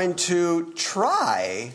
going 0.00 0.14
to 0.14 0.72
try 0.76 1.70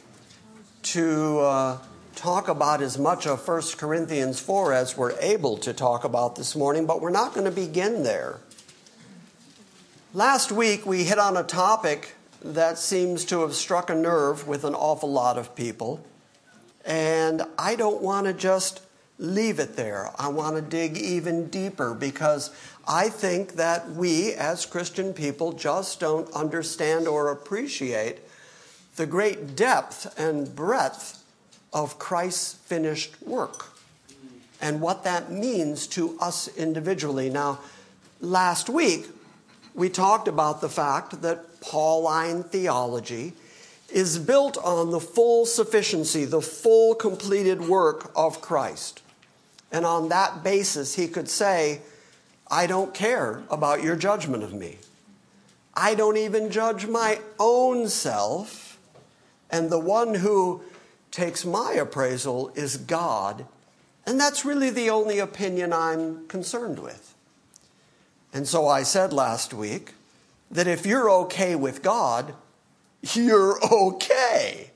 to 0.81 1.37
uh, 1.41 1.77
talk 2.15 2.47
about 2.47 2.81
as 2.81 2.97
much 2.97 3.27
of 3.27 3.47
1 3.47 3.61
Corinthians 3.77 4.39
4 4.39 4.73
as 4.73 4.97
we're 4.97 5.15
able 5.19 5.57
to 5.57 5.71
talk 5.71 6.03
about 6.03 6.35
this 6.35 6.55
morning, 6.55 6.87
but 6.87 7.01
we're 7.01 7.11
not 7.11 7.35
going 7.35 7.45
to 7.45 7.51
begin 7.51 8.01
there. 8.01 8.39
Last 10.11 10.51
week, 10.51 10.87
we 10.87 11.03
hit 11.03 11.19
on 11.19 11.37
a 11.37 11.43
topic 11.43 12.15
that 12.41 12.79
seems 12.79 13.25
to 13.25 13.41
have 13.41 13.53
struck 13.53 13.91
a 13.91 13.95
nerve 13.95 14.47
with 14.47 14.63
an 14.63 14.73
awful 14.73 15.11
lot 15.11 15.37
of 15.37 15.55
people. 15.55 16.03
And 16.83 17.43
I 17.59 17.75
don't 17.75 18.01
want 18.01 18.25
to 18.25 18.33
just 18.33 18.81
leave 19.19 19.59
it 19.59 19.75
there. 19.75 20.09
I 20.17 20.29
want 20.29 20.55
to 20.55 20.63
dig 20.63 20.97
even 20.97 21.49
deeper 21.49 21.93
because 21.93 22.49
I 22.88 23.09
think 23.09 23.53
that 23.53 23.90
we 23.91 24.34
as 24.34 24.66
Christian 24.66 25.13
people 25.13 25.53
just 25.53 26.00
don't 26.00 26.31
understand 26.34 27.07
or 27.07 27.31
appreciate 27.31 28.19
the 28.96 29.06
great 29.06 29.56
depth 29.56 30.18
and 30.19 30.56
breadth 30.56 31.23
of 31.73 31.97
Christ's 32.00 32.53
finished 32.53 33.22
work 33.22 33.69
and 34.62 34.81
what 34.81 35.03
that 35.03 35.31
means 35.31 35.88
to 35.88 36.18
us 36.19 36.47
individually. 36.56 37.29
Now, 37.29 37.59
last 38.22 38.69
week, 38.69 39.07
we 39.73 39.90
talked 39.90 40.28
about 40.28 40.62
the 40.62 40.69
fact 40.69 41.22
that 41.22 41.59
Pauline 41.59 42.44
theology 42.44 43.34
is 43.90 44.17
built 44.17 44.57
on 44.57 44.91
the 44.91 45.00
full 45.00 45.46
sufficiency, 45.46 46.26
the 46.26 46.41
full 46.41 46.96
completed 46.96 47.61
work 47.61 48.11
of 48.16 48.41
Christ. 48.41 49.02
And 49.72 49.85
on 49.85 50.09
that 50.09 50.43
basis, 50.43 50.96
he 50.96 51.08
could 51.08 51.29
say, 51.29 51.81
I 52.47 52.67
don't 52.67 52.93
care 52.93 53.43
about 53.49 53.83
your 53.83 53.95
judgment 53.95 54.43
of 54.43 54.53
me. 54.53 54.77
I 55.73 55.95
don't 55.95 56.17
even 56.17 56.51
judge 56.51 56.87
my 56.87 57.19
own 57.39 57.89
self. 57.89 58.79
And 59.49 59.69
the 59.69 59.79
one 59.79 60.15
who 60.15 60.61
takes 61.11 61.45
my 61.45 61.73
appraisal 61.73 62.51
is 62.55 62.77
God. 62.77 63.45
And 64.05 64.19
that's 64.19 64.45
really 64.45 64.69
the 64.69 64.89
only 64.89 65.19
opinion 65.19 65.73
I'm 65.73 66.27
concerned 66.27 66.79
with. 66.79 67.15
And 68.33 68.47
so 68.47 68.67
I 68.67 68.83
said 68.83 69.13
last 69.13 69.53
week 69.53 69.93
that 70.51 70.67
if 70.67 70.85
you're 70.85 71.09
okay 71.09 71.55
with 71.55 71.81
God, 71.81 72.35
you're 73.13 73.57
okay. 73.71 74.71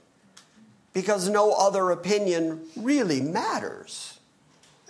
Because 0.93 1.29
no 1.29 1.53
other 1.53 1.91
opinion 1.91 2.61
really 2.75 3.21
matters. 3.21 4.18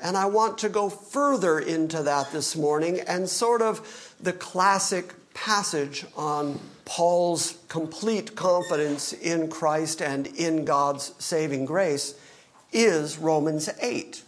And 0.02 0.16
I 0.16 0.26
want 0.26 0.58
to 0.60 0.70
go 0.70 0.90
further 0.90 1.60
into 1.60 2.04
that 2.04 2.32
this 2.32 2.56
morning 2.56 3.02
and 3.02 3.28
sort 3.28 3.62
of 3.62 4.16
the 4.20 4.34
classic 4.34 5.14
passage 5.34 6.06
on 6.16 6.60
Paul's 6.86 7.58
complete 7.68 8.36
confidence 8.36 9.14
in 9.14 9.50
Christ 9.50 10.02
and 10.02 10.28
in 10.28 10.66
God's 10.66 11.14
saving 11.20 11.66
grace 11.66 12.16
is 12.72 13.18
Romans 13.18 13.70
8. 13.82 14.24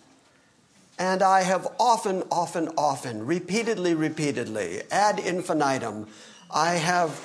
And 0.99 1.23
I 1.23 1.41
have 1.41 1.67
often, 1.79 2.23
often, 2.31 2.69
often, 2.77 3.25
repeatedly, 3.25 3.93
repeatedly, 3.93 4.83
ad 4.91 5.19
infinitum, 5.19 6.07
I 6.53 6.73
have 6.73 7.19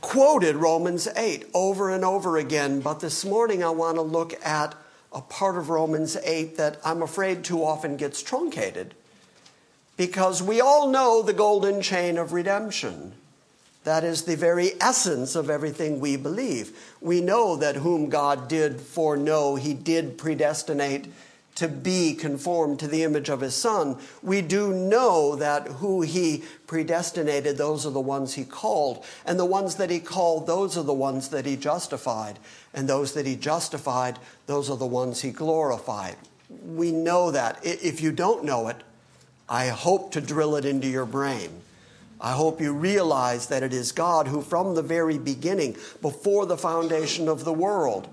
quoted 0.00 0.56
Romans 0.56 1.06
8 1.14 1.46
over 1.54 1.90
and 1.90 2.04
over 2.04 2.38
again, 2.38 2.80
but 2.80 3.00
this 3.00 3.24
morning 3.24 3.62
I 3.62 3.70
want 3.70 3.96
to 3.96 4.02
look 4.02 4.34
at 4.44 4.74
a 5.12 5.20
part 5.20 5.56
of 5.56 5.70
Romans 5.70 6.16
8 6.16 6.56
that 6.56 6.78
I'm 6.84 7.02
afraid 7.02 7.44
too 7.44 7.64
often 7.64 7.96
gets 7.96 8.22
truncated 8.22 8.94
because 9.96 10.42
we 10.42 10.60
all 10.60 10.88
know 10.88 11.22
the 11.22 11.32
golden 11.32 11.82
chain 11.82 12.16
of 12.16 12.32
redemption. 12.32 13.12
That 13.84 14.04
is 14.04 14.22
the 14.22 14.36
very 14.36 14.72
essence 14.80 15.34
of 15.34 15.50
everything 15.50 16.00
we 16.00 16.16
believe. 16.16 16.78
We 17.00 17.20
know 17.20 17.56
that 17.56 17.76
whom 17.76 18.08
God 18.08 18.48
did 18.48 18.80
foreknow, 18.80 19.56
he 19.56 19.74
did 19.74 20.18
predestinate 20.18 21.06
to 21.56 21.68
be 21.68 22.14
conformed 22.14 22.78
to 22.78 22.88
the 22.88 23.02
image 23.02 23.28
of 23.28 23.42
his 23.42 23.54
son, 23.54 23.98
we 24.22 24.40
do 24.40 24.72
know 24.72 25.36
that 25.36 25.66
who 25.66 26.00
he 26.00 26.42
predestinated, 26.66 27.58
those 27.58 27.84
are 27.84 27.90
the 27.90 28.00
ones 28.00 28.32
he 28.32 28.44
called. 28.44 29.04
And 29.26 29.38
the 29.38 29.44
ones 29.44 29.74
that 29.74 29.90
he 29.90 30.00
called, 30.00 30.46
those 30.46 30.78
are 30.78 30.82
the 30.82 30.94
ones 30.94 31.28
that 31.28 31.44
he 31.44 31.56
justified. 31.56 32.38
And 32.72 32.88
those 32.88 33.14
that 33.14 33.26
he 33.26 33.36
justified, 33.36 34.18
those 34.46 34.70
are 34.70 34.76
the 34.76 34.86
ones 34.86 35.20
he 35.20 35.30
glorified. 35.30 36.16
We 36.64 36.92
know 36.92 37.30
that. 37.30 37.58
If 37.64 38.00
you 38.00 38.12
don't 38.12 38.44
know 38.44 38.68
it, 38.68 38.76
I 39.48 39.68
hope 39.68 40.12
to 40.12 40.20
drill 40.20 40.56
it 40.56 40.64
into 40.64 40.86
your 40.86 41.06
brain. 41.06 41.50
I 42.20 42.32
hope 42.32 42.60
you 42.60 42.72
realize 42.72 43.46
that 43.46 43.62
it 43.62 43.72
is 43.72 43.92
God 43.92 44.28
who, 44.28 44.42
from 44.42 44.74
the 44.74 44.82
very 44.82 45.18
beginning, 45.18 45.76
before 46.02 46.46
the 46.46 46.58
foundation 46.58 47.28
of 47.28 47.44
the 47.44 47.52
world, 47.52 48.08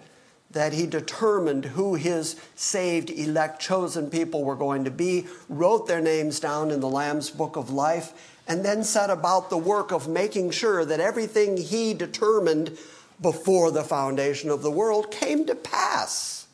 that 0.50 0.71
he 0.71 0.88
determined 0.88 1.65
who 1.65 1.95
his 1.95 2.39
saved, 2.56 3.10
elect, 3.10 3.62
chosen 3.62 4.10
people 4.10 4.45
were 4.45 4.56
going 4.56 4.86
to 4.86 4.92
be, 4.92 5.27
wrote 5.50 5.88
their 5.88 6.01
names 6.01 6.39
down 6.39 6.71
in 6.71 6.80
the 6.80 6.89
Lamb's 6.89 7.30
book 7.30 7.57
of 7.57 7.69
life, 7.69 8.13
and 8.48 8.63
then 8.63 8.81
set 8.83 9.10
about 9.10 9.50
the 9.50 9.57
work 9.57 9.92
of 9.92 10.07
making 10.07 10.51
sure 10.51 10.86
that 10.86 11.01
everything 11.01 11.57
he 11.57 11.94
determined 11.94 12.77
before 13.21 13.71
the 13.71 13.83
foundation 13.83 14.49
of 14.49 14.61
the 14.61 14.71
world 14.71 15.11
came 15.11 15.45
to 15.45 15.55
pass. 15.55 16.47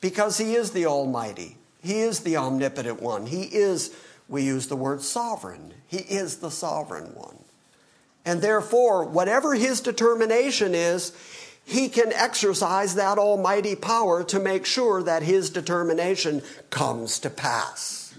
Because 0.00 0.38
he 0.38 0.54
is 0.54 0.70
the 0.70 0.86
Almighty, 0.86 1.56
he 1.82 2.00
is 2.00 2.20
the 2.20 2.36
omnipotent 2.36 3.02
one, 3.02 3.26
he 3.26 3.42
is 3.42 3.94
we 4.28 4.42
use 4.42 4.66
the 4.66 4.76
word 4.76 5.02
sovereign. 5.02 5.72
He 5.86 5.98
is 5.98 6.36
the 6.36 6.50
sovereign 6.50 7.14
one. 7.14 7.38
And 8.24 8.42
therefore, 8.42 9.04
whatever 9.04 9.54
his 9.54 9.80
determination 9.80 10.74
is, 10.74 11.12
he 11.64 11.88
can 11.88 12.12
exercise 12.12 12.94
that 12.94 13.18
almighty 13.18 13.74
power 13.74 14.22
to 14.24 14.38
make 14.38 14.66
sure 14.66 15.02
that 15.02 15.22
his 15.22 15.48
determination 15.48 16.42
comes 16.68 17.18
to 17.20 17.30
pass. 17.30 18.14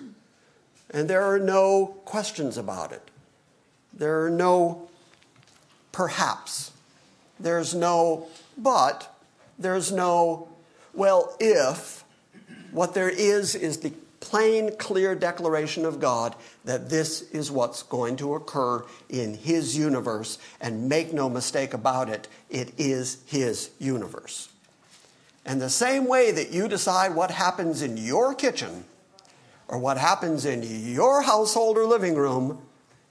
And 0.90 1.08
there 1.08 1.24
are 1.24 1.40
no 1.40 1.98
questions 2.06 2.58
about 2.58 2.92
it. 2.92 3.12
There 3.94 4.26
are 4.26 4.30
no 4.32 4.90
perhaps. 5.92 6.72
There's 7.40 7.74
no 7.74 8.28
but. 8.58 9.16
There's 9.58 9.92
no, 9.92 10.50
well, 10.94 11.36
if. 11.40 12.04
What 12.72 12.94
there 12.94 13.10
is 13.10 13.56
is 13.56 13.78
the 13.78 13.94
plain, 14.20 14.76
clear 14.78 15.16
declaration 15.16 15.86
of 15.86 16.00
God 16.00 16.36
that 16.66 16.90
this 16.90 17.22
is 17.32 17.50
what's 17.50 17.84
going 17.84 18.18
to 18.18 18.36
occur 18.36 18.84
in 19.10 19.34
His 19.34 19.78
universe. 19.78 20.38
And 20.62 20.90
make 20.90 21.14
no 21.14 21.30
mistake 21.30 21.74
about 21.74 22.10
it, 22.10 22.28
it 22.50 22.74
is 22.78 23.18
His 23.26 23.72
universe. 23.80 24.50
And 25.46 25.62
the 25.62 25.70
same 25.70 26.08
way 26.08 26.32
that 26.32 26.52
you 26.52 26.68
decide 26.68 27.16
what 27.16 27.32
happens 27.32 27.82
in 27.82 27.98
your 27.98 28.36
kitchen 28.36 28.84
or 29.68 29.80
what 29.80 29.98
happens 29.98 30.46
in 30.46 30.64
your 30.94 31.22
household 31.22 31.78
or 31.78 31.86
living 31.86 32.16
room, 32.16 32.62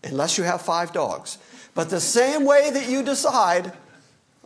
unless 0.04 0.38
you 0.38 0.44
have 0.44 0.60
five 0.60 0.92
dogs, 0.92 1.38
but 1.74 1.90
the 1.90 2.00
same 2.00 2.44
way 2.44 2.70
that 2.70 2.88
you 2.88 3.02
decide, 3.02 3.72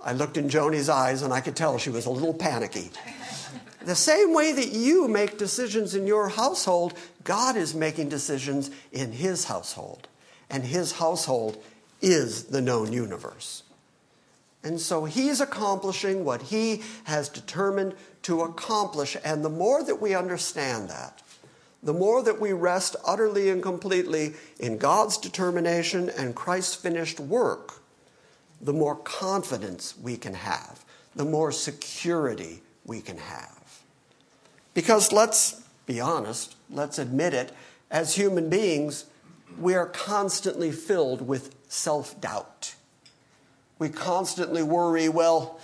I 0.05 0.13
looked 0.13 0.37
in 0.37 0.49
Joni's 0.49 0.89
eyes 0.89 1.23
and 1.23 1.33
I 1.33 1.41
could 1.41 1.57
tell 1.57 1.79
she 1.79 1.91
was 1.91 2.07
a 2.07 2.11
little 2.11 2.35
panicky. 2.35 2.91
The 3.85 3.95
same 3.95 4.33
way 4.33 4.53
that 4.53 4.73
you 4.73 5.09
make 5.09 5.39
decisions 5.39 5.95
in 5.95 6.07
your 6.07 6.29
household, 6.29 6.95
God 7.25 7.57
is 7.57 7.75
making 7.75 8.09
decisions 8.09 8.71
in 8.93 9.13
His 9.13 9.45
household. 9.45 10.09
And 10.51 10.65
His 10.65 10.93
household 10.93 11.63
is 12.01 12.45
the 12.45 12.61
known 12.61 12.93
universe. 12.93 13.63
And 14.63 14.81
so 14.81 15.05
He's 15.05 15.41
accomplishing 15.41 16.25
what 16.25 16.43
He 16.43 16.83
has 17.05 17.29
determined 17.29 17.95
to 18.23 18.43
accomplish. 18.43 19.17
And 19.25 19.45
the 19.45 19.51
more 19.51 19.83
that 19.83 20.01
we 20.01 20.15
understand 20.15 20.89
that, 20.89 21.21
the 21.83 21.93
more 21.93 22.23
that 22.23 22.41
we 22.41 22.53
rest 22.53 22.95
utterly 23.05 23.51
and 23.51 23.61
completely 23.61 24.35
in 24.61 24.79
God's 24.79 25.19
determination 25.19 26.09
and 26.09 26.37
Christ's 26.37 26.77
finished 26.77 27.19
work, 27.19 27.82
the 28.63 28.73
more 28.73 28.97
confidence 28.97 29.95
we 30.01 30.17
can 30.17 30.35
have, 30.35 30.85
the 31.17 31.25
more 31.25 31.51
security 31.51 32.63
we 32.85 33.01
can 33.01 33.19
have. 33.19 33.83
Because 34.73 35.13
let's 35.13 35.63
be 35.87 36.01
honest, 36.01 36.55
let's 36.71 36.99
admit 36.99 37.35
it, 37.35 37.53
as 37.91 38.15
human 38.15 38.49
beings, 38.49 39.07
we 39.59 39.75
are 39.75 39.87
constantly 39.87 40.71
filled 40.71 41.27
with 41.27 41.55
self 41.69 42.19
doubt. 42.21 42.75
We 43.79 43.89
constantly 43.89 44.63
worry, 44.63 45.09
well, 45.09 45.61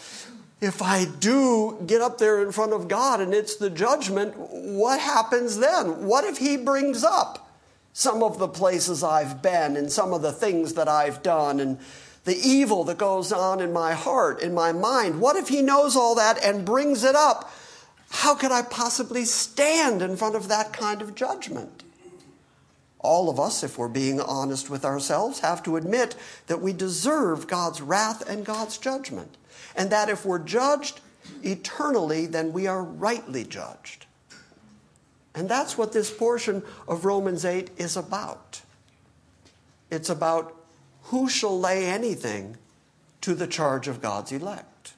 if 0.61 0.83
I 0.83 1.05
do 1.05 1.83
get 1.87 2.01
up 2.01 2.19
there 2.19 2.43
in 2.43 2.51
front 2.51 2.73
of 2.73 2.89
God 2.89 3.21
and 3.21 3.33
it's 3.33 3.57
the 3.57 3.71
judgment, 3.71 4.35
what 4.37 5.01
happens 5.01 5.59
then? 5.59 6.05
What 6.05 6.25
if 6.25 6.39
He 6.39 6.57
brings 6.57 7.05
up 7.05 7.49
some 7.93 8.23
of 8.23 8.39
the 8.39 8.49
places 8.49 9.03
I've 9.03 9.41
been 9.41 9.77
and 9.77 9.91
some 9.91 10.13
of 10.13 10.21
the 10.23 10.33
things 10.33 10.75
that 10.75 10.89
I've 10.89 11.23
done 11.23 11.61
and 11.61 11.79
the 12.29 12.39
evil 12.49 12.85
that 12.85 12.99
goes 12.99 13.33
on 13.33 13.61
in 13.61 13.73
my 13.73 13.95
heart, 13.95 14.43
in 14.43 14.55
my 14.55 14.71
mind? 14.71 15.21
What 15.21 15.37
if 15.37 15.49
He 15.49 15.63
knows 15.63 15.97
all 15.97 16.15
that 16.15 16.43
and 16.45 16.65
brings 16.65 17.03
it 17.03 17.17
up? 17.17 17.51
How 18.11 18.35
could 18.35 18.53
I 18.53 18.63
possibly 18.63 19.25
stand 19.25 20.03
in 20.03 20.17
front 20.17 20.37
of 20.37 20.49
that 20.49 20.73
kind 20.73 21.03
of 21.03 21.15
judgment? 21.15 21.83
All 23.01 23.31
of 23.31 23.39
us, 23.39 23.63
if 23.63 23.79
we're 23.79 23.89
being 23.89 24.21
honest 24.21 24.69
with 24.69 24.85
ourselves, 24.85 25.41
have 25.41 25.63
to 25.63 25.77
admit 25.77 26.17
that 26.49 26.61
we 26.61 26.73
deserve 26.73 27.47
God's 27.47 27.81
wrath 27.81 28.29
and 28.29 28.45
God's 28.45 28.77
judgment. 28.77 29.37
And 29.77 29.91
that 29.91 30.09
if 30.09 30.25
we're 30.25 30.41
judged 30.41 31.01
eternally, 31.43 32.27
then 32.27 32.53
we 32.53 32.67
are 32.67 32.83
rightly 32.83 33.45
judged. 33.45 34.07
And 35.35 35.49
that's 35.49 35.79
what 35.79 35.93
this 35.93 36.11
portion 36.11 36.63
of 36.89 37.05
Romans 37.05 37.45
8 37.45 37.71
is 37.77 37.97
about. 37.97 38.63
It's 39.91 40.11
about 40.11 40.58
who 41.09 41.29
shall 41.29 41.59
lay 41.59 41.87
anything 41.87 42.57
to 43.21 43.35
the 43.35 43.47
charge 43.47 43.89
of 43.89 44.01
God's 44.01 44.33
elect. 44.33 44.95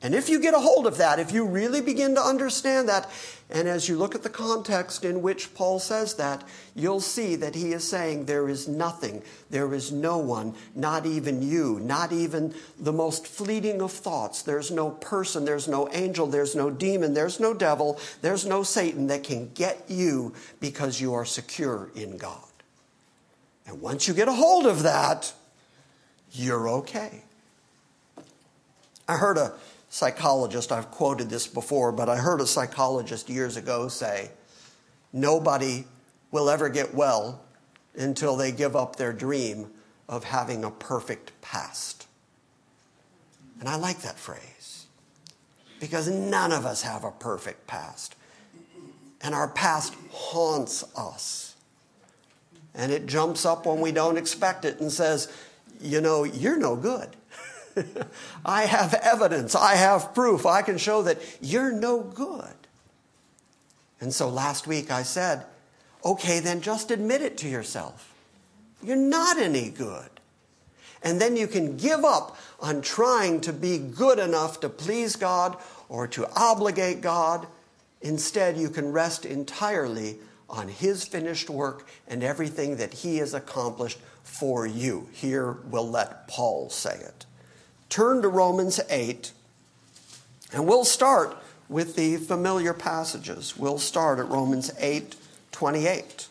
And 0.00 0.14
if 0.14 0.28
you 0.28 0.40
get 0.40 0.54
a 0.54 0.60
hold 0.60 0.86
of 0.86 0.98
that, 0.98 1.18
if 1.18 1.32
you 1.32 1.44
really 1.44 1.80
begin 1.80 2.14
to 2.14 2.20
understand 2.20 2.88
that, 2.88 3.10
and 3.50 3.66
as 3.66 3.88
you 3.88 3.98
look 3.98 4.14
at 4.14 4.22
the 4.22 4.28
context 4.28 5.04
in 5.04 5.22
which 5.22 5.54
Paul 5.54 5.80
says 5.80 6.14
that, 6.14 6.44
you'll 6.76 7.00
see 7.00 7.34
that 7.34 7.56
he 7.56 7.72
is 7.72 7.82
saying 7.82 8.26
there 8.26 8.48
is 8.48 8.68
nothing, 8.68 9.22
there 9.50 9.74
is 9.74 9.90
no 9.90 10.18
one, 10.18 10.54
not 10.76 11.04
even 11.04 11.42
you, 11.42 11.80
not 11.80 12.12
even 12.12 12.54
the 12.78 12.92
most 12.92 13.26
fleeting 13.26 13.82
of 13.82 13.90
thoughts. 13.90 14.42
There's 14.42 14.70
no 14.70 14.90
person, 14.90 15.44
there's 15.44 15.66
no 15.66 15.88
angel, 15.90 16.28
there's 16.28 16.54
no 16.54 16.70
demon, 16.70 17.14
there's 17.14 17.40
no 17.40 17.52
devil, 17.52 17.98
there's 18.22 18.46
no 18.46 18.62
Satan 18.62 19.08
that 19.08 19.24
can 19.24 19.50
get 19.54 19.82
you 19.88 20.32
because 20.60 21.00
you 21.00 21.12
are 21.14 21.24
secure 21.24 21.90
in 21.96 22.18
God. 22.18 22.47
And 23.68 23.82
once 23.82 24.08
you 24.08 24.14
get 24.14 24.28
a 24.28 24.32
hold 24.32 24.66
of 24.66 24.82
that, 24.84 25.32
you're 26.32 26.68
okay. 26.68 27.22
I 29.06 29.16
heard 29.16 29.36
a 29.36 29.52
psychologist, 29.90 30.72
I've 30.72 30.90
quoted 30.90 31.28
this 31.28 31.46
before, 31.46 31.92
but 31.92 32.08
I 32.08 32.16
heard 32.16 32.40
a 32.40 32.46
psychologist 32.46 33.28
years 33.28 33.56
ago 33.56 33.88
say, 33.88 34.30
Nobody 35.12 35.86
will 36.30 36.50
ever 36.50 36.68
get 36.68 36.94
well 36.94 37.42
until 37.94 38.36
they 38.36 38.52
give 38.52 38.74
up 38.74 38.96
their 38.96 39.12
dream 39.12 39.70
of 40.08 40.24
having 40.24 40.64
a 40.64 40.70
perfect 40.70 41.32
past. 41.40 42.06
And 43.60 43.68
I 43.68 43.76
like 43.76 44.00
that 44.00 44.18
phrase 44.18 44.86
because 45.80 46.08
none 46.08 46.52
of 46.52 46.64
us 46.64 46.82
have 46.82 47.04
a 47.04 47.10
perfect 47.10 47.66
past. 47.66 48.14
And 49.20 49.34
our 49.34 49.48
past 49.48 49.94
haunts 50.10 50.84
us. 50.96 51.47
And 52.74 52.92
it 52.92 53.06
jumps 53.06 53.44
up 53.44 53.66
when 53.66 53.80
we 53.80 53.92
don't 53.92 54.18
expect 54.18 54.64
it 54.64 54.80
and 54.80 54.92
says, 54.92 55.32
You 55.80 56.00
know, 56.00 56.24
you're 56.24 56.58
no 56.58 56.76
good. 56.76 57.08
I 58.44 58.62
have 58.66 58.94
evidence. 58.94 59.54
I 59.54 59.74
have 59.76 60.14
proof. 60.14 60.46
I 60.46 60.62
can 60.62 60.78
show 60.78 61.02
that 61.02 61.18
you're 61.40 61.72
no 61.72 62.00
good. 62.02 62.54
And 64.00 64.12
so 64.14 64.28
last 64.28 64.66
week 64.66 64.90
I 64.90 65.02
said, 65.02 65.44
okay, 66.04 66.40
then 66.40 66.60
just 66.60 66.90
admit 66.90 67.22
it 67.22 67.38
to 67.38 67.48
yourself. 67.48 68.14
You're 68.82 68.96
not 68.96 69.38
any 69.38 69.70
good. 69.70 70.08
And 71.02 71.20
then 71.20 71.36
you 71.36 71.46
can 71.46 71.76
give 71.76 72.04
up 72.04 72.36
on 72.60 72.82
trying 72.82 73.40
to 73.42 73.52
be 73.52 73.78
good 73.78 74.18
enough 74.18 74.60
to 74.60 74.68
please 74.68 75.16
God 75.16 75.56
or 75.88 76.06
to 76.08 76.28
obligate 76.36 77.00
God. 77.00 77.46
Instead, 78.00 78.56
you 78.56 78.68
can 78.68 78.92
rest 78.92 79.24
entirely 79.24 80.18
on 80.48 80.68
His 80.68 81.04
finished 81.04 81.50
work 81.50 81.86
and 82.06 82.22
everything 82.22 82.76
that 82.76 82.94
He 82.94 83.18
has 83.18 83.34
accomplished 83.34 83.98
for 84.22 84.66
you. 84.66 85.08
Here 85.12 85.52
we'll 85.64 85.88
let 85.88 86.28
Paul 86.28 86.70
say 86.70 86.94
it 86.94 87.26
turn 87.88 88.22
to 88.22 88.28
Romans 88.28 88.80
8, 88.90 89.32
and 90.52 90.66
we'll 90.66 90.84
start 90.84 91.36
with 91.68 91.96
the 91.96 92.16
familiar 92.16 92.74
passages. 92.74 93.56
We'll 93.56 93.78
start 93.78 94.18
at 94.18 94.28
Romans 94.28 94.70
8 94.78 95.16
28. 95.52 96.28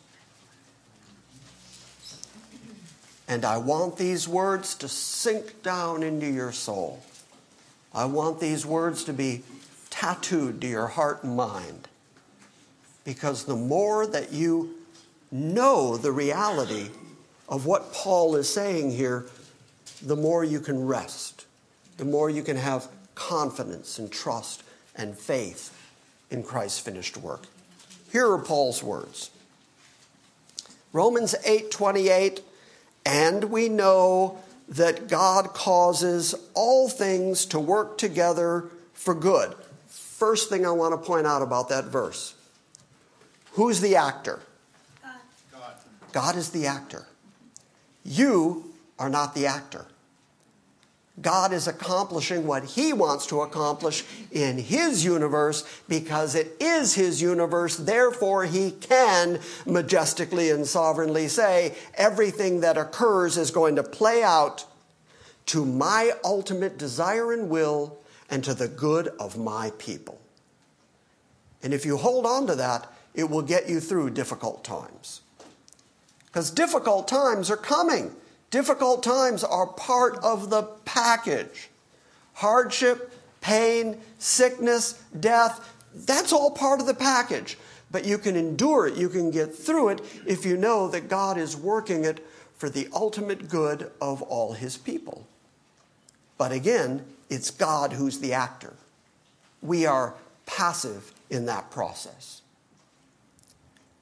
And 3.30 3.44
I 3.44 3.58
want 3.58 3.98
these 3.98 4.26
words 4.26 4.74
to 4.76 4.88
sink 4.88 5.62
down 5.62 6.02
into 6.02 6.28
your 6.28 6.54
soul. 6.54 7.04
I 7.94 8.06
want 8.06 8.40
these 8.40 8.66
words 8.66 9.04
to 9.04 9.14
be 9.14 9.44
tattooed 9.90 10.62
to 10.62 10.68
your 10.68 10.88
heart 10.88 11.24
and 11.24 11.36
mind. 11.36 11.90
Because 13.08 13.46
the 13.46 13.56
more 13.56 14.06
that 14.06 14.34
you 14.34 14.76
know 15.32 15.96
the 15.96 16.12
reality 16.12 16.90
of 17.48 17.66
what 17.66 17.94
Paul 17.94 18.36
is 18.36 18.50
saying 18.50 18.92
here, 18.92 19.28
the 20.02 20.18
more 20.18 20.44
you 20.44 20.60
can 20.60 20.86
rest, 20.86 21.46
the 21.96 22.04
more 22.04 22.30
you 22.30 22.44
can 22.44 22.58
have 22.58 22.90
confidence 23.16 23.98
and 23.98 24.12
trust 24.12 24.62
and 24.94 25.18
faith 25.18 25.74
in 26.30 26.44
Christ's 26.44 26.80
finished 26.80 27.16
work. 27.16 27.46
Here 28.12 28.30
are 28.30 28.40
Paul's 28.40 28.84
words. 28.84 29.30
Romans 30.92 31.34
8:28 31.46 32.42
and 33.06 33.46
we 33.46 33.70
know 33.70 34.40
that 34.68 35.08
God 35.08 35.54
causes 35.54 36.36
all 36.54 36.90
things 36.90 37.46
to 37.46 37.58
work 37.58 37.98
together 37.98 38.66
for 38.94 39.16
good. 39.16 39.56
First 39.88 40.50
thing 40.50 40.66
I 40.66 40.72
want 40.72 40.92
to 40.92 41.08
point 41.08 41.26
out 41.26 41.42
about 41.42 41.70
that 41.70 41.86
verse. 41.86 42.34
Who's 43.58 43.82
the 43.82 43.96
actor? 43.96 44.40
God. 45.52 45.74
God 46.12 46.36
is 46.36 46.52
the 46.52 46.68
actor. 46.68 47.08
You 48.06 48.72
are 49.00 49.10
not 49.10 49.34
the 49.34 49.48
actor. 49.48 49.88
God 51.20 51.52
is 51.52 51.68
accomplishing 51.68 52.46
what 52.46 52.64
He 52.64 52.94
wants 52.94 53.26
to 53.28 53.42
accomplish 53.42 54.04
in 54.32 54.60
His 54.60 55.04
universe 55.04 55.66
because 55.90 56.36
it 56.36 56.56
is 56.60 56.94
His 56.94 57.20
universe. 57.20 57.78
Therefore, 57.78 58.46
He 58.46 58.70
can 58.70 59.40
majestically 59.66 60.52
and 60.52 60.68
sovereignly 60.68 61.28
say, 61.28 61.76
everything 61.96 62.60
that 62.60 62.78
occurs 62.78 63.38
is 63.38 63.50
going 63.50 63.76
to 63.78 63.84
play 63.84 64.22
out 64.22 64.66
to 65.48 65.66
my 65.66 66.12
ultimate 66.24 66.78
desire 66.78 67.34
and 67.34 67.50
will 67.50 67.98
and 68.30 68.44
to 68.44 68.54
the 68.54 68.68
good 68.68 69.08
of 69.20 69.36
my 69.36 69.72
people. 69.80 70.22
And 71.64 71.74
if 71.74 71.88
you 71.88 71.98
hold 71.98 72.28
on 72.28 72.46
to 72.46 72.54
that, 72.54 72.94
it 73.18 73.30
will 73.30 73.42
get 73.42 73.68
you 73.68 73.82
through 73.82 74.12
difficult 74.12 74.64
times. 74.64 75.22
Because 76.28 76.52
difficult 76.52 77.08
times 77.08 77.50
are 77.50 77.58
coming. 77.58 78.16
Difficult 78.52 79.04
times 79.04 79.44
are 79.44 79.66
part 79.66 80.18
of 80.24 80.52
the 80.52 80.64
package. 80.86 81.70
Hardship, 82.36 83.12
pain, 83.42 84.00
sickness, 84.20 85.02
death, 85.20 85.74
that's 85.94 86.32
all 86.32 86.52
part 86.52 86.80
of 86.80 86.86
the 86.86 86.94
package. 86.94 87.58
But 87.90 88.06
you 88.06 88.20
can 88.20 88.36
endure 88.36 88.88
it, 88.88 88.96
you 88.96 89.10
can 89.10 89.32
get 89.32 89.56
through 89.56 89.90
it 89.90 90.02
if 90.28 90.46
you 90.46 90.56
know 90.56 90.88
that 90.90 91.10
God 91.10 91.38
is 91.38 91.58
working 91.58 92.06
it 92.06 92.24
for 92.58 92.70
the 92.70 92.88
ultimate 92.94 93.50
good 93.50 93.92
of 94.00 94.22
all 94.22 94.54
his 94.54 94.78
people. 94.78 95.26
But 96.38 96.52
again, 96.52 97.04
it's 97.30 97.50
God 97.50 97.94
who's 97.94 98.20
the 98.20 98.34
actor. 98.34 98.74
We 99.64 99.88
are 99.88 100.14
passive 100.46 101.14
in 101.32 101.48
that 101.48 101.72
process. 101.72 102.42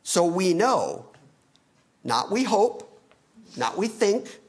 So 0.07 0.23
we 0.23 0.53
know, 0.53 1.07
not 2.03 2.31
we 2.31 2.43
hope, 2.43 3.01
not 3.57 3.75
we 3.75 3.87
think, 3.87 4.39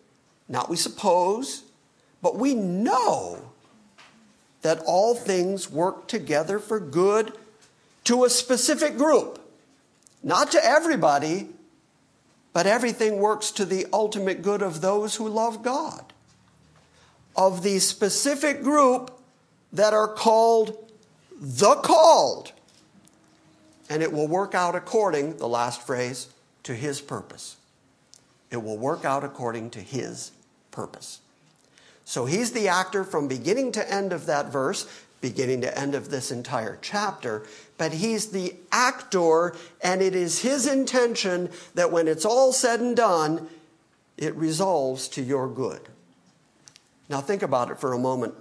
not 0.50 0.68
we 0.68 0.76
suppose, 0.76 1.62
but 2.20 2.36
we 2.36 2.54
know 2.54 3.40
that 4.60 4.82
all 4.84 5.14
things 5.14 5.70
work 5.70 6.08
together 6.08 6.58
for 6.58 6.78
good 6.78 7.32
to 8.04 8.24
a 8.24 8.30
specific 8.30 8.98
group. 8.98 9.40
Not 10.22 10.50
to 10.52 10.62
everybody, 10.62 11.48
but 12.52 12.66
everything 12.66 13.18
works 13.18 13.50
to 13.52 13.64
the 13.64 13.86
ultimate 13.94 14.42
good 14.42 14.60
of 14.60 14.82
those 14.82 15.16
who 15.16 15.26
love 15.26 15.62
God. 15.62 16.12
Of 17.34 17.62
the 17.62 17.78
specific 17.78 18.62
group 18.62 19.10
that 19.72 19.94
are 19.94 20.08
called 20.08 20.92
the 21.40 21.76
called. 21.76 22.52
And 23.88 24.02
it 24.02 24.12
will 24.12 24.28
work 24.28 24.54
out 24.54 24.74
according, 24.74 25.36
the 25.36 25.48
last 25.48 25.86
phrase, 25.86 26.28
to 26.64 26.74
his 26.74 27.00
purpose. 27.00 27.56
It 28.50 28.62
will 28.62 28.78
work 28.78 29.04
out 29.04 29.24
according 29.24 29.70
to 29.70 29.80
his 29.80 30.32
purpose. 30.70 31.20
So 32.04 32.24
he's 32.24 32.52
the 32.52 32.68
actor 32.68 33.04
from 33.04 33.28
beginning 33.28 33.72
to 33.72 33.92
end 33.92 34.12
of 34.12 34.26
that 34.26 34.52
verse, 34.52 34.88
beginning 35.20 35.62
to 35.62 35.78
end 35.78 35.94
of 35.94 36.10
this 36.10 36.30
entire 36.30 36.78
chapter, 36.80 37.46
but 37.78 37.92
he's 37.92 38.30
the 38.30 38.54
actor, 38.70 39.56
and 39.82 40.00
it 40.00 40.14
is 40.14 40.40
his 40.40 40.66
intention 40.66 41.50
that 41.74 41.90
when 41.90 42.06
it's 42.06 42.24
all 42.24 42.52
said 42.52 42.80
and 42.80 42.96
done, 42.96 43.48
it 44.16 44.34
resolves 44.36 45.08
to 45.08 45.22
your 45.22 45.48
good. 45.48 45.80
Now, 47.08 47.20
think 47.20 47.42
about 47.42 47.70
it 47.70 47.78
for 47.78 47.92
a 47.92 47.98
moment. 47.98 48.34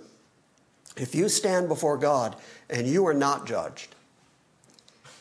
If 0.96 1.14
you 1.16 1.28
stand 1.30 1.68
before 1.68 1.98
God 1.98 2.36
and 2.70 2.88
you 2.88 3.06
are 3.08 3.14
not 3.14 3.46
judged, 3.46 3.96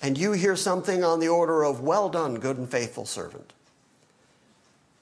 and 0.04 0.18
you 0.18 0.32
hear 0.32 0.54
something 0.54 1.02
on 1.02 1.18
the 1.18 1.28
order 1.28 1.64
of, 1.64 1.80
Well 1.80 2.10
done, 2.10 2.34
good 2.34 2.58
and 2.58 2.70
faithful 2.70 3.06
servant, 3.06 3.54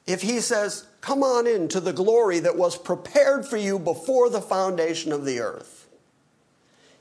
if 0.06 0.22
he 0.22 0.38
says, 0.38 0.86
Come 1.00 1.24
on 1.24 1.48
in 1.48 1.66
to 1.68 1.80
the 1.80 1.92
glory 1.92 2.38
that 2.38 2.56
was 2.56 2.78
prepared 2.78 3.44
for 3.44 3.56
you 3.56 3.80
before 3.80 4.30
the 4.30 4.40
foundation 4.40 5.10
of 5.10 5.24
the 5.24 5.40
earth, 5.40 5.88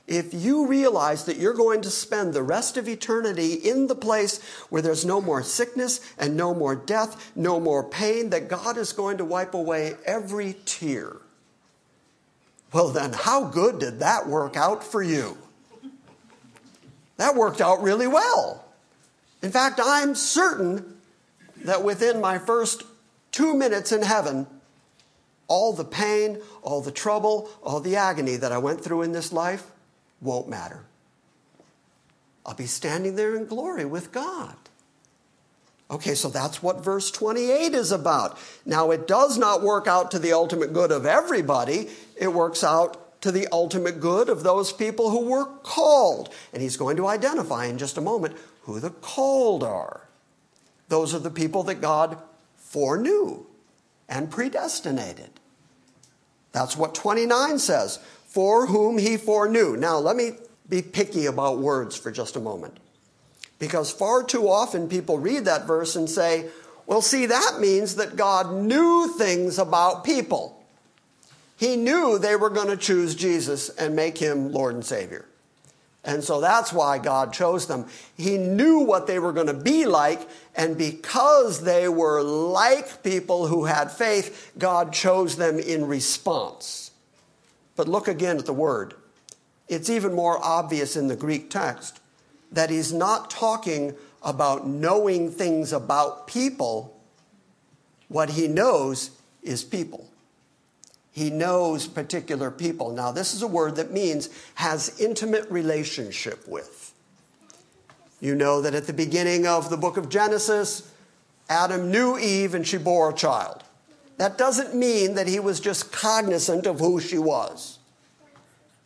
if 0.08 0.34
you 0.34 0.66
realize 0.66 1.26
that 1.26 1.36
you're 1.36 1.54
going 1.54 1.80
to 1.82 1.90
spend 1.90 2.34
the 2.34 2.42
rest 2.42 2.76
of 2.76 2.88
eternity 2.88 3.52
in 3.52 3.86
the 3.86 3.94
place 3.94 4.42
where 4.68 4.82
there's 4.82 5.04
no 5.04 5.20
more 5.20 5.44
sickness 5.44 6.00
and 6.18 6.36
no 6.36 6.52
more 6.52 6.74
death, 6.74 7.30
no 7.36 7.60
more 7.60 7.84
pain, 7.84 8.30
that 8.30 8.48
God 8.48 8.76
is 8.78 8.92
going 8.92 9.18
to 9.18 9.24
wipe 9.24 9.54
away 9.54 9.94
every 10.04 10.56
tear, 10.64 11.18
well, 12.72 12.88
then, 12.88 13.12
how 13.12 13.44
good 13.44 13.78
did 13.78 14.00
that 14.00 14.26
work 14.26 14.56
out 14.56 14.82
for 14.82 15.04
you? 15.04 15.38
That 17.22 17.36
worked 17.36 17.60
out 17.60 17.80
really 17.84 18.08
well. 18.08 18.64
In 19.42 19.52
fact, 19.52 19.78
I'm 19.80 20.16
certain 20.16 20.96
that 21.58 21.84
within 21.84 22.20
my 22.20 22.36
first 22.36 22.82
two 23.30 23.54
minutes 23.54 23.92
in 23.92 24.02
heaven, 24.02 24.48
all 25.46 25.72
the 25.72 25.84
pain, 25.84 26.40
all 26.62 26.80
the 26.80 26.90
trouble, 26.90 27.48
all 27.62 27.78
the 27.78 27.94
agony 27.94 28.34
that 28.34 28.50
I 28.50 28.58
went 28.58 28.82
through 28.82 29.02
in 29.02 29.12
this 29.12 29.32
life 29.32 29.64
won't 30.20 30.48
matter. 30.48 30.80
I'll 32.44 32.54
be 32.54 32.66
standing 32.66 33.14
there 33.14 33.36
in 33.36 33.46
glory 33.46 33.84
with 33.84 34.10
God. 34.10 34.56
Okay, 35.92 36.16
so 36.16 36.28
that's 36.28 36.60
what 36.60 36.82
verse 36.82 37.12
28 37.12 37.72
is 37.72 37.92
about. 37.92 38.36
Now, 38.66 38.90
it 38.90 39.06
does 39.06 39.38
not 39.38 39.62
work 39.62 39.86
out 39.86 40.10
to 40.10 40.18
the 40.18 40.32
ultimate 40.32 40.72
good 40.72 40.90
of 40.90 41.06
everybody, 41.06 41.88
it 42.16 42.32
works 42.32 42.64
out 42.64 43.01
to 43.22 43.32
the 43.32 43.48
ultimate 43.50 44.00
good 44.00 44.28
of 44.28 44.42
those 44.42 44.72
people 44.72 45.10
who 45.10 45.30
were 45.30 45.46
called. 45.46 46.32
And 46.52 46.60
he's 46.60 46.76
going 46.76 46.96
to 46.98 47.06
identify 47.06 47.66
in 47.66 47.78
just 47.78 47.96
a 47.96 48.02
moment 48.02 48.36
who 48.62 48.78
the 48.78 48.90
called 48.90 49.64
are. 49.64 50.08
Those 50.88 51.14
are 51.14 51.20
the 51.20 51.30
people 51.30 51.62
that 51.64 51.80
God 51.80 52.18
foreknew 52.56 53.46
and 54.08 54.30
predestinated. 54.30 55.30
That's 56.52 56.76
what 56.76 56.94
29 56.94 57.58
says, 57.58 57.98
for 58.26 58.66
whom 58.66 58.98
he 58.98 59.16
foreknew. 59.16 59.76
Now, 59.76 59.98
let 59.98 60.16
me 60.16 60.32
be 60.68 60.82
picky 60.82 61.26
about 61.26 61.58
words 61.58 61.96
for 61.96 62.10
just 62.10 62.36
a 62.36 62.40
moment. 62.40 62.78
Because 63.58 63.92
far 63.92 64.24
too 64.24 64.48
often 64.48 64.88
people 64.88 65.18
read 65.18 65.44
that 65.44 65.66
verse 65.66 65.96
and 65.96 66.10
say, 66.10 66.46
well, 66.86 67.00
see, 67.00 67.26
that 67.26 67.58
means 67.60 67.94
that 67.96 68.16
God 68.16 68.52
knew 68.52 69.14
things 69.16 69.58
about 69.58 70.04
people. 70.04 70.61
He 71.62 71.76
knew 71.76 72.18
they 72.18 72.34
were 72.34 72.50
going 72.50 72.66
to 72.66 72.76
choose 72.76 73.14
Jesus 73.14 73.68
and 73.68 73.94
make 73.94 74.18
him 74.18 74.50
Lord 74.50 74.74
and 74.74 74.84
Savior. 74.84 75.26
And 76.02 76.24
so 76.24 76.40
that's 76.40 76.72
why 76.72 76.98
God 76.98 77.32
chose 77.32 77.68
them. 77.68 77.86
He 78.16 78.36
knew 78.36 78.80
what 78.80 79.06
they 79.06 79.20
were 79.20 79.32
going 79.32 79.46
to 79.46 79.54
be 79.54 79.86
like, 79.86 80.28
and 80.56 80.76
because 80.76 81.62
they 81.62 81.88
were 81.88 82.20
like 82.20 83.04
people 83.04 83.46
who 83.46 83.66
had 83.66 83.92
faith, 83.92 84.50
God 84.58 84.92
chose 84.92 85.36
them 85.36 85.60
in 85.60 85.86
response. 85.86 86.90
But 87.76 87.86
look 87.86 88.08
again 88.08 88.38
at 88.38 88.46
the 88.46 88.52
word. 88.52 88.94
It's 89.68 89.88
even 89.88 90.14
more 90.14 90.44
obvious 90.44 90.96
in 90.96 91.06
the 91.06 91.14
Greek 91.14 91.48
text 91.48 92.00
that 92.50 92.70
he's 92.70 92.92
not 92.92 93.30
talking 93.30 93.94
about 94.20 94.66
knowing 94.66 95.30
things 95.30 95.72
about 95.72 96.26
people. 96.26 97.00
What 98.08 98.30
he 98.30 98.48
knows 98.48 99.12
is 99.44 99.62
people. 99.62 100.08
He 101.12 101.28
knows 101.28 101.86
particular 101.86 102.50
people. 102.50 102.90
Now, 102.90 103.12
this 103.12 103.34
is 103.34 103.42
a 103.42 103.46
word 103.46 103.76
that 103.76 103.92
means 103.92 104.30
has 104.54 104.98
intimate 104.98 105.48
relationship 105.50 106.48
with. 106.48 106.94
You 108.18 108.34
know 108.34 108.62
that 108.62 108.74
at 108.74 108.86
the 108.86 108.94
beginning 108.94 109.46
of 109.46 109.68
the 109.68 109.76
book 109.76 109.98
of 109.98 110.08
Genesis, 110.08 110.90
Adam 111.50 111.90
knew 111.90 112.16
Eve 112.16 112.54
and 112.54 112.66
she 112.66 112.78
bore 112.78 113.10
a 113.10 113.14
child. 113.14 113.62
That 114.16 114.38
doesn't 114.38 114.74
mean 114.74 115.14
that 115.14 115.28
he 115.28 115.38
was 115.38 115.60
just 115.60 115.92
cognizant 115.92 116.66
of 116.66 116.78
who 116.78 116.98
she 116.98 117.18
was. 117.18 117.78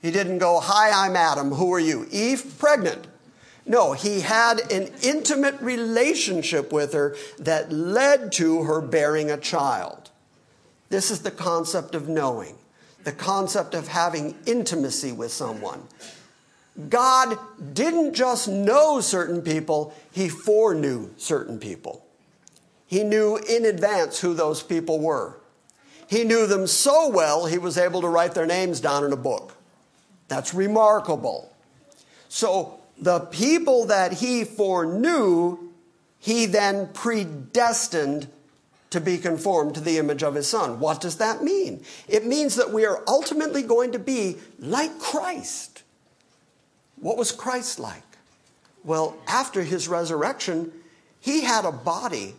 He 0.03 0.11
didn't 0.11 0.39
go, 0.39 0.59
Hi, 0.61 1.07
I'm 1.07 1.17
Adam. 1.17 1.53
Who 1.53 1.73
are 1.75 1.81
you? 1.81 2.09
Eve, 2.11 2.55
pregnant. 2.59 3.07
No, 3.67 3.93
he 3.93 4.21
had 4.21 4.61
an 4.73 4.91
intimate 5.03 5.61
relationship 5.61 6.73
with 6.73 6.93
her 6.93 7.17
that 7.39 7.73
led 7.73 8.33
to 8.33 8.63
her 8.63 8.81
bearing 8.81 9.31
a 9.31 9.37
child. 9.37 10.11
This 10.89 11.11
is 11.11 11.21
the 11.21 11.31
concept 11.31 11.95
of 11.95 12.09
knowing, 12.09 12.57
the 13.05 13.13
concept 13.13 13.75
of 13.75 13.89
having 13.89 14.37
intimacy 14.47 15.13
with 15.13 15.33
someone. 15.33 15.83
God 16.89 17.39
didn't 17.73 18.15
just 18.15 18.49
know 18.49 19.01
certain 19.01 19.43
people, 19.43 19.95
He 20.13 20.29
foreknew 20.29 21.11
certain 21.17 21.59
people. 21.59 22.05
He 22.87 23.03
knew 23.03 23.37
in 23.37 23.65
advance 23.65 24.21
who 24.21 24.35
those 24.35 24.63
people 24.63 25.01
were. 25.01 25.39
He 26.09 26.23
knew 26.23 26.47
them 26.47 26.67
so 26.67 27.09
well, 27.09 27.47
he 27.47 27.59
was 27.59 27.77
able 27.77 28.01
to 28.03 28.09
write 28.09 28.35
their 28.35 28.47
names 28.47 28.81
down 28.81 29.05
in 29.05 29.13
a 29.13 29.17
book. 29.17 29.57
That's 30.29 30.55
remarkable. 30.55 31.53
So, 32.29 32.79
the 32.99 33.21
people 33.21 33.87
that 33.87 34.15
he 34.15 34.45
foreknew, 34.45 35.59
he 36.19 36.47
then 36.47 36.89
predestined 36.93 38.29
to 38.97 39.01
be 39.03 39.19
conformed 39.19 39.75
to 39.75 39.81
the 39.83 39.99
image 39.99 40.23
of 40.23 40.35
his 40.35 40.49
son. 40.49 40.81
What 40.81 41.03
does 41.03 41.19
that 41.19 41.43
mean? 41.43 41.85
It 42.09 42.25
means 42.25 42.57
that 42.57 42.73
we 42.73 42.87
are 42.87 43.03
ultimately 43.07 43.63
going 43.63 43.93
to 43.93 43.99
be 43.99 44.39
like 44.59 44.99
Christ. 44.99 45.83
What 46.99 47.19
was 47.19 47.31
Christ 47.31 47.79
like? 47.79 48.03
Well, 48.85 49.15
after 49.29 49.63
his 49.63 49.87
resurrection, 49.87 50.73
he 51.21 51.43
had 51.43 51.67
a 51.67 51.73
body 51.73 52.37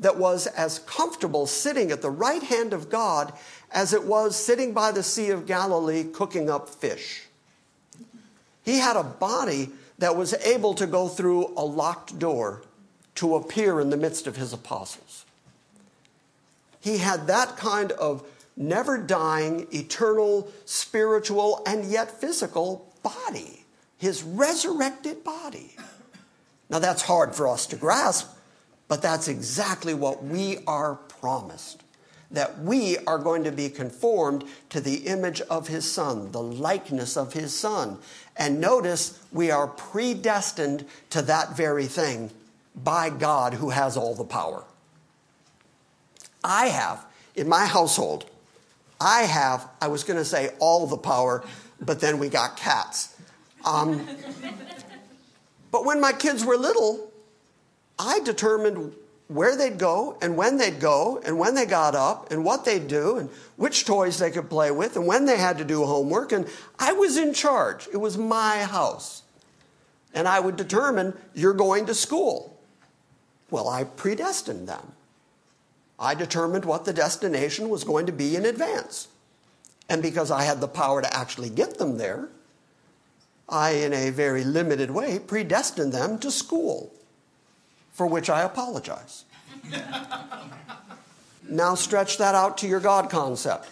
that 0.00 0.16
was 0.16 0.48
as 0.48 0.80
comfortable 0.80 1.46
sitting 1.46 1.92
at 1.92 2.02
the 2.02 2.10
right 2.10 2.42
hand 2.42 2.72
of 2.72 2.90
God 2.90 3.32
as 3.70 3.92
it 3.92 4.02
was 4.02 4.34
sitting 4.34 4.72
by 4.72 4.90
the 4.90 5.04
Sea 5.04 5.30
of 5.30 5.46
Galilee 5.46 6.02
cooking 6.02 6.50
up 6.50 6.68
fish. 6.68 7.22
He 8.64 8.78
had 8.78 8.96
a 8.96 9.04
body 9.04 9.70
that 9.98 10.16
was 10.16 10.34
able 10.34 10.74
to 10.74 10.88
go 10.88 11.06
through 11.06 11.52
a 11.56 11.64
locked 11.64 12.18
door 12.18 12.62
to 13.14 13.36
appear 13.36 13.78
in 13.78 13.90
the 13.90 13.96
midst 13.96 14.26
of 14.26 14.34
his 14.34 14.52
apostles. 14.52 15.24
He 16.80 16.98
had 16.98 17.26
that 17.26 17.56
kind 17.56 17.92
of 17.92 18.26
never 18.56 18.98
dying, 18.98 19.66
eternal, 19.72 20.50
spiritual, 20.64 21.62
and 21.66 21.84
yet 21.84 22.10
physical 22.10 22.92
body, 23.02 23.64
his 23.98 24.22
resurrected 24.22 25.22
body. 25.22 25.76
Now, 26.68 26.78
that's 26.78 27.02
hard 27.02 27.34
for 27.34 27.48
us 27.48 27.66
to 27.66 27.76
grasp 27.76 28.30
but 28.90 29.02
that's 29.02 29.28
exactly 29.28 29.94
what 29.94 30.24
we 30.24 30.58
are 30.66 30.96
promised 30.96 31.84
that 32.32 32.58
we 32.58 32.98
are 33.06 33.18
going 33.18 33.44
to 33.44 33.52
be 33.52 33.68
conformed 33.68 34.44
to 34.68 34.80
the 34.80 35.06
image 35.06 35.40
of 35.42 35.68
his 35.68 35.88
son, 35.88 36.30
the 36.32 36.42
likeness 36.42 37.16
of 37.16 37.32
his 37.32 37.56
son. 37.56 37.98
And 38.36 38.60
notice 38.60 39.20
we 39.32 39.50
are 39.50 39.66
predestined 39.66 40.86
to 41.10 41.22
that 41.22 41.56
very 41.56 41.86
thing 41.86 42.30
by 42.74 43.10
God 43.10 43.54
who 43.54 43.70
has 43.70 43.96
all 43.96 44.14
the 44.14 44.24
power. 44.24 44.64
I 46.42 46.66
have, 46.66 47.04
in 47.34 47.48
my 47.48 47.66
household, 47.66 48.26
I 49.00 49.22
have, 49.22 49.68
I 49.80 49.88
was 49.88 50.04
going 50.04 50.18
to 50.18 50.24
say 50.24 50.50
all 50.58 50.86
the 50.86 50.96
power, 50.96 51.44
but 51.80 52.00
then 52.00 52.18
we 52.18 52.28
got 52.28 52.56
cats. 52.56 53.16
Um, 53.64 54.06
but 55.70 55.84
when 55.84 56.00
my 56.00 56.12
kids 56.12 56.44
were 56.44 56.56
little, 56.56 57.10
I 57.98 58.20
determined 58.20 58.94
where 59.28 59.56
they'd 59.56 59.78
go 59.78 60.18
and 60.20 60.36
when 60.36 60.58
they'd 60.58 60.80
go 60.80 61.20
and 61.24 61.38
when 61.38 61.54
they 61.54 61.64
got 61.64 61.94
up 61.94 62.32
and 62.32 62.44
what 62.44 62.64
they'd 62.64 62.88
do 62.88 63.16
and 63.16 63.30
which 63.56 63.84
toys 63.84 64.18
they 64.18 64.30
could 64.30 64.50
play 64.50 64.70
with 64.70 64.96
and 64.96 65.06
when 65.06 65.24
they 65.24 65.36
had 65.36 65.58
to 65.58 65.64
do 65.64 65.84
homework. 65.84 66.32
And 66.32 66.48
I 66.78 66.92
was 66.92 67.16
in 67.16 67.32
charge. 67.32 67.86
It 67.92 67.98
was 67.98 68.18
my 68.18 68.64
house. 68.64 69.22
And 70.12 70.26
I 70.26 70.40
would 70.40 70.56
determine 70.56 71.14
you're 71.32 71.54
going 71.54 71.86
to 71.86 71.94
school. 71.94 72.58
Well, 73.50 73.68
I 73.68 73.84
predestined 73.84 74.68
them. 74.68 74.92
I 76.00 76.14
determined 76.14 76.64
what 76.64 76.86
the 76.86 76.94
destination 76.94 77.68
was 77.68 77.84
going 77.84 78.06
to 78.06 78.12
be 78.12 78.34
in 78.34 78.46
advance. 78.46 79.08
And 79.88 80.02
because 80.02 80.30
I 80.30 80.44
had 80.44 80.60
the 80.60 80.68
power 80.68 81.02
to 81.02 81.16
actually 81.16 81.50
get 81.50 81.78
them 81.78 81.98
there, 81.98 82.28
I, 83.48 83.70
in 83.72 83.92
a 83.92 84.10
very 84.10 84.44
limited 84.44 84.90
way, 84.90 85.18
predestined 85.18 85.92
them 85.92 86.18
to 86.20 86.30
school 86.30 86.92
for 87.92 88.06
which 88.06 88.30
I 88.30 88.42
apologize. 88.42 89.24
now 91.48 91.74
stretch 91.74 92.16
that 92.18 92.34
out 92.34 92.56
to 92.58 92.68
your 92.68 92.80
God 92.80 93.10
concept. 93.10 93.68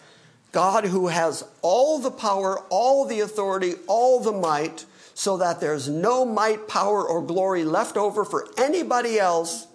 God 0.53 0.85
who 0.85 1.07
has 1.07 1.45
all 1.63 1.99
the 1.99 2.11
power, 2.11 2.59
all 2.69 3.07
the 3.07 3.21
authority, 3.21 3.75
all 3.87 4.21
the 4.21 4.33
might, 4.33 4.85
so 5.15 5.37
that 5.39 5.61
there's 5.61 5.89
no 5.89 6.25
might, 6.25 6.69
power, 6.69 7.07
or 7.07 7.23
glory 7.23 7.65
left 7.65 7.97
over 7.97 8.25
for 8.25 8.49
anybody 8.59 9.19
else, 9.19 9.67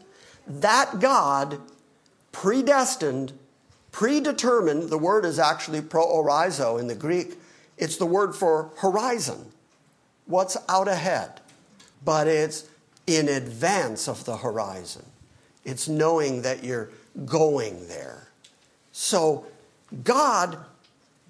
that 0.46 1.00
God 1.00 1.60
predestined, 2.34 3.32
predetermined, 3.94 4.90
the 4.90 4.98
word 4.98 5.24
is 5.24 5.40
actually 5.40 5.80
proorizo 5.80 6.78
in 6.78 6.88
the 6.88 6.96
Greek. 6.96 7.40
It's 7.78 7.96
the 7.96 8.06
word 8.06 8.36
for 8.36 8.72
horizon, 8.78 9.54
what's 10.26 10.58
out 10.68 10.90
ahead. 10.90 11.40
But 12.04 12.28
it's 12.28 12.68
in 13.08 13.30
advance 13.30 14.10
of 14.10 14.26
the 14.26 14.38
horizon. 14.38 15.06
It's 15.64 15.88
knowing 15.88 16.42
that 16.42 16.66
you're 16.66 16.90
going 17.26 17.88
there. 17.88 18.28
So 18.92 19.46
God 20.04 20.58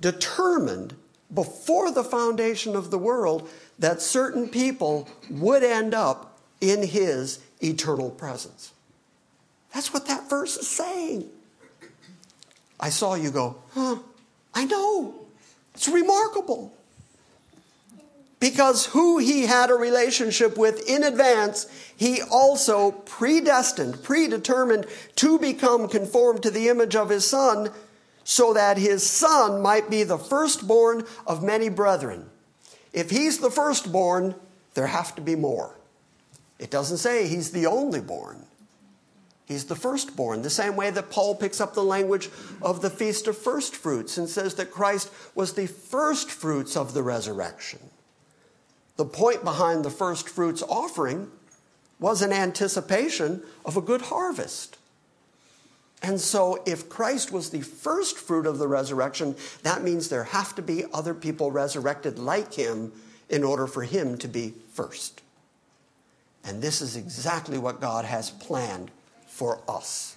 determined 0.01 0.95
before 1.33 1.91
the 1.91 2.03
foundation 2.03 2.75
of 2.75 2.91
the 2.91 2.97
world 2.97 3.49
that 3.79 4.01
certain 4.01 4.49
people 4.49 5.07
would 5.29 5.63
end 5.63 5.93
up 5.93 6.39
in 6.61 6.87
his 6.87 7.39
eternal 7.61 8.09
presence. 8.09 8.72
That's 9.73 9.93
what 9.93 10.05
that 10.07 10.29
verse 10.29 10.57
is 10.57 10.67
saying. 10.67 11.29
I 12.79 12.89
saw 12.89 13.15
you 13.15 13.31
go, 13.31 13.55
huh, 13.73 13.97
I 14.53 14.65
know. 14.65 15.15
It's 15.73 15.87
remarkable 15.87 16.73
because 18.43 18.87
who 18.87 19.19
he 19.19 19.45
had 19.45 19.69
a 19.69 19.73
relationship 19.73 20.57
with 20.57 20.85
in 20.87 21.01
advance, 21.01 21.65
he 21.95 22.21
also 22.21 22.91
predestined, 22.91 24.03
predetermined 24.03 24.85
to 25.15 25.39
become 25.39 25.87
conformed 25.87 26.43
to 26.43 26.51
the 26.51 26.67
image 26.67 26.93
of 26.93 27.09
his 27.09 27.25
son, 27.25 27.69
so 28.25 28.53
that 28.53 28.77
his 28.77 29.01
son 29.09 29.61
might 29.61 29.89
be 29.89 30.03
the 30.03 30.17
firstborn 30.17 31.05
of 31.25 31.41
many 31.41 31.69
brethren. 31.69 32.29
If 32.91 33.09
he's 33.09 33.37
the 33.39 33.49
firstborn, 33.49 34.35
there 34.73 34.87
have 34.87 35.15
to 35.15 35.21
be 35.21 35.35
more. 35.35 35.73
It 36.59 36.69
doesn't 36.69 36.97
say 36.97 37.27
he's 37.27 37.51
the 37.51 37.65
only 37.65 38.01
born. 38.01 38.45
He's 39.45 39.65
the 39.65 39.75
firstborn, 39.75 40.41
the 40.41 40.49
same 40.49 40.75
way 40.75 40.89
that 40.89 41.09
Paul 41.09 41.35
picks 41.35 41.59
up 41.59 41.73
the 41.73 41.83
language 41.83 42.29
of 42.61 42.81
the 42.81 42.89
Feast 42.89 43.27
of 43.27 43.37
First 43.37 43.75
Fruits 43.75 44.17
and 44.17 44.29
says 44.29 44.55
that 44.55 44.71
Christ 44.71 45.11
was 45.35 45.53
the 45.53 45.67
first 45.67 46.31
fruits 46.31 46.77
of 46.77 46.93
the 46.93 47.03
resurrection. 47.03 47.79
The 48.95 49.05
point 49.05 49.43
behind 49.43 49.83
the 49.83 49.89
first 49.89 50.29
fruits 50.29 50.63
offering 50.63 51.29
was 51.99 52.21
an 52.21 52.31
anticipation 52.31 53.41
of 53.65 53.75
a 53.75 53.81
good 53.81 54.01
harvest. 54.03 54.77
And 56.01 56.19
so, 56.19 56.61
if 56.65 56.89
Christ 56.89 57.31
was 57.31 57.49
the 57.49 57.61
first 57.61 58.17
fruit 58.17 58.45
of 58.45 58.59
the 58.59 58.67
resurrection, 58.67 59.35
that 59.63 59.83
means 59.83 60.09
there 60.09 60.25
have 60.25 60.53
to 60.55 60.61
be 60.61 60.83
other 60.93 61.13
people 61.13 61.49
resurrected 61.49 62.19
like 62.19 62.53
him 62.53 62.91
in 63.29 63.43
order 63.43 63.67
for 63.67 63.83
him 63.83 64.17
to 64.17 64.27
be 64.27 64.53
first. 64.73 65.21
And 66.43 66.61
this 66.61 66.81
is 66.81 66.97
exactly 66.97 67.57
what 67.57 67.79
God 67.79 68.03
has 68.03 68.29
planned 68.29 68.91
for 69.33 69.59
us. 69.67 70.15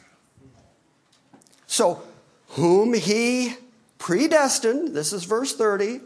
So, 1.66 2.02
whom 2.50 2.92
he 2.92 3.54
predestined, 3.98 4.94
this 4.94 5.14
is 5.14 5.24
verse 5.24 5.56
30, 5.56 6.00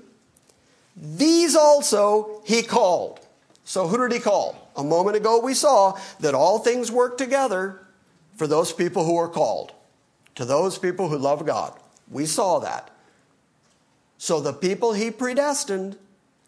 these 0.96 1.56
also 1.56 2.40
he 2.44 2.62
called. 2.62 3.20
So 3.64 3.88
who 3.88 3.98
did 3.98 4.14
he 4.14 4.20
call? 4.20 4.70
A 4.76 4.84
moment 4.84 5.16
ago 5.16 5.40
we 5.40 5.54
saw 5.54 5.98
that 6.20 6.34
all 6.34 6.60
things 6.60 6.90
work 6.90 7.18
together 7.18 7.80
for 8.36 8.46
those 8.46 8.72
people 8.72 9.04
who 9.04 9.16
are 9.16 9.28
called, 9.28 9.72
to 10.36 10.44
those 10.44 10.78
people 10.78 11.08
who 11.08 11.18
love 11.18 11.44
God. 11.44 11.78
We 12.10 12.26
saw 12.26 12.60
that. 12.60 12.90
So 14.18 14.40
the 14.40 14.52
people 14.52 14.92
he 14.92 15.10
predestined 15.10 15.98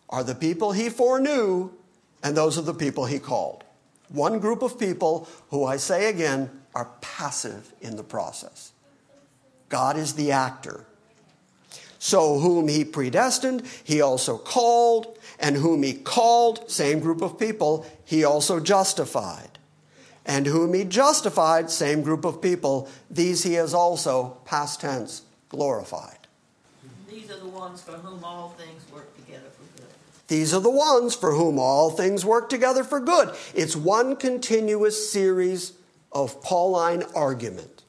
are 0.09 0.23
the 0.23 0.35
people 0.35 0.73
he 0.73 0.89
foreknew, 0.89 1.71
and 2.23 2.37
those 2.37 2.57
are 2.57 2.63
the 2.63 2.75
people 2.75 3.07
he 3.07 3.19
called. 3.19 3.65
One 4.13 4.39
group 4.41 4.63
of 4.63 4.79
people 4.79 5.29
who 5.51 5.65
I 5.65 5.79
say 5.79 6.09
again 6.09 6.51
are 6.75 6.91
passive 7.01 7.73
in 7.81 7.97
the 7.97 8.05
process. 8.05 8.73
God 9.69 9.97
is 9.97 10.15
the 10.15 10.33
actor. 10.33 10.85
So, 11.99 12.39
whom 12.39 12.69
he 12.69 12.85
predestined, 12.85 13.63
he 13.85 14.01
also 14.01 14.37
called, 14.37 15.17
and 15.39 15.57
whom 15.57 15.83
he 15.83 15.95
called, 15.95 16.71
same 16.71 17.01
group 17.01 17.23
of 17.23 17.39
people, 17.39 17.87
he 18.05 18.25
also 18.25 18.59
justified. 18.59 19.59
And 20.27 20.47
whom 20.47 20.75
he 20.75 20.85
justified, 20.85 21.71
same 21.71 22.03
group 22.03 22.25
of 22.25 22.43
people, 22.43 22.89
these 23.09 23.45
he 23.45 23.55
has 23.55 23.73
also, 23.73 24.37
past 24.45 24.81
tense, 24.81 25.23
glorified. 25.49 26.19
These 27.09 27.31
are 27.31 27.39
the 27.39 27.47
ones 27.47 27.81
for 27.81 27.93
whom 27.93 28.25
all 28.25 28.51
things 28.51 28.83
work 28.93 29.15
together. 29.15 29.22
These 30.33 30.55
are 30.55 30.61
the 30.61 30.71
ones 30.71 31.15
for 31.15 31.35
whom 31.35 31.59
all 31.59 31.91
things 31.91 32.25
work 32.25 32.49
together 32.49 32.85
for 32.85 33.01
good. 33.01 33.35
It's 33.55 33.77
one 33.77 34.17
continuous 34.17 35.13
series 35.13 35.75
of 36.11 36.43
Pauline 36.43 37.03
argument 37.15 37.83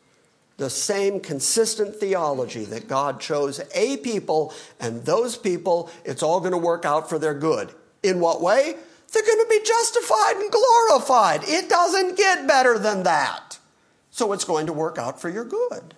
the 0.58 0.70
same 0.70 1.22
consistent 1.22 1.96
theology 1.96 2.66
that 2.66 2.90
God 2.90 3.22
chose 3.22 3.62
a 3.74 3.96
people, 3.96 4.54
and 4.78 5.06
those 5.06 5.38
people, 5.38 5.90
it's 6.04 6.22
all 6.22 6.42
going 6.42 6.52
to 6.52 6.58
work 6.58 6.84
out 6.84 7.08
for 7.08 7.18
their 7.18 7.34
good. 7.34 7.74
In 8.04 8.20
what 8.20 8.42
way? 8.42 8.76
They're 9.14 9.24
going 9.24 9.46
to 9.46 9.50
be 9.50 9.62
justified 9.66 10.36
and 10.36 10.52
glorified. 10.52 11.44
It 11.46 11.70
doesn't 11.70 12.18
get 12.18 12.46
better 12.46 12.78
than 12.78 13.04
that. 13.04 13.58
So 14.12 14.34
it's 14.34 14.44
going 14.44 14.66
to 14.66 14.74
work 14.74 14.98
out 14.98 15.22
for 15.22 15.30
your 15.30 15.46
good. 15.46 15.94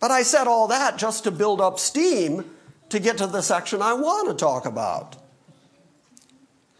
But 0.00 0.10
I 0.10 0.22
said 0.22 0.46
all 0.46 0.68
that 0.68 0.96
just 0.96 1.24
to 1.24 1.30
build 1.30 1.60
up 1.60 1.78
steam 1.78 2.56
to 2.90 3.00
get 3.00 3.18
to 3.18 3.26
the 3.26 3.42
section 3.42 3.82
I 3.82 3.94
want 3.94 4.28
to 4.28 4.34
talk 4.34 4.66
about. 4.66 5.16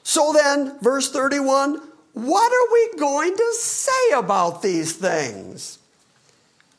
So 0.03 0.33
then, 0.33 0.79
verse 0.81 1.11
31 1.11 1.91
what 2.13 2.53
are 2.53 2.73
we 2.73 2.99
going 2.99 3.37
to 3.37 3.53
say 3.55 4.13
about 4.15 4.63
these 4.63 4.95
things? 4.95 5.79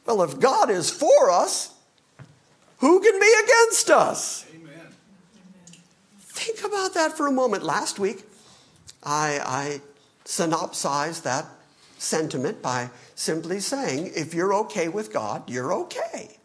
Well, 0.06 0.24
if 0.24 0.40
God 0.40 0.70
is 0.70 0.90
for 0.90 1.32
us, 1.32 1.74
who 2.80 3.00
can 3.00 3.20
be 3.20 3.34
against 3.44 3.90
us? 3.90 4.46
Amen. 4.54 4.88
Think 6.20 6.64
about 6.66 6.94
that 6.96 7.16
for 7.16 7.28
a 7.28 7.32
moment. 7.32 7.64
Last 7.64 7.98
week, 7.98 8.24
I, 9.04 9.40
I 9.46 9.82
synopsized 10.26 11.24
that 11.24 11.46
sentiment 11.98 12.62
by 12.62 12.90
simply 13.16 13.60
saying, 13.60 14.12
if 14.16 14.34
you're 14.34 14.54
okay 14.54 14.90
with 14.90 15.14
God, 15.14 15.50
you're 15.50 15.72
okay. 15.74 16.38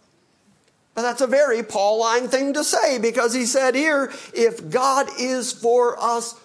But 0.96 1.02
that's 1.02 1.20
a 1.20 1.26
very 1.26 1.62
Pauline 1.62 2.26
thing 2.26 2.54
to 2.54 2.64
say 2.64 2.98
because 2.98 3.34
he 3.34 3.44
said 3.44 3.74
here, 3.74 4.10
if 4.32 4.70
God 4.70 5.06
is 5.20 5.52
for 5.52 6.02
us, 6.02 6.40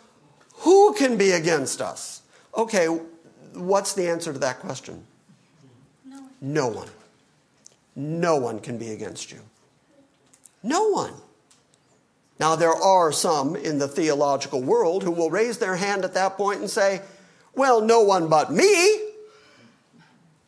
who 0.56 0.94
can 0.94 1.16
be 1.16 1.32
against 1.32 1.82
us? 1.82 2.22
Okay, 2.56 2.88
what's 3.54 3.94
the 3.94 4.10
answer 4.10 4.34
to 4.34 4.40
that 4.40 4.60
question? 4.60 5.06
No 6.06 6.18
one. 6.20 6.30
No 6.42 6.68
one. 6.68 6.90
No 7.96 8.36
one 8.36 8.60
can 8.60 8.78
be 8.78 8.90
against 8.90 9.32
you. 9.32 9.40
No 10.64 10.90
one. 10.90 11.14
Now, 12.38 12.58
there 12.58 12.76
are 12.76 13.14
some 13.14 13.56
in 13.56 13.80
the 13.80 13.88
theological 13.88 14.62
world 14.62 15.04
who 15.04 15.12
will 15.12 15.30
raise 15.30 15.60
their 15.60 15.78
hand 15.78 16.04
at 16.04 16.14
that 16.16 16.36
point 16.36 16.60
and 16.60 16.70
say, 16.70 17.02
Well, 17.56 17.80
no 17.80 18.02
one 18.02 18.28
but 18.28 18.52
me. 18.52 18.66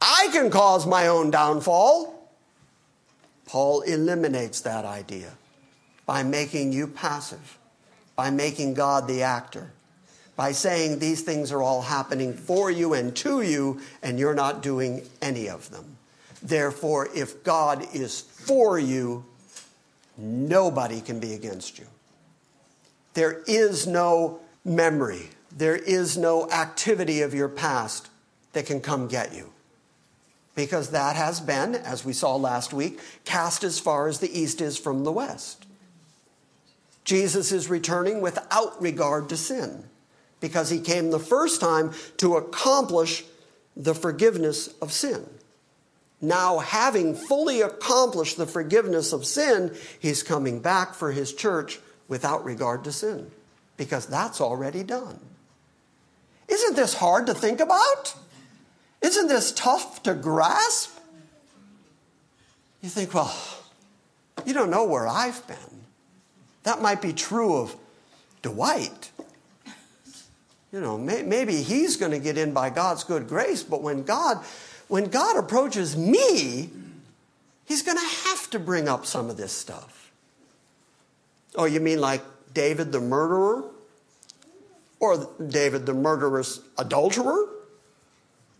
I 0.01 0.27
can 0.33 0.49
cause 0.49 0.85
my 0.85 1.07
own 1.07 1.31
downfall. 1.31 2.22
Paul 3.53 3.81
eliminates 3.81 4.61
that 4.61 4.83
idea 4.83 5.29
by 6.07 6.23
making 6.23 6.73
you 6.73 6.87
passive, 6.87 7.59
by 8.15 8.31
making 8.31 8.73
God 8.73 9.07
the 9.07 9.21
actor, 9.21 9.69
by 10.35 10.53
saying 10.53 10.97
these 10.97 11.21
things 11.21 11.51
are 11.51 11.61
all 11.61 11.83
happening 11.83 12.33
for 12.33 12.71
you 12.71 12.95
and 12.95 13.15
to 13.17 13.43
you, 13.43 13.79
and 14.01 14.17
you're 14.17 14.33
not 14.33 14.63
doing 14.63 15.07
any 15.21 15.47
of 15.49 15.69
them. 15.69 15.97
Therefore, 16.41 17.09
if 17.13 17.43
God 17.43 17.85
is 17.93 18.21
for 18.21 18.79
you, 18.79 19.23
nobody 20.17 20.99
can 20.99 21.19
be 21.19 21.35
against 21.35 21.77
you. 21.77 21.85
There 23.13 23.43
is 23.45 23.85
no 23.85 24.39
memory, 24.65 25.29
there 25.55 25.75
is 25.75 26.17
no 26.17 26.49
activity 26.49 27.21
of 27.21 27.35
your 27.35 27.49
past 27.49 28.09
that 28.53 28.65
can 28.65 28.81
come 28.81 29.07
get 29.07 29.35
you. 29.35 29.52
Because 30.55 30.89
that 30.91 31.15
has 31.15 31.39
been, 31.39 31.75
as 31.75 32.05
we 32.05 32.13
saw 32.13 32.35
last 32.35 32.73
week, 32.73 32.99
cast 33.25 33.63
as 33.63 33.79
far 33.79 34.07
as 34.07 34.19
the 34.19 34.39
east 34.39 34.61
is 34.61 34.77
from 34.77 35.03
the 35.03 35.11
west. 35.11 35.65
Jesus 37.03 37.51
is 37.51 37.69
returning 37.69 38.21
without 38.21 38.81
regard 38.81 39.29
to 39.29 39.37
sin 39.37 39.85
because 40.39 40.69
he 40.69 40.79
came 40.79 41.09
the 41.09 41.19
first 41.19 41.61
time 41.61 41.91
to 42.17 42.35
accomplish 42.35 43.23
the 43.75 43.95
forgiveness 43.95 44.67
of 44.81 44.91
sin. 44.91 45.25
Now, 46.21 46.59
having 46.59 47.15
fully 47.15 47.61
accomplished 47.61 48.37
the 48.37 48.45
forgiveness 48.45 49.11
of 49.11 49.25
sin, 49.25 49.75
he's 49.99 50.23
coming 50.23 50.59
back 50.59 50.93
for 50.93 51.11
his 51.11 51.33
church 51.33 51.79
without 52.07 52.45
regard 52.45 52.83
to 52.83 52.91
sin, 52.91 53.31
because 53.77 54.05
that's 54.05 54.39
already 54.39 54.83
done. 54.83 55.19
Isn't 56.47 56.75
this 56.75 56.93
hard 56.93 57.25
to 57.27 57.33
think 57.33 57.59
about? 57.59 58.15
Isn't 59.03 59.27
this 59.27 59.51
tough 59.51 60.01
to 60.03 60.15
grasp? 60.15 60.97
You 62.81 62.89
think, 62.89 63.13
well, 63.13 63.35
you 64.45 64.53
don't 64.53 64.71
know 64.71 64.85
where 64.85 65.07
I've 65.07 65.45
been. 65.47 65.57
That 66.63 66.81
might 66.81 67.01
be 67.01 67.13
true 67.13 67.57
of 67.57 67.75
Dwight. 68.41 69.11
You 70.71 70.81
know, 70.81 70.97
maybe 70.97 71.61
he's 71.61 71.97
going 71.97 72.13
to 72.13 72.19
get 72.19 72.37
in 72.37 72.53
by 72.53 72.71
God's 72.71 73.03
good 73.03 73.27
grace, 73.27 73.61
but 73.61 73.83
when 73.83 74.03
God 74.03 74.43
when 74.87 75.05
God 75.05 75.37
approaches 75.37 75.95
me, 75.95 76.69
he's 77.65 77.81
going 77.81 77.97
to 77.97 78.29
have 78.29 78.49
to 78.51 78.59
bring 78.59 78.87
up 78.87 79.05
some 79.05 79.29
of 79.29 79.37
this 79.37 79.51
stuff. 79.51 80.11
Oh, 81.55 81.65
you 81.65 81.79
mean 81.79 82.01
like 82.01 82.21
David 82.53 82.91
the 82.91 82.99
murderer? 82.99 83.63
Or 84.99 85.29
David 85.47 85.85
the 85.85 85.93
murderous 85.93 86.59
adulterer? 86.77 87.47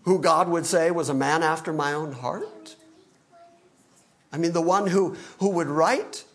Who 0.04 0.20
God 0.20 0.50
would 0.50 0.66
say 0.66 0.92
was 0.92 1.10
a 1.10 1.14
man 1.14 1.44
after 1.44 1.72
my 1.72 1.94
own 1.94 2.12
heart? 2.12 2.76
I 4.32 4.38
mean, 4.38 4.52
the 4.52 4.62
one 4.62 4.88
who, 4.88 5.16
who 5.40 5.50
would 5.50 5.68
write 5.68 6.26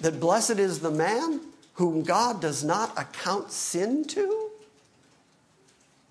that 0.00 0.20
blessed 0.20 0.58
is 0.58 0.80
the 0.80 0.90
man 0.90 1.40
whom 1.74 2.02
God 2.02 2.40
does 2.40 2.64
not 2.64 2.98
account 2.98 3.50
sin 3.50 4.04
to? 4.08 4.50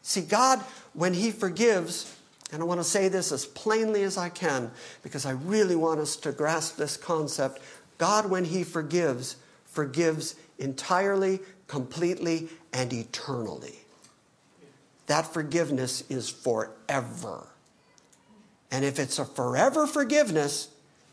See, 0.01 0.21
God, 0.21 0.59
when 0.93 1.13
He 1.13 1.31
forgives, 1.31 2.15
and 2.51 2.61
I 2.61 2.65
want 2.65 2.79
to 2.79 2.85
say 2.85 3.09
this 3.09 3.31
as 3.31 3.45
plainly 3.45 4.03
as 4.03 4.17
I 4.17 4.29
can 4.29 4.71
because 5.01 5.25
I 5.25 5.31
really 5.31 5.75
want 5.75 5.99
us 5.99 6.15
to 6.17 6.31
grasp 6.31 6.77
this 6.77 6.97
concept. 6.97 7.59
God, 7.97 8.29
when 8.29 8.45
He 8.45 8.63
forgives, 8.63 9.35
forgives 9.65 10.35
entirely, 10.59 11.39
completely, 11.67 12.49
and 12.71 12.91
eternally. 12.91 13.82
That 15.07 15.33
forgiveness 15.33 16.03
is 16.09 16.29
forever. 16.29 17.47
And 18.71 18.83
if 18.83 18.99
it's 18.99 19.19
a 19.19 19.25
forever 19.25 19.85
forgiveness, 19.85 20.69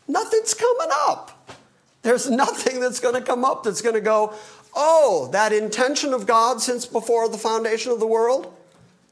nothing's 0.07 0.53
coming 0.53 0.89
up. 1.07 1.57
There's 2.01 2.29
nothing 2.29 2.79
that's 2.79 2.99
going 2.99 3.15
to 3.15 3.21
come 3.21 3.45
up 3.45 3.63
that's 3.63 3.81
going 3.81 3.95
to 3.95 4.01
go, 4.01 4.33
oh, 4.75 5.29
that 5.33 5.53
intention 5.53 6.13
of 6.13 6.25
God 6.25 6.61
since 6.61 6.85
before 6.85 7.29
the 7.29 7.37
foundation 7.37 7.91
of 7.91 7.99
the 7.99 8.07
world, 8.07 8.51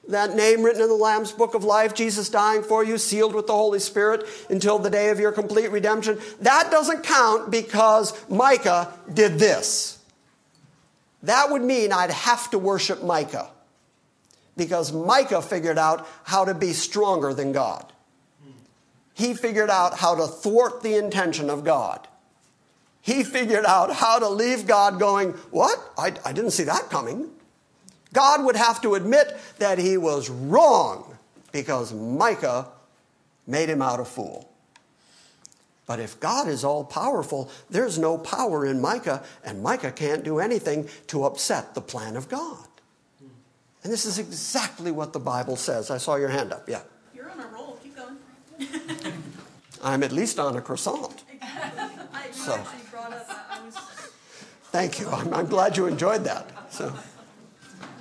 that 0.08 0.36
name 0.36 0.63
written 0.63 0.82
in 0.82 0.88
the 0.88 0.96
Lamb's 0.96 1.32
book 1.32 1.54
of 1.54 1.63
life, 1.63 1.94
Jesus 1.94 2.30
dying 2.30 2.63
for 2.63 2.84
you, 2.84 2.98
sealed 2.98 3.36
with 3.36 3.46
the 3.46 3.54
Holy 3.54 3.78
Spirit 3.78 4.26
until 4.50 4.80
the 4.80 4.89
day 4.89 5.10
of 5.10 5.20
your 5.20 5.32
complete 5.32 5.70
redemption, 5.70 6.18
that 6.42 6.72
doesn't 6.72 7.04
count 7.04 7.52
because 7.52 8.18
Micah 8.28 8.92
did 9.13 9.38
this. 9.38 10.00
That 11.22 11.52
would 11.52 11.62
mean 11.62 11.92
I'd 11.92 12.10
have 12.10 12.50
to 12.52 12.58
worship 12.58 13.04
Micah 13.04 13.52
because 14.60 14.91
Micah 14.91 15.41
figured 15.41 15.80
out 15.80 16.06
how 16.26 16.43
to 16.45 16.54
be 16.54 16.74
stronger 16.74 17.34
than 17.34 17.54
God. 17.54 17.91
He 19.13 19.34
figured 19.34 19.69
out 19.69 19.98
how 19.98 20.15
to 20.15 20.28
thwart 20.28 20.84
the 20.84 20.95
intention 20.95 21.50
of 21.50 21.63
God. 21.63 22.08
He 23.02 23.24
figured 23.24 23.65
out 23.65 23.93
how 23.95 24.19
to 24.19 24.28
leave 24.30 24.67
God 24.67 25.00
going, 25.00 25.32
What? 25.50 25.80
I, 25.98 26.13
I 26.24 26.34
didn't 26.34 26.52
see 26.52 26.65
that 26.65 26.89
coming. 26.89 27.30
God 28.12 28.43
would 28.43 28.58
have 28.58 28.82
to 28.82 28.95
admit 28.95 29.38
that 29.60 29.78
he 29.78 29.98
was 29.98 30.30
wrong 30.30 31.17
because 31.52 31.93
Micah 31.93 32.67
made 33.48 33.69
him 33.69 33.82
out 33.82 34.00
a 34.00 34.06
fool. 34.06 34.52
But 35.86 36.00
if 36.00 36.19
God 36.19 36.48
is 36.48 36.63
all 36.63 36.84
powerful, 36.84 37.50
there's 37.69 37.98
no 37.98 38.17
power 38.17 38.65
in 38.65 38.82
Micah, 38.82 39.24
and 39.43 39.63
Micah 39.63 39.91
can't 39.91 40.24
do 40.24 40.39
anything 40.39 40.88
to 41.08 41.24
upset 41.24 41.74
the 41.74 41.82
plan 41.82 42.15
of 42.15 42.30
God. 42.30 42.69
And 43.84 43.94
this 43.94 44.06
is 44.06 44.20
exactly 44.20 44.92
what 44.92 45.13
the 45.13 45.20
Bible 45.20 45.56
says. 45.56 45.89
I 45.89 45.98
saw 45.98 46.15
your 46.15 46.30
hand 46.30 46.52
up, 46.52 46.68
yeah. 46.68 46.82
You're 47.13 47.30
on 47.30 47.39
a 47.39 47.48
roll, 47.48 47.80
keep 47.82 47.96
going. 47.96 48.18
I'm 49.84 50.04
at 50.04 50.12
least 50.12 50.38
on 50.39 50.58
a 50.58 50.62
croissant. 50.62 51.24
I, 51.42 52.32
so. 52.32 52.54
Up, 52.54 52.68
was... 53.65 53.76
Thank 54.72 55.00
you. 55.00 55.10
I'm, 55.10 55.34
I'm 55.34 55.48
glad 55.48 55.78
you 55.78 55.88
enjoyed 55.88 56.26
that. 56.26 56.72
So 56.72 56.94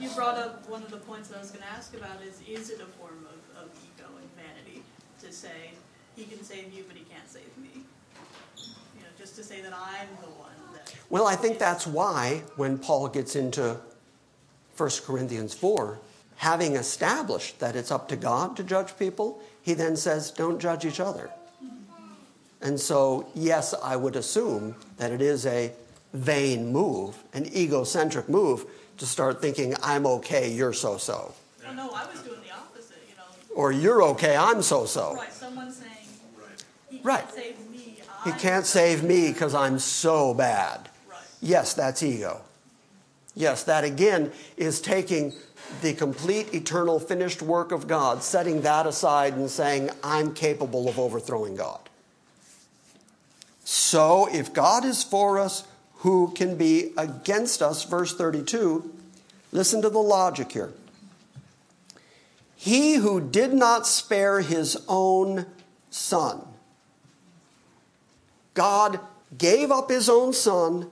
you 0.00 0.08
brought 0.10 0.36
up 0.36 0.68
one 0.68 0.82
of 0.82 0.90
the 0.90 0.98
points 0.98 1.28
that 1.28 1.36
I 1.36 1.40
was 1.40 1.50
going 1.50 1.62
to 1.62 1.70
ask 1.70 1.94
about 1.94 2.22
is 2.22 2.40
is 2.48 2.70
it 2.70 2.80
a 2.80 2.86
form 2.98 3.26
of, 3.26 3.64
of 3.64 3.70
ego 3.84 4.08
and 4.16 4.28
vanity 4.36 4.82
to 5.20 5.32
say 5.32 5.72
he 6.14 6.24
can 6.24 6.42
save 6.42 6.72
you 6.72 6.84
but 6.86 6.96
he 6.96 7.04
can't 7.04 7.28
save 7.28 7.56
me? 7.56 7.82
You 8.56 9.00
know, 9.00 9.08
just 9.18 9.34
to 9.36 9.44
say 9.44 9.60
that 9.60 9.72
I'm 9.72 10.08
the 10.20 10.30
one 10.30 10.52
that. 10.74 10.94
Well, 11.10 11.26
I 11.26 11.36
think 11.36 11.58
that's 11.58 11.86
why 11.86 12.42
when 12.56 12.78
Paul 12.78 13.08
gets 13.08 13.34
into 13.34 13.76
1 14.78 14.90
Corinthians 15.04 15.54
4, 15.54 15.98
having 16.36 16.76
established 16.76 17.58
that 17.58 17.74
it's 17.74 17.90
up 17.90 18.08
to 18.08 18.16
God 18.16 18.56
to 18.56 18.62
judge 18.62 18.96
people, 18.98 19.42
he 19.60 19.74
then 19.74 19.96
says, 19.96 20.30
don't 20.30 20.60
judge 20.60 20.84
each 20.84 21.00
other. 21.00 21.30
And 22.60 22.78
so, 22.78 23.28
yes, 23.34 23.74
I 23.82 23.96
would 23.96 24.16
assume 24.16 24.74
that 24.96 25.12
it 25.12 25.20
is 25.20 25.46
a 25.46 25.72
vain 26.12 26.72
move, 26.72 27.16
an 27.32 27.46
egocentric 27.54 28.28
move 28.28 28.66
to 28.96 29.06
start 29.06 29.40
thinking, 29.40 29.74
I'm 29.82 30.06
okay, 30.06 30.50
you're 30.50 30.72
so 30.72 30.96
so. 30.96 31.34
Well, 31.64 31.74
no, 31.74 31.90
I 31.90 32.06
was 32.06 32.20
doing 32.22 32.40
the 32.42 32.52
opposite, 32.54 32.96
you 33.08 33.14
know. 33.16 33.54
Or 33.54 33.70
you're 33.70 34.02
okay, 34.02 34.36
I'm 34.36 34.62
so 34.62 34.86
so. 34.86 35.14
Right, 35.14 35.32
someone 35.32 35.70
saying, 35.70 35.92
he 36.90 37.00
right. 37.02 37.20
can't 37.20 37.34
save 37.34 37.70
me. 37.70 38.02
He 38.24 38.32
can't 38.32 38.66
save 38.66 39.04
me 39.04 39.32
because 39.32 39.54
I'm 39.54 39.78
so 39.78 40.34
bad. 40.34 40.88
Right. 41.08 41.18
Yes, 41.40 41.74
that's 41.74 42.02
ego. 42.02 42.40
Yes, 43.38 43.62
that 43.64 43.84
again 43.84 44.32
is 44.56 44.80
taking 44.80 45.32
the 45.80 45.94
complete, 45.94 46.52
eternal, 46.52 46.98
finished 46.98 47.40
work 47.40 47.70
of 47.70 47.86
God, 47.86 48.24
setting 48.24 48.62
that 48.62 48.84
aside 48.84 49.34
and 49.34 49.48
saying, 49.48 49.90
I'm 50.02 50.34
capable 50.34 50.88
of 50.88 50.98
overthrowing 50.98 51.54
God. 51.54 51.78
So, 53.64 54.28
if 54.32 54.52
God 54.52 54.84
is 54.84 55.04
for 55.04 55.38
us, 55.38 55.62
who 55.98 56.32
can 56.34 56.56
be 56.56 56.92
against 56.96 57.62
us? 57.62 57.84
Verse 57.84 58.12
32. 58.12 58.92
Listen 59.52 59.82
to 59.82 59.88
the 59.88 60.00
logic 60.00 60.50
here. 60.50 60.72
He 62.56 62.94
who 62.94 63.20
did 63.20 63.54
not 63.54 63.86
spare 63.86 64.40
his 64.40 64.76
own 64.88 65.46
son. 65.90 66.40
God 68.54 68.98
gave 69.36 69.70
up 69.70 69.90
his 69.90 70.08
own 70.08 70.32
son 70.32 70.90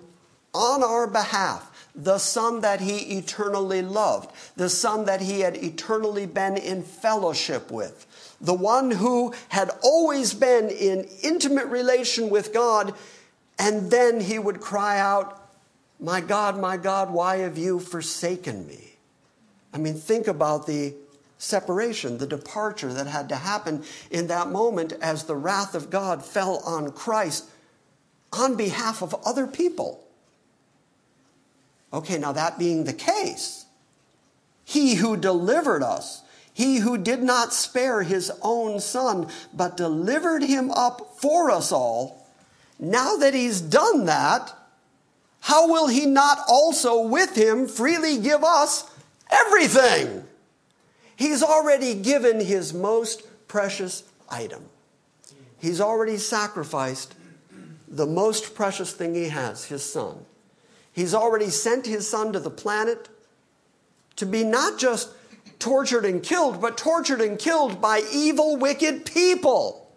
on 0.55 0.85
our 0.85 1.09
behalf 1.09 1.66
the 1.97 2.19
Son 2.19 2.61
that 2.61 2.81
He 2.81 3.19
eternally 3.19 3.83
loved, 3.83 4.31
the 4.57 4.69
Son 4.69 5.07
that 5.07 5.23
He 5.23 5.41
had 5.41 5.57
eternally 5.57 6.27
been 6.27 6.57
in 6.57 6.83
fellowship 6.83 7.71
with, 7.71 8.07
the 8.41 8.55
one 8.55 8.91
who 8.91 9.35
had 9.49 9.71
always 9.83 10.35
been 10.35 10.69
in 10.69 11.09
intimate 11.23 11.67
relation 11.67 12.29
with 12.29 12.53
God, 12.53 12.95
and 13.59 13.91
then 13.91 14.21
He 14.21 14.39
would 14.39 14.61
cry 14.61 14.99
out, 14.99 15.43
My 15.99 16.21
God, 16.21 16.61
my 16.61 16.77
God, 16.77 17.11
why 17.11 17.39
have 17.39 17.57
you 17.57 17.81
forsaken 17.81 18.67
me? 18.67 18.93
I 19.73 19.79
mean, 19.79 19.95
think 19.95 20.27
about 20.27 20.67
the 20.67 20.95
separation, 21.39 22.19
the 22.19 22.27
departure 22.27 22.93
that 22.93 23.07
had 23.07 23.29
to 23.29 23.37
happen 23.37 23.85
in 24.11 24.27
that 24.29 24.49
moment 24.49 24.93
as 25.01 25.25
the 25.25 25.37
wrath 25.37 25.75
of 25.75 25.91
God 25.91 26.25
fell 26.25 26.59
on 26.65 26.93
Christ 26.93 27.49
on 28.33 28.57
behalf 28.57 29.03
of 29.03 29.15
other 29.25 29.47
people. 29.47 30.06
Okay, 31.97 32.19
now 32.19 32.33
that 32.33 32.59
being 32.59 32.85
the 32.85 32.93
case, 32.93 33.65
he 34.65 34.97
who 34.97 35.17
delivered 35.17 35.83
us, 35.83 36.23
he 36.53 36.77
who 36.77 36.99
did 36.99 37.23
not 37.23 37.55
spare 37.55 38.03
his 38.03 38.31
own 38.43 38.81
son, 38.81 39.29
but 39.55 39.79
delivered 39.79 40.43
him 40.43 40.71
up 40.73 41.17
for 41.17 41.51
us 41.51 41.73
all, 41.73 42.29
now 42.79 43.17
that 43.17 43.33
he's 43.33 43.63
done 43.63 44.05
that, 44.05 44.53
how 45.41 45.73
will 45.73 45.87
he 45.87 46.05
not 46.05 46.39
also 46.47 47.01
with 47.01 47.35
him 47.35 47.67
freely 47.67 48.19
give 48.19 48.45
us 48.45 48.85
everything? 49.31 50.23
He's 51.17 51.43
already 51.43 51.95
given 51.95 52.41
his 52.41 52.75
most 52.75 53.23
precious 53.49 54.03
item. 54.29 54.67
He's 55.59 55.81
already 55.81 56.19
sacrificed 56.19 57.15
the 57.89 58.07
most 58.07 58.55
precious 58.55 58.93
thing 58.93 59.15
he 59.15 59.31
has, 59.31 59.65
his 59.65 59.83
son. 59.83 60.27
He's 60.97 61.13
already 61.13 61.51
sent 61.51 61.85
his 61.85 62.09
son 62.09 62.33
to 62.33 62.41
the 62.41 62.49
planet 62.49 63.11
to 64.17 64.25
be 64.25 64.43
not 64.43 64.79
just 64.79 65.11
tortured 65.59 66.07
and 66.07 66.23
killed, 66.23 66.59
but 66.59 66.79
tortured 66.79 67.21
and 67.21 67.39
killed 67.39 67.83
by 67.83 68.01
evil, 68.11 68.57
wicked 68.57 69.05
people. 69.05 69.91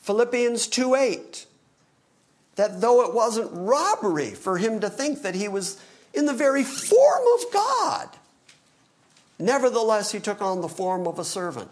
Philippians 0.00 0.66
2 0.68 0.94
8. 0.94 1.46
That 2.56 2.80
though 2.80 3.02
it 3.04 3.12
wasn't 3.12 3.50
robbery 3.52 4.30
for 4.30 4.56
him 4.56 4.80
to 4.80 4.88
think 4.88 5.20
that 5.20 5.34
he 5.34 5.48
was 5.48 5.78
in 6.14 6.24
the 6.24 6.32
very 6.32 6.64
form 6.64 7.22
of 7.38 7.52
God, 7.52 8.08
nevertheless 9.38 10.12
he 10.12 10.18
took 10.18 10.40
on 10.40 10.62
the 10.62 10.68
form 10.68 11.06
of 11.06 11.18
a 11.18 11.24
servant 11.26 11.70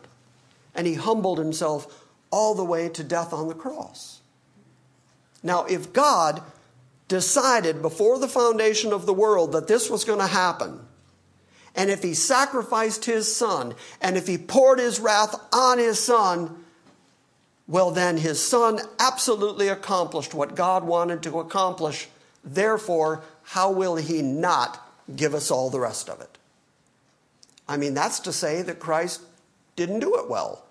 and 0.75 0.87
he 0.87 0.95
humbled 0.95 1.39
himself 1.39 2.07
all 2.31 2.55
the 2.55 2.63
way 2.63 2.91
to 2.91 3.03
death 3.03 3.33
on 3.33 3.49
the 3.49 3.55
cross. 3.55 4.21
Now, 5.43 5.65
if 5.65 5.95
God 5.95 6.43
decided 7.11 7.83
before 7.83 8.21
the 8.21 8.29
foundation 8.29 8.93
of 8.93 9.05
the 9.05 9.13
world 9.13 9.51
that 9.51 9.67
this 9.67 9.91
was 9.91 10.05
going 10.05 10.21
to 10.21 10.27
happen, 10.29 10.81
and 11.75 11.91
if 11.91 12.03
he 12.03 12.15
sacrificed 12.15 13.05
his 13.05 13.35
son, 13.35 13.75
and 14.01 14.17
if 14.17 14.29
he 14.29 14.39
poured 14.39 14.79
his 14.79 15.01
wrath 15.01 15.35
on 15.53 15.79
his 15.79 15.99
son, 15.99 16.65
well, 17.67 17.91
then 17.91 18.17
his 18.17 18.41
son 18.41 18.81
absolutely 18.99 19.69
accomplished 19.69 20.35
what 20.35 20.55
God 20.55 20.85
wanted 20.85 21.23
to 21.25 21.41
accomplish. 21.41 22.09
Therefore, 22.45 23.23
how 23.43 23.73
will 23.73 23.97
he 23.97 24.23
not 24.23 24.81
give 25.15 25.35
us 25.35 25.51
all 25.51 25.69
the 25.69 25.81
rest 25.81 26.09
of 26.09 26.21
it? 26.21 26.39
I 27.69 27.77
mean, 27.77 27.95
that's 27.95 28.21
to 28.21 28.33
say 28.33 28.63
that 28.63 28.79
Christ 28.79 29.21
didn't 29.75 30.01
do 30.01 30.17
it 30.17 30.31
well. 30.31 30.65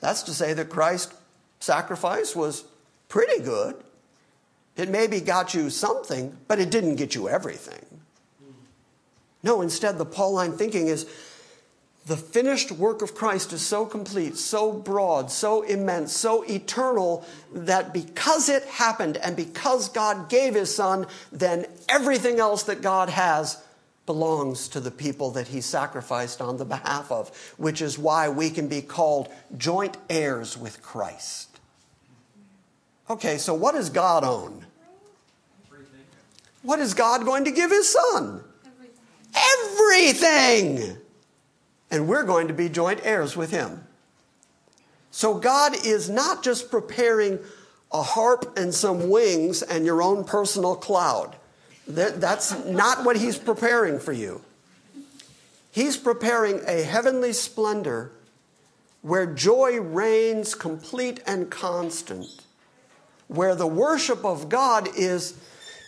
That's 0.00 0.22
to 0.24 0.34
say 0.34 0.54
that 0.54 0.68
Christ's 0.68 1.14
sacrifice 1.58 2.36
was 2.36 2.64
pretty 3.08 3.42
good. 3.42 3.76
It 4.78 4.88
maybe 4.88 5.20
got 5.20 5.54
you 5.54 5.70
something, 5.70 6.36
but 6.46 6.60
it 6.60 6.70
didn't 6.70 6.96
get 6.96 7.14
you 7.14 7.28
everything. 7.28 7.84
No, 9.42 9.60
instead, 9.60 9.98
the 9.98 10.06
Pauline 10.06 10.52
thinking 10.52 10.86
is 10.86 11.06
the 12.06 12.16
finished 12.16 12.72
work 12.72 13.02
of 13.02 13.14
Christ 13.14 13.52
is 13.52 13.60
so 13.60 13.84
complete, 13.84 14.36
so 14.36 14.72
broad, 14.72 15.30
so 15.30 15.62
immense, 15.62 16.16
so 16.16 16.42
eternal 16.42 17.26
that 17.52 17.92
because 17.92 18.48
it 18.48 18.64
happened 18.64 19.16
and 19.18 19.36
because 19.36 19.88
God 19.88 20.30
gave 20.30 20.54
his 20.54 20.74
son, 20.74 21.06
then 21.32 21.66
everything 21.88 22.38
else 22.38 22.62
that 22.62 22.80
God 22.80 23.10
has 23.10 23.62
belongs 24.06 24.68
to 24.68 24.80
the 24.80 24.90
people 24.90 25.32
that 25.32 25.48
he 25.48 25.60
sacrificed 25.60 26.40
on 26.40 26.56
the 26.56 26.64
behalf 26.64 27.12
of, 27.12 27.28
which 27.58 27.82
is 27.82 27.98
why 27.98 28.28
we 28.28 28.48
can 28.48 28.68
be 28.68 28.80
called 28.80 29.28
joint 29.58 29.96
heirs 30.08 30.56
with 30.56 30.80
Christ. 30.80 31.58
Okay, 33.10 33.38
so 33.38 33.54
what 33.54 33.74
does 33.74 33.90
God 33.90 34.24
own? 34.24 34.64
What 36.68 36.80
is 36.80 36.92
God 36.92 37.24
going 37.24 37.46
to 37.46 37.50
give 37.50 37.70
his 37.70 37.90
son? 37.90 38.44
Everything. 38.66 40.76
Everything. 40.76 40.98
And 41.90 42.06
we're 42.06 42.24
going 42.24 42.48
to 42.48 42.52
be 42.52 42.68
joint 42.68 43.00
heirs 43.04 43.34
with 43.34 43.50
him. 43.50 43.86
So 45.10 45.38
God 45.38 45.86
is 45.86 46.10
not 46.10 46.44
just 46.44 46.70
preparing 46.70 47.38
a 47.90 48.02
harp 48.02 48.58
and 48.58 48.74
some 48.74 49.08
wings 49.08 49.62
and 49.62 49.86
your 49.86 50.02
own 50.02 50.24
personal 50.24 50.76
cloud. 50.76 51.36
That's 51.86 52.66
not 52.66 53.02
what 53.02 53.16
he's 53.16 53.38
preparing 53.38 53.98
for 53.98 54.12
you. 54.12 54.42
He's 55.70 55.96
preparing 55.96 56.60
a 56.66 56.82
heavenly 56.82 57.32
splendor 57.32 58.12
where 59.00 59.24
joy 59.24 59.80
reigns 59.80 60.54
complete 60.54 61.22
and 61.26 61.50
constant, 61.50 62.26
where 63.26 63.54
the 63.54 63.66
worship 63.66 64.22
of 64.22 64.50
God 64.50 64.86
is 64.94 65.32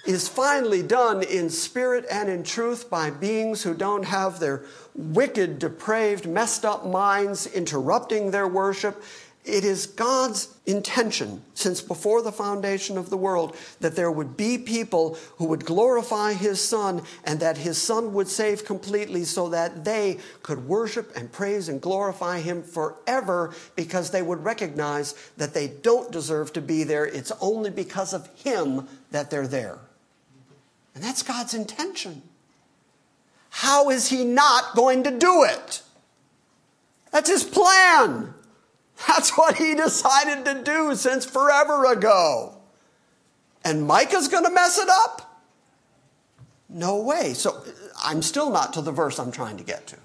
is 0.06 0.28
finally 0.28 0.82
done 0.82 1.22
in 1.22 1.50
spirit 1.50 2.06
and 2.10 2.28
in 2.28 2.42
truth 2.42 2.88
by 2.88 3.10
beings 3.10 3.62
who 3.62 3.74
don't 3.74 4.04
have 4.04 4.40
their 4.40 4.64
wicked, 4.94 5.58
depraved, 5.58 6.26
messed 6.26 6.64
up 6.64 6.86
minds 6.86 7.46
interrupting 7.46 8.30
their 8.30 8.48
worship. 8.48 9.02
It 9.44 9.64
is 9.64 9.86
God's 9.86 10.54
intention 10.66 11.42
since 11.54 11.80
before 11.80 12.20
the 12.20 12.32
foundation 12.32 12.98
of 12.98 13.08
the 13.08 13.16
world 13.16 13.56
that 13.80 13.96
there 13.96 14.10
would 14.10 14.36
be 14.36 14.58
people 14.58 15.16
who 15.36 15.46
would 15.46 15.64
glorify 15.64 16.34
His 16.34 16.60
Son 16.60 17.02
and 17.24 17.40
that 17.40 17.56
His 17.56 17.78
Son 17.78 18.12
would 18.12 18.28
save 18.28 18.66
completely 18.66 19.24
so 19.24 19.48
that 19.48 19.84
they 19.84 20.18
could 20.42 20.66
worship 20.66 21.10
and 21.16 21.32
praise 21.32 21.70
and 21.70 21.80
glorify 21.80 22.40
Him 22.40 22.62
forever 22.62 23.54
because 23.76 24.10
they 24.10 24.22
would 24.22 24.44
recognize 24.44 25.14
that 25.38 25.54
they 25.54 25.68
don't 25.68 26.12
deserve 26.12 26.52
to 26.52 26.60
be 26.60 26.84
there. 26.84 27.06
It's 27.06 27.32
only 27.40 27.70
because 27.70 28.12
of 28.12 28.28
Him 28.42 28.88
that 29.10 29.30
they're 29.30 29.48
there. 29.48 29.78
And 30.94 31.04
that's 31.04 31.22
God's 31.22 31.54
intention. 31.54 32.22
How 33.50 33.90
is 33.90 34.08
He 34.08 34.24
not 34.24 34.74
going 34.74 35.04
to 35.04 35.18
do 35.18 35.44
it? 35.44 35.82
That's 37.10 37.30
His 37.30 37.44
plan. 37.44 38.34
That's 39.06 39.36
what 39.36 39.56
He 39.56 39.74
decided 39.74 40.44
to 40.44 40.62
do 40.62 40.94
since 40.94 41.24
forever 41.24 41.90
ago. 41.90 42.54
And 43.64 43.86
Micah's 43.86 44.28
going 44.28 44.44
to 44.44 44.50
mess 44.50 44.78
it 44.78 44.88
up? 44.88 45.42
No 46.68 47.00
way. 47.02 47.34
So 47.34 47.62
I'm 48.02 48.22
still 48.22 48.50
not 48.50 48.72
to 48.74 48.80
the 48.80 48.92
verse 48.92 49.18
I'm 49.18 49.32
trying 49.32 49.56
to 49.58 49.64
get 49.64 49.86
to. 49.88 49.96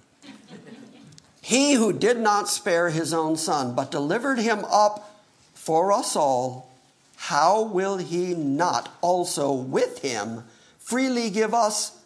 he 1.41 1.74
who 1.74 1.93
did 1.93 2.17
not 2.17 2.50
spare 2.50 2.89
his 2.89 3.13
own 3.13 3.38
son, 3.38 3.76
but 3.76 3.91
delivered 3.91 4.39
him 4.39 4.65
up 4.65 5.24
for 5.54 5.91
us 5.91 6.15
all, 6.15 6.71
how 7.15 7.63
will 7.63 7.98
he 7.98 8.34
not 8.34 8.93
also 9.02 9.52
with 9.52 10.00
him? 10.00 10.43
Freely 10.86 11.32
give 11.32 11.54
us 11.54 11.98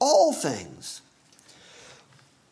all 0.00 0.32
things. 0.32 1.02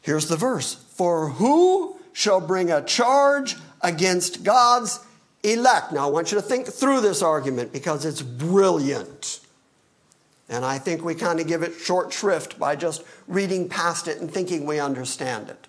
Here's 0.03 0.29
the 0.29 0.37
verse 0.37 0.75
For 0.75 1.31
who 1.31 1.97
shall 2.13 2.41
bring 2.41 2.71
a 2.71 2.85
charge 2.85 3.57
against 3.81 4.45
God's 4.45 5.01
elect? 5.43 5.93
Now, 5.93 6.07
I 6.07 6.11
want 6.11 6.31
you 6.31 6.37
to 6.37 6.43
think 6.43 6.67
through 6.67 7.01
this 7.01 7.23
argument 7.23 7.73
because 7.73 8.05
it's 8.05 8.23
brilliant. 8.23 9.41
And 10.49 10.65
I 10.65 10.79
think 10.79 11.03
we 11.03 11.15
kind 11.15 11.41
of 11.41 11.47
give 11.47 11.63
it 11.63 11.73
short 11.75 12.13
shrift 12.13 12.59
by 12.59 12.77
just 12.77 13.03
reading 13.27 13.69
past 13.69 14.07
it 14.07 14.21
and 14.21 14.31
thinking 14.31 14.67
we 14.67 14.79
understand 14.79 15.49
it. 15.49 15.67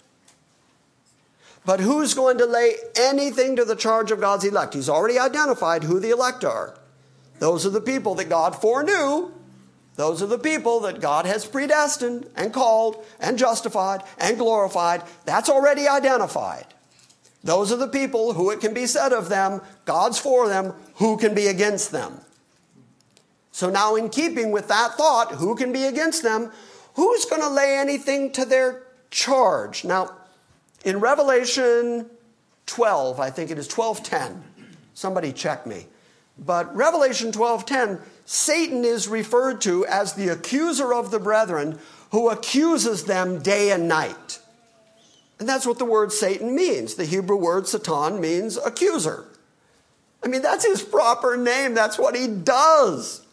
But 1.65 1.79
who's 1.79 2.13
going 2.13 2.37
to 2.39 2.45
lay 2.45 2.75
anything 2.97 3.55
to 3.55 3.63
the 3.63 3.77
charge 3.77 4.11
of 4.11 4.19
God's 4.19 4.43
elect? 4.43 4.73
He's 4.73 4.89
already 4.89 5.17
identified 5.17 5.85
who 5.85 6.01
the 6.01 6.09
elect 6.09 6.43
are. 6.43 6.77
Those 7.39 7.65
are 7.65 7.69
the 7.69 7.79
people 7.79 8.15
that 8.15 8.27
God 8.27 8.59
foreknew 8.59 9.31
Those 9.95 10.23
are 10.23 10.27
the 10.27 10.39
people 10.39 10.79
that 10.81 11.01
God 11.01 11.25
has 11.25 11.45
predestined 11.45 12.27
and 12.35 12.53
called 12.53 13.05
and 13.19 13.37
justified 13.37 14.01
and 14.17 14.37
glorified. 14.37 15.03
That's 15.25 15.49
already 15.49 15.87
identified. 15.87 16.65
Those 17.43 17.71
are 17.71 17.77
the 17.77 17.87
people 17.87 18.33
who 18.33 18.49
it 18.49 18.61
can 18.61 18.73
be 18.73 18.87
said 18.87 19.11
of 19.11 19.29
them, 19.29 19.61
God's 19.85 20.17
for 20.17 20.47
them, 20.47 20.73
who 20.95 21.17
can 21.17 21.35
be 21.35 21.47
against 21.47 21.91
them. 21.91 22.21
So 23.51 23.69
now, 23.69 23.95
in 23.95 24.09
keeping 24.09 24.51
with 24.51 24.67
that 24.69 24.95
thought, 24.95 25.33
who 25.33 25.55
can 25.55 25.71
be 25.71 25.83
against 25.85 26.23
them? 26.23 26.51
Who's 26.95 27.25
going 27.25 27.41
to 27.41 27.49
lay 27.49 27.77
anything 27.77 28.31
to 28.31 28.45
their 28.45 28.83
charge? 29.11 29.83
Now, 29.83 30.15
in 30.83 30.99
Revelation 30.99 32.09
12, 32.65 33.19
I 33.19 33.29
think 33.29 33.51
it 33.51 33.59
is 33.59 33.67
12:10. 33.67 34.41
Somebody 34.95 35.31
check 35.33 35.67
me. 35.67 35.87
But 36.37 36.75
Revelation 36.75 37.31
12:10, 37.31 38.01
Satan 38.25 38.85
is 38.85 39.07
referred 39.07 39.61
to 39.61 39.85
as 39.85 40.13
the 40.13 40.29
accuser 40.29 40.93
of 40.93 41.11
the 41.11 41.19
brethren 41.19 41.79
who 42.11 42.29
accuses 42.29 43.05
them 43.05 43.39
day 43.39 43.71
and 43.71 43.87
night. 43.87 44.39
And 45.39 45.49
that's 45.49 45.65
what 45.65 45.79
the 45.79 45.85
word 45.85 46.11
Satan 46.11 46.55
means. 46.55 46.95
The 46.95 47.05
Hebrew 47.05 47.35
word 47.35 47.67
Satan 47.67 48.21
means 48.21 48.57
accuser. 48.57 49.25
I 50.23 50.27
mean, 50.27 50.41
that's 50.41 50.65
his 50.65 50.81
proper 50.81 51.35
name. 51.35 51.73
That's 51.73 51.99
what 51.99 52.15
he 52.15 52.27
does. 52.27 53.25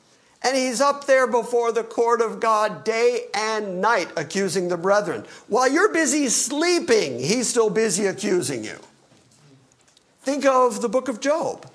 And 0.43 0.57
he's 0.57 0.81
up 0.81 1.07
there 1.07 1.27
before 1.27 1.71
the 1.71 1.85
court 1.85 2.21
of 2.21 2.41
God 2.41 2.83
day 2.83 3.27
and 3.35 3.81
night 3.81 4.09
accusing 4.17 4.69
the 4.69 4.77
brethren. 4.79 5.25
While 5.47 5.71
you're 5.71 5.93
busy 5.93 6.29
sleeping, 6.29 7.19
he's 7.19 7.49
still 7.49 7.71
busy 7.71 8.07
accusing 8.07 8.65
you. 8.65 8.79
Think 10.23 10.47
of 10.47 10.81
the 10.83 10.89
book 10.89 11.09
of 11.09 11.21
Job. 11.21 11.71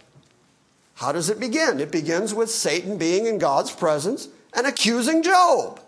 How 0.96 1.12
does 1.12 1.30
it 1.30 1.40
begin? 1.40 1.80
It 1.80 1.92
begins 1.92 2.34
with 2.34 2.50
Satan 2.50 2.98
being 2.98 3.26
in 3.26 3.38
God's 3.38 3.72
presence 3.72 4.30
and 4.54 4.66
accusing 4.66 5.24
Job. 5.24 5.80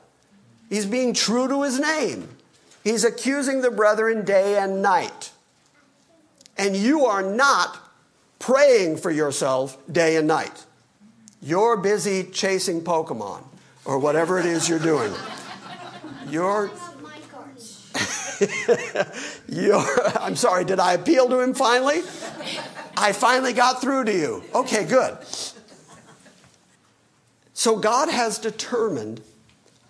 He's 0.69 0.85
being 0.85 1.13
true 1.13 1.47
to 1.47 1.63
his 1.63 1.79
name. 1.79 2.29
He's 2.83 3.03
accusing 3.03 3.61
the 3.61 3.71
brethren 3.71 4.25
day 4.25 4.57
and 4.57 4.81
night. 4.81 5.31
And 6.57 6.75
you 6.75 7.05
are 7.05 7.23
not 7.23 7.79
praying 8.39 8.97
for 8.97 9.11
yourself 9.11 9.77
day 9.91 10.17
and 10.17 10.27
night. 10.27 10.65
You're 11.41 11.77
busy 11.77 12.23
chasing 12.23 12.81
Pokemon 12.81 13.43
or 13.85 13.99
whatever 13.99 14.39
it 14.39 14.45
is 14.45 14.67
you're 14.67 14.79
doing. 14.79 15.13
You're 16.29 16.69
you're, 19.47 20.17
I'm 20.19 20.35
sorry, 20.35 20.63
did 20.63 20.79
I 20.79 20.93
appeal 20.93 21.27
to 21.29 21.39
him 21.39 21.53
finally? 21.53 22.01
I 22.97 23.11
finally 23.13 23.53
got 23.53 23.79
through 23.79 24.05
to 24.05 24.13
you. 24.13 24.43
Okay, 24.55 24.83
good. 24.83 25.17
So 27.53 27.77
God 27.77 28.09
has 28.09 28.39
determined 28.39 29.21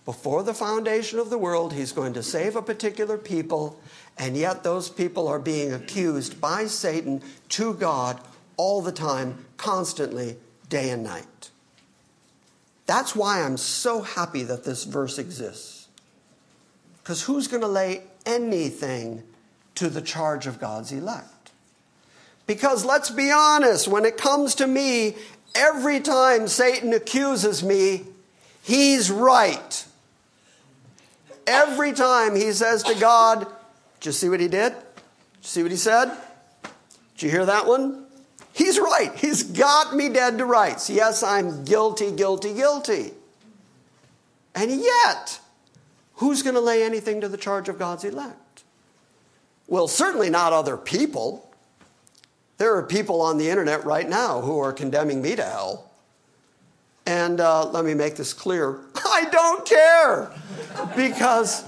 before 0.03 0.43
the 0.43 0.53
foundation 0.53 1.19
of 1.19 1.29
the 1.29 1.37
world, 1.37 1.73
He's 1.73 1.91
going 1.91 2.13
to 2.13 2.23
save 2.23 2.55
a 2.55 2.61
particular 2.61 3.17
people, 3.17 3.79
and 4.17 4.37
yet 4.37 4.63
those 4.63 4.89
people 4.89 5.27
are 5.27 5.39
being 5.39 5.73
accused 5.73 6.39
by 6.39 6.65
Satan 6.65 7.21
to 7.49 7.73
God 7.73 8.19
all 8.55 8.81
the 8.81 8.91
time, 8.91 9.45
constantly, 9.57 10.37
day 10.69 10.89
and 10.89 11.03
night. 11.03 11.49
That's 12.85 13.15
why 13.15 13.41
I'm 13.41 13.57
so 13.57 14.01
happy 14.01 14.43
that 14.43 14.63
this 14.63 14.85
verse 14.85 15.17
exists. 15.17 15.89
Because 17.03 17.23
who's 17.23 17.47
going 17.47 17.61
to 17.61 17.67
lay 17.67 18.03
anything 18.25 19.23
to 19.75 19.89
the 19.89 20.01
charge 20.01 20.47
of 20.47 20.59
God's 20.59 20.91
elect? 20.91 21.27
Because 22.47 22.85
let's 22.85 23.09
be 23.09 23.29
honest, 23.29 23.87
when 23.87 24.05
it 24.05 24.17
comes 24.17 24.55
to 24.55 24.67
me, 24.67 25.15
every 25.53 25.99
time 25.99 26.47
Satan 26.47 26.93
accuses 26.93 27.61
me, 27.61 28.05
he's 28.63 29.11
right. 29.11 29.85
Every 31.45 31.91
time 31.91 32.35
he 32.35 32.51
says 32.53 32.83
to 32.83 32.95
God, 32.95 33.45
Did 33.99 34.07
you 34.07 34.11
see 34.13 34.29
what 34.29 34.39
he 34.39 34.47
did? 34.47 34.71
Did 34.71 34.79
you 35.41 35.43
see 35.43 35.61
what 35.63 35.71
he 35.71 35.77
said? 35.77 36.11
Did 37.15 37.23
you 37.23 37.29
hear 37.29 37.45
that 37.45 37.67
one? 37.67 38.05
He's 38.53 38.79
right. 38.79 39.11
He's 39.15 39.43
got 39.43 39.95
me 39.95 40.09
dead 40.09 40.37
to 40.39 40.45
rights. 40.45 40.89
Yes, 40.89 41.21
I'm 41.23 41.63
guilty, 41.63 42.11
guilty, 42.11 42.53
guilty. 42.53 43.11
And 44.55 44.71
yet, 44.71 45.39
who's 46.15 46.41
going 46.41 46.55
to 46.55 46.61
lay 46.61 46.81
anything 46.81 47.21
to 47.21 47.27
the 47.27 47.37
charge 47.37 47.69
of 47.69 47.77
God's 47.77 48.03
elect? 48.03 48.63
Well, 49.67 49.87
certainly 49.87 50.29
not 50.29 50.53
other 50.53 50.77
people. 50.77 51.46
There 52.57 52.75
are 52.75 52.83
people 52.83 53.21
on 53.21 53.37
the 53.37 53.49
internet 53.49 53.85
right 53.85 54.07
now 54.07 54.41
who 54.41 54.59
are 54.59 54.73
condemning 54.73 55.21
me 55.21 55.35
to 55.35 55.43
hell. 55.43 55.91
And 57.05 57.39
uh, 57.39 57.69
let 57.69 57.85
me 57.85 57.93
make 57.93 58.15
this 58.15 58.33
clear 58.33 58.81
I 58.95 59.29
don't 59.31 59.65
care 59.65 60.31
because 60.95 61.63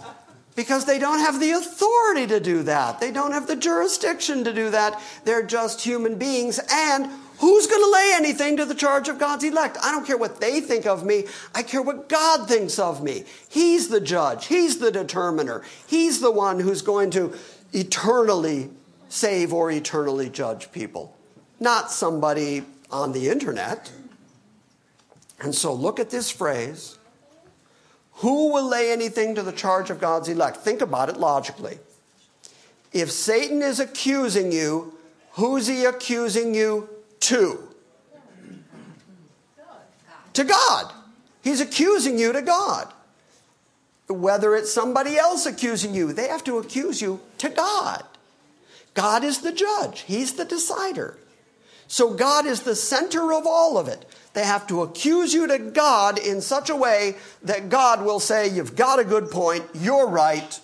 because 0.55 0.83
they 0.83 0.99
don't 0.99 1.19
have 1.19 1.39
the 1.39 1.51
authority 1.51 2.27
to 2.27 2.39
do 2.41 2.63
that. 2.63 2.99
They 2.99 3.11
don't 3.11 3.31
have 3.31 3.47
the 3.47 3.55
jurisdiction 3.55 4.43
to 4.43 4.51
do 4.51 4.71
that. 4.71 5.01
They're 5.23 5.45
just 5.45 5.79
human 5.79 6.17
beings. 6.17 6.59
And 6.69 7.09
who's 7.37 7.65
going 7.65 7.81
to 7.81 7.89
lay 7.89 8.11
anything 8.15 8.57
to 8.57 8.65
the 8.65 8.75
charge 8.75 9.07
of 9.07 9.19
God's 9.19 9.45
elect? 9.45 9.77
I 9.81 9.91
don't 9.93 10.05
care 10.05 10.17
what 10.17 10.41
they 10.41 10.59
think 10.59 10.85
of 10.85 11.05
me. 11.05 11.27
I 11.55 11.63
care 11.63 11.81
what 11.81 12.09
God 12.09 12.49
thinks 12.49 12.77
of 12.77 13.01
me. 13.01 13.23
He's 13.47 13.87
the 13.87 14.01
judge, 14.01 14.47
He's 14.47 14.79
the 14.79 14.91
determiner, 14.91 15.63
He's 15.87 16.19
the 16.19 16.31
one 16.31 16.59
who's 16.59 16.81
going 16.81 17.11
to 17.11 17.33
eternally 17.71 18.69
save 19.09 19.51
or 19.51 19.69
eternally 19.69 20.29
judge 20.29 20.71
people, 20.71 21.17
not 21.59 21.91
somebody 21.91 22.63
on 22.89 23.11
the 23.11 23.27
internet. 23.27 23.91
And 25.41 25.53
so 25.53 25.73
look 25.73 25.99
at 25.99 26.09
this 26.09 26.31
phrase 26.31 26.97
who 28.19 28.51
will 28.51 28.67
lay 28.67 28.91
anything 28.91 29.35
to 29.35 29.43
the 29.43 29.51
charge 29.51 29.89
of 29.89 30.01
God's 30.01 30.27
elect? 30.27 30.57
Think 30.57 30.81
about 30.81 31.07
it 31.07 31.17
logically. 31.17 31.79
If 32.91 33.11
Satan 33.11 33.61
is 33.61 33.79
accusing 33.79 34.51
you, 34.51 34.93
who's 35.31 35.67
he 35.67 35.85
accusing 35.85 36.53
you 36.53 36.89
to? 37.21 37.65
To 40.33 40.43
God. 40.43 40.91
He's 41.41 41.61
accusing 41.61 42.19
you 42.19 42.33
to 42.33 42.41
God. 42.41 42.91
Whether 44.07 44.53
it's 44.55 44.73
somebody 44.73 45.17
else 45.17 45.45
accusing 45.45 45.93
you, 45.93 46.11
they 46.11 46.27
have 46.27 46.43
to 46.43 46.57
accuse 46.57 47.01
you 47.01 47.21
to 47.37 47.47
God. 47.47 48.03
God 48.99 49.23
is 49.23 49.39
the 49.39 49.53
judge, 49.53 50.01
He's 50.01 50.33
the 50.33 50.43
decider. 50.43 51.17
So 51.87 52.13
God 52.13 52.45
is 52.45 52.63
the 52.63 52.75
center 52.75 53.31
of 53.31 53.47
all 53.47 53.77
of 53.77 53.87
it. 53.87 54.05
They 54.33 54.43
have 54.43 54.67
to 54.67 54.81
accuse 54.81 55.33
you 55.33 55.47
to 55.47 55.57
God 55.57 56.19
in 56.19 56.41
such 56.41 56.69
a 56.69 56.75
way 56.75 57.15
that 57.43 57.69
God 57.69 58.03
will 58.03 58.19
say, 58.19 58.49
You've 58.49 58.75
got 58.75 58.99
a 58.99 59.05
good 59.05 59.31
point, 59.31 59.63
you're 59.73 60.09
right. 60.09 60.59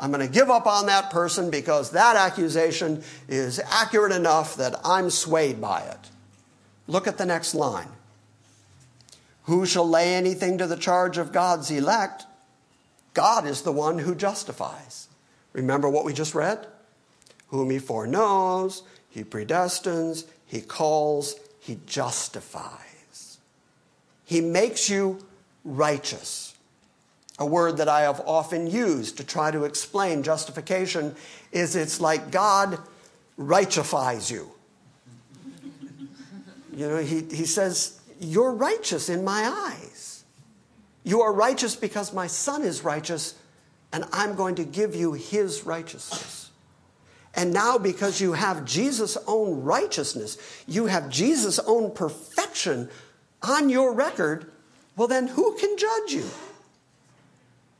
I'm 0.00 0.10
going 0.10 0.26
to 0.26 0.32
give 0.32 0.50
up 0.50 0.66
on 0.66 0.86
that 0.86 1.10
person 1.10 1.52
because 1.52 1.92
that 1.92 2.16
accusation 2.16 3.04
is 3.28 3.60
accurate 3.60 4.12
enough 4.12 4.56
that 4.56 4.74
I'm 4.84 5.08
swayed 5.08 5.60
by 5.60 5.82
it. 5.82 6.10
Look 6.88 7.06
at 7.06 7.16
the 7.16 7.26
next 7.26 7.54
line. 7.54 7.90
Who 9.44 9.66
shall 9.66 9.88
lay 9.88 10.16
anything 10.16 10.58
to 10.58 10.66
the 10.66 10.76
charge 10.76 11.16
of 11.16 11.32
God's 11.32 11.70
elect? 11.70 12.24
God 13.14 13.46
is 13.46 13.62
the 13.62 13.72
one 13.72 14.00
who 14.00 14.16
justifies. 14.16 15.06
Remember 15.52 15.88
what 15.88 16.04
we 16.04 16.12
just 16.12 16.34
read? 16.34 16.66
Whom 17.48 17.70
he 17.70 17.78
foreknows, 17.78 18.82
he 19.08 19.24
predestines, 19.24 20.26
he 20.46 20.60
calls, 20.60 21.36
he 21.60 21.78
justifies. 21.86 23.38
He 24.24 24.40
makes 24.40 24.90
you 24.90 25.18
righteous. 25.64 26.54
A 27.38 27.46
word 27.46 27.76
that 27.76 27.88
I 27.88 28.02
have 28.02 28.20
often 28.26 28.66
used 28.66 29.16
to 29.18 29.24
try 29.24 29.50
to 29.50 29.64
explain 29.64 30.22
justification 30.22 31.14
is 31.52 31.76
it's 31.76 32.00
like 32.00 32.30
God 32.30 32.78
righteousifies 33.38 34.30
you. 34.30 34.50
You 36.74 36.88
know, 36.88 36.98
he, 36.98 37.22
he 37.22 37.44
says, 37.44 38.00
You're 38.20 38.52
righteous 38.52 39.08
in 39.08 39.24
my 39.24 39.44
eyes. 39.44 40.24
You 41.04 41.22
are 41.22 41.32
righteous 41.32 41.74
because 41.74 42.12
my 42.12 42.26
son 42.26 42.62
is 42.62 42.84
righteous, 42.84 43.34
and 43.92 44.04
I'm 44.12 44.34
going 44.34 44.56
to 44.56 44.64
give 44.64 44.94
you 44.94 45.14
his 45.14 45.64
righteousness. 45.64 46.47
And 47.38 47.52
now, 47.52 47.78
because 47.78 48.20
you 48.20 48.32
have 48.32 48.64
Jesus' 48.64 49.16
own 49.28 49.62
righteousness, 49.62 50.38
you 50.66 50.86
have 50.86 51.08
Jesus' 51.08 51.60
own 51.60 51.92
perfection 51.92 52.90
on 53.42 53.70
your 53.70 53.94
record, 53.94 54.50
well, 54.96 55.06
then 55.06 55.28
who 55.28 55.54
can 55.54 55.78
judge 55.78 56.14
you? 56.14 56.24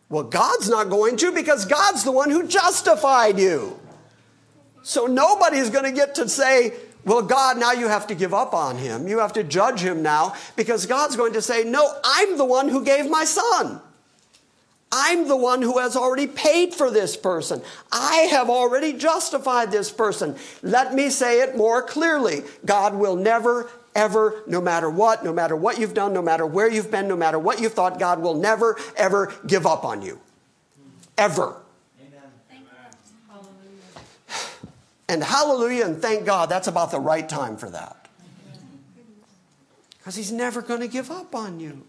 Well, 0.09 0.23
God's 0.23 0.69
not 0.69 0.91
going 0.91 1.17
to 1.17 1.33
because 1.33 1.65
God's 1.65 2.05
the 2.05 2.13
one 2.13 2.31
who 2.31 2.47
justified 2.47 3.41
you. 3.41 3.77
So 4.85 5.07
nobody's 5.07 5.71
going 5.71 5.87
to 5.87 5.93
get 5.93 6.15
to 6.15 6.29
say, 6.29 6.75
well, 7.05 7.23
God, 7.23 7.59
now 7.59 7.73
you 7.73 7.89
have 7.89 8.07
to 8.07 8.15
give 8.15 8.33
up 8.33 8.55
on 8.55 8.79
him. 8.79 9.09
You 9.09 9.19
have 9.19 9.33
to 9.33 9.43
judge 9.43 9.81
him 9.81 10.03
now 10.03 10.37
because 10.55 10.87
God's 10.87 11.17
going 11.17 11.33
to 11.33 11.43
say, 11.43 11.65
no, 11.65 11.93
I'm 12.05 12.39
the 12.39 12.45
one 12.45 12.69
who 12.69 12.85
gave 12.85 13.11
my 13.11 13.25
son. 13.25 13.81
I'm 14.91 15.29
the 15.29 15.37
one 15.37 15.61
who 15.61 15.79
has 15.79 15.97
already 15.97 16.27
paid 16.27 16.75
for 16.75 16.91
this 16.91 17.17
person. 17.17 17.63
I 17.93 18.29
have 18.31 18.49
already 18.49 18.95
justified 18.95 19.71
this 19.71 19.91
person. 19.91 20.37
Let 20.63 20.95
me 20.95 21.11
say 21.11 21.43
it 21.43 21.57
more 21.57 21.83
clearly 21.83 22.43
God 22.65 22.95
will 22.95 23.17
never, 23.17 23.71
ever, 23.95 24.43
no 24.47 24.61
matter 24.61 24.89
what, 24.89 25.25
no 25.25 25.33
matter 25.33 25.55
what 25.55 25.79
you've 25.79 25.95
done, 25.95 26.15
no 26.15 26.23
matter 26.23 26.47
where 26.47 26.71
you've 26.71 26.91
been, 26.91 27.07
no 27.07 27.17
matter 27.17 27.39
what 27.39 27.61
you've 27.61 27.75
thought, 27.75 27.99
God 27.99 28.21
will 28.21 28.35
never, 28.35 28.79
ever 28.97 29.35
give 29.47 29.67
up 29.67 29.85
on 29.85 30.01
you. 30.01 30.21
Ever. 31.19 31.57
And 35.09 35.25
hallelujah 35.25 35.87
and 35.87 36.01
thank 36.01 36.27
God, 36.27 36.51
that's 36.51 36.69
about 36.69 36.91
the 36.91 37.01
right 37.01 37.27
time 37.27 37.57
for 37.57 37.71
that. 37.71 38.09
Because 39.97 40.15
He's 40.17 40.33
never 40.33 40.61
going 40.61 40.81
to 40.81 40.89
give 40.89 41.11
up 41.11 41.35
on 41.35 41.61
you. 41.61 41.85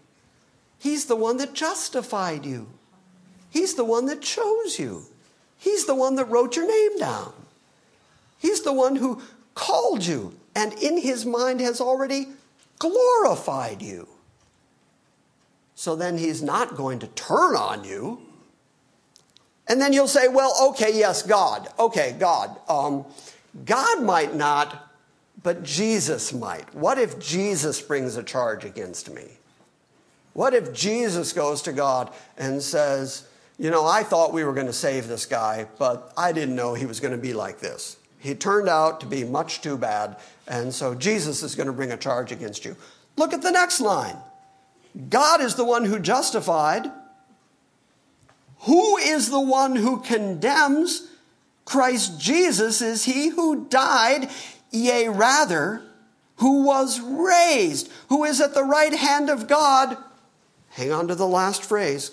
He's 0.78 1.04
the 1.04 1.16
one 1.16 1.36
that 1.36 1.52
justified 1.52 2.46
you, 2.46 2.68
He's 3.50 3.74
the 3.74 3.84
one 3.84 4.06
that 4.06 4.22
chose 4.22 4.78
you, 4.78 5.04
He's 5.58 5.84
the 5.84 5.94
one 5.94 6.14
that 6.16 6.24
wrote 6.26 6.56
your 6.56 6.66
name 6.66 6.98
down. 6.98 7.32
He's 8.38 8.62
the 8.62 8.72
one 8.72 8.96
who 8.96 9.20
called 9.54 10.06
you 10.06 10.34
and 10.54 10.72
in 10.74 10.98
His 10.98 11.26
mind 11.26 11.60
has 11.60 11.80
already 11.80 12.28
glorified 12.78 13.82
you. 13.82 14.08
So 15.74 15.96
then 15.96 16.18
He's 16.18 16.42
not 16.42 16.76
going 16.76 16.98
to 17.00 17.06
turn 17.08 17.56
on 17.56 17.84
you. 17.84 18.20
And 19.68 19.80
then 19.80 19.92
you'll 19.92 20.08
say, 20.08 20.26
well, 20.26 20.52
okay, 20.70 20.96
yes, 20.98 21.22
God. 21.22 21.68
Okay, 21.78 22.16
God. 22.18 22.56
Um, 22.68 23.04
God 23.64 24.02
might 24.02 24.34
not, 24.34 24.90
but 25.42 25.62
Jesus 25.62 26.32
might. 26.32 26.74
What 26.74 26.98
if 26.98 27.18
Jesus 27.18 27.80
brings 27.80 28.16
a 28.16 28.22
charge 28.22 28.64
against 28.64 29.12
me? 29.12 29.28
What 30.32 30.54
if 30.54 30.72
Jesus 30.72 31.32
goes 31.32 31.62
to 31.62 31.72
God 31.72 32.12
and 32.36 32.62
says, 32.62 33.28
you 33.60 33.70
know, 33.70 33.86
I 33.86 34.04
thought 34.04 34.32
we 34.32 34.42
were 34.42 34.54
going 34.54 34.68
to 34.68 34.72
save 34.72 35.06
this 35.06 35.26
guy, 35.26 35.66
but 35.78 36.14
I 36.16 36.32
didn't 36.32 36.56
know 36.56 36.72
he 36.72 36.86
was 36.86 36.98
going 36.98 37.12
to 37.12 37.18
be 37.18 37.34
like 37.34 37.60
this. 37.60 37.98
He 38.18 38.34
turned 38.34 38.70
out 38.70 39.00
to 39.00 39.06
be 39.06 39.22
much 39.22 39.60
too 39.60 39.76
bad, 39.76 40.16
and 40.48 40.72
so 40.72 40.94
Jesus 40.94 41.42
is 41.42 41.54
going 41.54 41.66
to 41.66 41.72
bring 41.74 41.92
a 41.92 41.98
charge 41.98 42.32
against 42.32 42.64
you. 42.64 42.74
Look 43.16 43.34
at 43.34 43.42
the 43.42 43.50
next 43.50 43.80
line 43.80 44.16
God 45.10 45.42
is 45.42 45.56
the 45.56 45.64
one 45.66 45.84
who 45.84 45.98
justified. 45.98 46.90
Who 48.60 48.96
is 48.96 49.28
the 49.28 49.40
one 49.40 49.76
who 49.76 50.00
condemns? 50.00 51.08
Christ 51.66 52.18
Jesus 52.18 52.80
is 52.80 53.04
he 53.04 53.28
who 53.28 53.66
died, 53.66 54.30
yea, 54.70 55.08
rather, 55.08 55.82
who 56.36 56.62
was 56.64 56.98
raised, 56.98 57.90
who 58.08 58.24
is 58.24 58.40
at 58.40 58.54
the 58.54 58.64
right 58.64 58.94
hand 58.94 59.28
of 59.28 59.46
God. 59.46 59.98
Hang 60.70 60.92
on 60.92 61.08
to 61.08 61.14
the 61.14 61.26
last 61.26 61.62
phrase. 61.62 62.12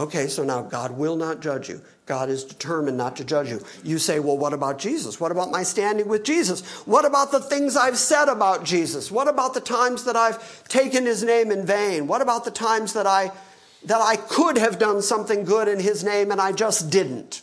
Okay, 0.00 0.28
so 0.28 0.42
now 0.44 0.62
God 0.62 0.92
will 0.92 1.14
not 1.14 1.40
judge 1.40 1.68
you. 1.68 1.82
God 2.06 2.30
is 2.30 2.42
determined 2.42 2.96
not 2.96 3.16
to 3.16 3.24
judge 3.24 3.50
you. 3.50 3.60
You 3.84 3.98
say, 3.98 4.18
well, 4.18 4.38
what 4.38 4.54
about 4.54 4.78
Jesus? 4.78 5.20
What 5.20 5.30
about 5.30 5.50
my 5.50 5.62
standing 5.62 6.08
with 6.08 6.24
Jesus? 6.24 6.62
What 6.86 7.04
about 7.04 7.30
the 7.30 7.38
things 7.38 7.76
I've 7.76 7.98
said 7.98 8.28
about 8.28 8.64
Jesus? 8.64 9.10
What 9.10 9.28
about 9.28 9.52
the 9.52 9.60
times 9.60 10.04
that 10.04 10.16
I've 10.16 10.66
taken 10.68 11.04
his 11.04 11.22
name 11.22 11.52
in 11.52 11.66
vain? 11.66 12.06
What 12.06 12.22
about 12.22 12.46
the 12.46 12.50
times 12.50 12.94
that 12.94 13.06
I 13.06 13.30
that 13.84 14.00
I 14.00 14.16
could 14.16 14.58
have 14.58 14.78
done 14.78 15.02
something 15.02 15.44
good 15.44 15.68
in 15.68 15.80
His 15.80 16.04
name 16.04 16.30
and 16.30 16.40
I 16.40 16.52
just 16.52 16.90
didn't? 16.90 17.42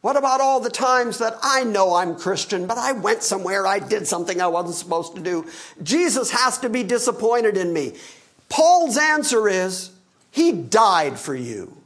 What 0.00 0.16
about 0.16 0.40
all 0.40 0.60
the 0.60 0.70
times 0.70 1.18
that 1.18 1.36
I 1.42 1.62
know 1.62 1.94
I'm 1.94 2.16
Christian, 2.16 2.66
but 2.66 2.78
I 2.78 2.92
went 2.92 3.22
somewhere, 3.22 3.66
I 3.66 3.80
did 3.80 4.06
something 4.06 4.40
I 4.40 4.46
wasn't 4.46 4.76
supposed 4.76 5.14
to 5.16 5.20
do? 5.20 5.46
Jesus 5.82 6.30
has 6.30 6.58
to 6.58 6.70
be 6.70 6.82
disappointed 6.82 7.56
in 7.56 7.72
me. 7.72 7.96
Paul's 8.48 8.96
answer 8.96 9.46
is, 9.46 9.90
He 10.30 10.52
died 10.52 11.18
for 11.18 11.34
you. 11.34 11.76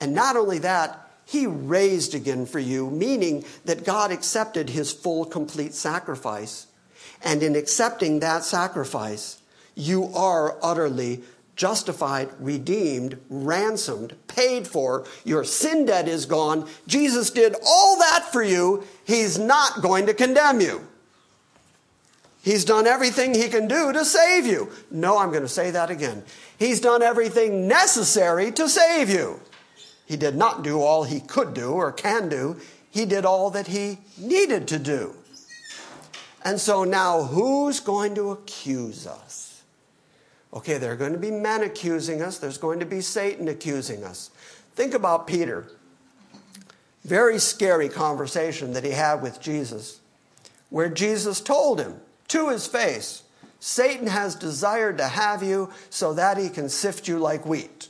And 0.00 0.14
not 0.14 0.36
only 0.36 0.58
that, 0.58 1.10
He 1.24 1.46
raised 1.46 2.14
again 2.14 2.46
for 2.46 2.58
you, 2.58 2.90
meaning 2.90 3.44
that 3.64 3.84
God 3.84 4.10
accepted 4.10 4.70
His 4.70 4.92
full, 4.92 5.24
complete 5.24 5.74
sacrifice. 5.74 6.66
And 7.22 7.42
in 7.42 7.56
accepting 7.56 8.20
that 8.20 8.44
sacrifice, 8.44 9.38
you 9.74 10.10
are 10.14 10.56
utterly 10.62 11.22
justified, 11.56 12.28
redeemed, 12.38 13.18
ransomed, 13.28 14.14
paid 14.26 14.66
for. 14.66 15.06
Your 15.24 15.44
sin 15.44 15.86
debt 15.86 16.08
is 16.08 16.26
gone. 16.26 16.68
Jesus 16.86 17.30
did 17.30 17.54
all 17.64 17.98
that 17.98 18.28
for 18.32 18.42
you. 18.42 18.84
He's 19.04 19.38
not 19.38 19.80
going 19.80 20.06
to 20.06 20.14
condemn 20.14 20.60
you. 20.60 20.86
He's 22.44 22.66
done 22.66 22.86
everything 22.86 23.34
he 23.34 23.48
can 23.48 23.66
do 23.68 23.90
to 23.90 24.04
save 24.04 24.44
you. 24.44 24.70
No, 24.90 25.16
I'm 25.16 25.30
going 25.30 25.44
to 25.44 25.48
say 25.48 25.70
that 25.70 25.88
again. 25.88 26.22
He's 26.58 26.78
done 26.78 27.02
everything 27.02 27.66
necessary 27.66 28.52
to 28.52 28.68
save 28.68 29.08
you. 29.08 29.40
He 30.04 30.18
did 30.18 30.36
not 30.36 30.62
do 30.62 30.82
all 30.82 31.04
he 31.04 31.20
could 31.20 31.54
do 31.54 31.70
or 31.70 31.90
can 31.90 32.28
do. 32.28 32.60
He 32.90 33.06
did 33.06 33.24
all 33.24 33.48
that 33.52 33.68
he 33.68 33.98
needed 34.18 34.68
to 34.68 34.78
do. 34.78 35.14
And 36.44 36.60
so 36.60 36.84
now, 36.84 37.22
who's 37.22 37.80
going 37.80 38.14
to 38.16 38.32
accuse 38.32 39.06
us? 39.06 39.62
Okay, 40.52 40.76
there 40.76 40.92
are 40.92 40.96
going 40.96 41.14
to 41.14 41.18
be 41.18 41.30
men 41.30 41.62
accusing 41.62 42.20
us, 42.20 42.36
there's 42.36 42.58
going 42.58 42.78
to 42.80 42.86
be 42.86 43.00
Satan 43.00 43.48
accusing 43.48 44.04
us. 44.04 44.28
Think 44.74 44.92
about 44.92 45.26
Peter. 45.26 45.66
Very 47.06 47.38
scary 47.38 47.88
conversation 47.88 48.74
that 48.74 48.84
he 48.84 48.90
had 48.90 49.22
with 49.22 49.40
Jesus, 49.40 50.00
where 50.68 50.90
Jesus 50.90 51.40
told 51.40 51.80
him 51.80 52.00
to 52.28 52.48
his 52.48 52.66
face, 52.66 53.22
Satan 53.60 54.06
has 54.06 54.34
desired 54.34 54.98
to 54.98 55.08
have 55.08 55.42
you 55.42 55.70
so 55.90 56.12
that 56.14 56.36
he 56.36 56.48
can 56.48 56.68
sift 56.68 57.08
you 57.08 57.18
like 57.18 57.46
wheat. 57.46 57.88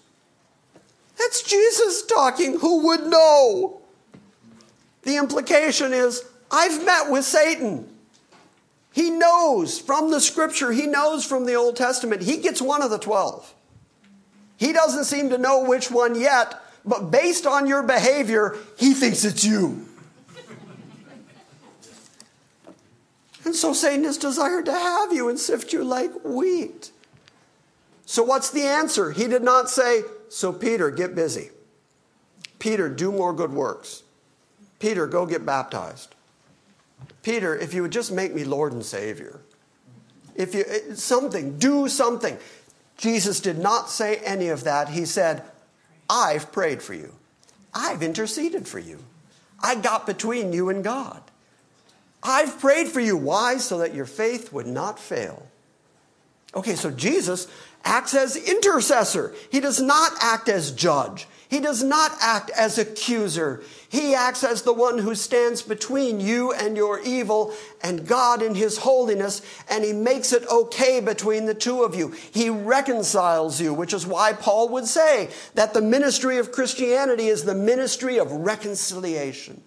That's 1.18 1.42
Jesus 1.42 2.06
talking. 2.06 2.58
Who 2.60 2.86
would 2.86 3.06
know? 3.06 3.80
The 5.02 5.16
implication 5.16 5.92
is 5.92 6.24
I've 6.50 6.84
met 6.84 7.10
with 7.10 7.24
Satan. 7.24 7.88
He 8.92 9.10
knows 9.10 9.80
from 9.80 10.12
the 10.12 10.20
scripture, 10.20 10.70
he 10.70 10.86
knows 10.86 11.24
from 11.24 11.46
the 11.46 11.54
Old 11.54 11.76
Testament, 11.76 12.22
he 12.22 12.36
gets 12.36 12.62
one 12.62 12.80
of 12.80 12.90
the 12.90 12.98
12. 12.98 13.52
He 14.56 14.72
doesn't 14.72 15.04
seem 15.04 15.30
to 15.30 15.38
know 15.38 15.64
which 15.64 15.90
one 15.90 16.14
yet, 16.14 16.54
but 16.84 17.10
based 17.10 17.44
on 17.44 17.66
your 17.66 17.82
behavior, 17.82 18.56
he 18.78 18.94
thinks 18.94 19.24
it's 19.24 19.44
you. 19.44 19.88
And 23.44 23.54
so 23.54 23.72
Satan 23.72 24.04
has 24.04 24.18
desired 24.18 24.64
to 24.66 24.72
have 24.72 25.12
you 25.12 25.28
and 25.28 25.38
sift 25.38 25.72
you 25.72 25.84
like 25.84 26.12
wheat. 26.24 26.90
So, 28.06 28.22
what's 28.22 28.50
the 28.50 28.62
answer? 28.62 29.12
He 29.12 29.26
did 29.26 29.42
not 29.42 29.70
say, 29.70 30.02
So, 30.28 30.52
Peter, 30.52 30.90
get 30.90 31.14
busy. 31.14 31.50
Peter, 32.58 32.88
do 32.88 33.10
more 33.10 33.32
good 33.32 33.52
works. 33.52 34.02
Peter, 34.78 35.06
go 35.06 35.26
get 35.26 35.46
baptized. 35.46 36.14
Peter, 37.22 37.56
if 37.56 37.72
you 37.72 37.82
would 37.82 37.92
just 37.92 38.12
make 38.12 38.34
me 38.34 38.44
Lord 38.44 38.72
and 38.72 38.84
Savior, 38.84 39.40
if 40.34 40.54
you 40.54 40.64
eh, 40.68 40.94
something, 40.94 41.58
do 41.58 41.88
something. 41.88 42.36
Jesus 42.96 43.40
did 43.40 43.58
not 43.58 43.90
say 43.90 44.16
any 44.16 44.48
of 44.48 44.64
that. 44.64 44.90
He 44.90 45.04
said, 45.04 45.42
I've 46.08 46.52
prayed 46.52 46.82
for 46.82 46.94
you. 46.94 47.14
I've 47.74 48.02
interceded 48.02 48.68
for 48.68 48.78
you. 48.78 48.98
I 49.60 49.74
got 49.74 50.06
between 50.06 50.52
you 50.52 50.68
and 50.68 50.84
God. 50.84 51.22
I've 52.24 52.58
prayed 52.58 52.88
for 52.88 53.00
you. 53.00 53.16
Why? 53.16 53.58
So 53.58 53.78
that 53.78 53.94
your 53.94 54.06
faith 54.06 54.52
would 54.52 54.66
not 54.66 54.98
fail. 54.98 55.46
Okay, 56.54 56.74
so 56.74 56.90
Jesus 56.90 57.46
acts 57.84 58.14
as 58.14 58.36
intercessor. 58.36 59.34
He 59.50 59.60
does 59.60 59.80
not 59.80 60.12
act 60.20 60.48
as 60.48 60.72
judge. 60.72 61.28
He 61.48 61.60
does 61.60 61.82
not 61.82 62.12
act 62.20 62.50
as 62.56 62.78
accuser. 62.78 63.62
He 63.88 64.14
acts 64.14 64.42
as 64.42 64.62
the 64.62 64.72
one 64.72 64.98
who 64.98 65.14
stands 65.14 65.62
between 65.62 66.18
you 66.18 66.52
and 66.52 66.76
your 66.76 67.00
evil 67.00 67.54
and 67.82 68.06
God 68.06 68.42
in 68.42 68.54
His 68.54 68.78
holiness, 68.78 69.42
and 69.68 69.84
He 69.84 69.92
makes 69.92 70.32
it 70.32 70.48
okay 70.48 71.00
between 71.00 71.44
the 71.44 71.54
two 71.54 71.82
of 71.82 71.94
you. 71.94 72.08
He 72.32 72.48
reconciles 72.48 73.60
you, 73.60 73.74
which 73.74 73.92
is 73.92 74.06
why 74.06 74.32
Paul 74.32 74.70
would 74.70 74.86
say 74.86 75.28
that 75.54 75.74
the 75.74 75.82
ministry 75.82 76.38
of 76.38 76.50
Christianity 76.50 77.26
is 77.26 77.44
the 77.44 77.54
ministry 77.54 78.18
of 78.18 78.32
reconciliation. 78.32 79.62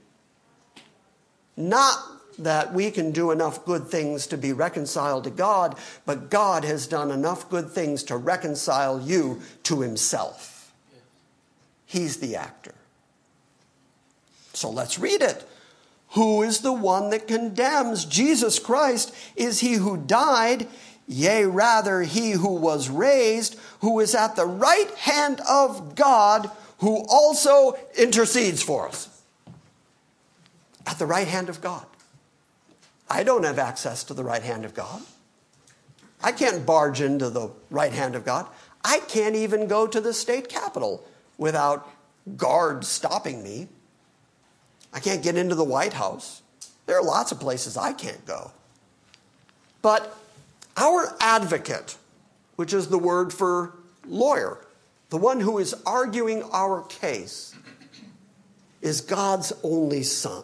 Not 1.55 2.16
that 2.39 2.73
we 2.73 2.91
can 2.91 3.11
do 3.11 3.31
enough 3.31 3.65
good 3.65 3.87
things 3.87 4.27
to 4.27 4.37
be 4.37 4.53
reconciled 4.53 5.23
to 5.23 5.29
God, 5.29 5.75
but 6.05 6.29
God 6.29 6.63
has 6.63 6.87
done 6.87 7.11
enough 7.11 7.49
good 7.49 7.69
things 7.69 8.03
to 8.03 8.17
reconcile 8.17 8.99
you 9.01 9.41
to 9.63 9.81
Himself. 9.81 10.71
He's 11.85 12.17
the 12.17 12.35
actor. 12.35 12.75
So 14.53 14.69
let's 14.69 14.99
read 14.99 15.21
it. 15.21 15.47
Who 16.11 16.41
is 16.41 16.59
the 16.59 16.73
one 16.73 17.09
that 17.11 17.27
condemns? 17.27 18.05
Jesus 18.05 18.59
Christ 18.59 19.13
is 19.35 19.59
he 19.59 19.73
who 19.73 19.97
died, 19.97 20.67
yea, 21.07 21.45
rather, 21.45 22.01
he 22.01 22.31
who 22.31 22.55
was 22.55 22.89
raised, 22.89 23.57
who 23.81 23.99
is 23.99 24.15
at 24.15 24.35
the 24.35 24.45
right 24.45 24.89
hand 24.95 25.41
of 25.49 25.95
God, 25.95 26.49
who 26.79 27.05
also 27.09 27.77
intercedes 27.97 28.63
for 28.63 28.87
us. 28.87 29.09
At 30.85 30.97
the 30.97 31.05
right 31.05 31.27
hand 31.27 31.49
of 31.49 31.61
God. 31.61 31.85
I 33.09 33.23
don't 33.23 33.43
have 33.43 33.59
access 33.59 34.03
to 34.05 34.13
the 34.13 34.23
right 34.23 34.43
hand 34.43 34.65
of 34.65 34.73
God. 34.73 35.01
I 36.21 36.31
can't 36.31 36.65
barge 36.65 37.01
into 37.01 37.29
the 37.29 37.49
right 37.69 37.93
hand 37.93 38.15
of 38.15 38.25
God. 38.25 38.47
I 38.83 38.99
can't 39.07 39.35
even 39.35 39.67
go 39.67 39.87
to 39.87 40.01
the 40.01 40.13
state 40.13 40.49
capitol 40.49 41.05
without 41.37 41.89
guards 42.35 42.87
stopping 42.87 43.43
me. 43.43 43.67
I 44.93 44.99
can't 44.99 45.21
get 45.21 45.37
into 45.37 45.55
the 45.55 45.63
White 45.63 45.93
House. 45.93 46.41
There 46.85 46.97
are 46.97 47.03
lots 47.03 47.31
of 47.31 47.39
places 47.39 47.77
I 47.77 47.93
can't 47.93 48.25
go. 48.25 48.51
But 49.81 50.17
our 50.75 51.15
advocate, 51.19 51.97
which 52.55 52.73
is 52.73 52.87
the 52.87 52.97
word 52.97 53.31
for 53.31 53.73
lawyer, 54.05 54.65
the 55.09 55.17
one 55.17 55.39
who 55.39 55.59
is 55.59 55.75
arguing 55.85 56.43
our 56.51 56.83
case, 56.83 57.55
is 58.81 59.01
God's 59.01 59.53
only 59.63 60.03
Son. 60.03 60.43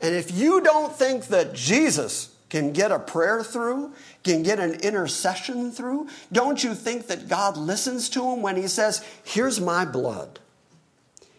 And 0.00 0.14
if 0.14 0.30
you 0.30 0.60
don't 0.60 0.94
think 0.94 1.26
that 1.26 1.54
Jesus 1.54 2.34
can 2.48 2.72
get 2.72 2.92
a 2.92 2.98
prayer 2.98 3.42
through, 3.42 3.92
can 4.22 4.42
get 4.42 4.58
an 4.58 4.74
intercession 4.80 5.70
through, 5.70 6.08
don't 6.32 6.62
you 6.62 6.74
think 6.74 7.08
that 7.08 7.28
God 7.28 7.56
listens 7.56 8.08
to 8.10 8.24
him 8.30 8.42
when 8.42 8.56
he 8.56 8.68
says, 8.68 9.04
Here's 9.24 9.60
my 9.60 9.84
blood. 9.84 10.38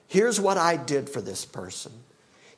Here's 0.08 0.40
what 0.40 0.58
I 0.58 0.76
did 0.76 1.10
for 1.10 1.22
this 1.22 1.46
person. 1.46 1.92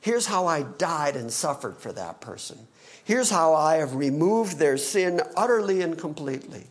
Here's 0.00 0.26
how 0.26 0.46
I 0.46 0.62
died 0.62 1.16
and 1.16 1.30
suffered 1.32 1.76
for 1.76 1.92
that 1.92 2.20
person. 2.20 2.58
Here's 3.04 3.30
how 3.30 3.54
I 3.54 3.76
have 3.76 3.94
removed 3.94 4.58
their 4.58 4.76
sin 4.76 5.20
utterly 5.36 5.82
and 5.82 5.98
completely. 5.98 6.64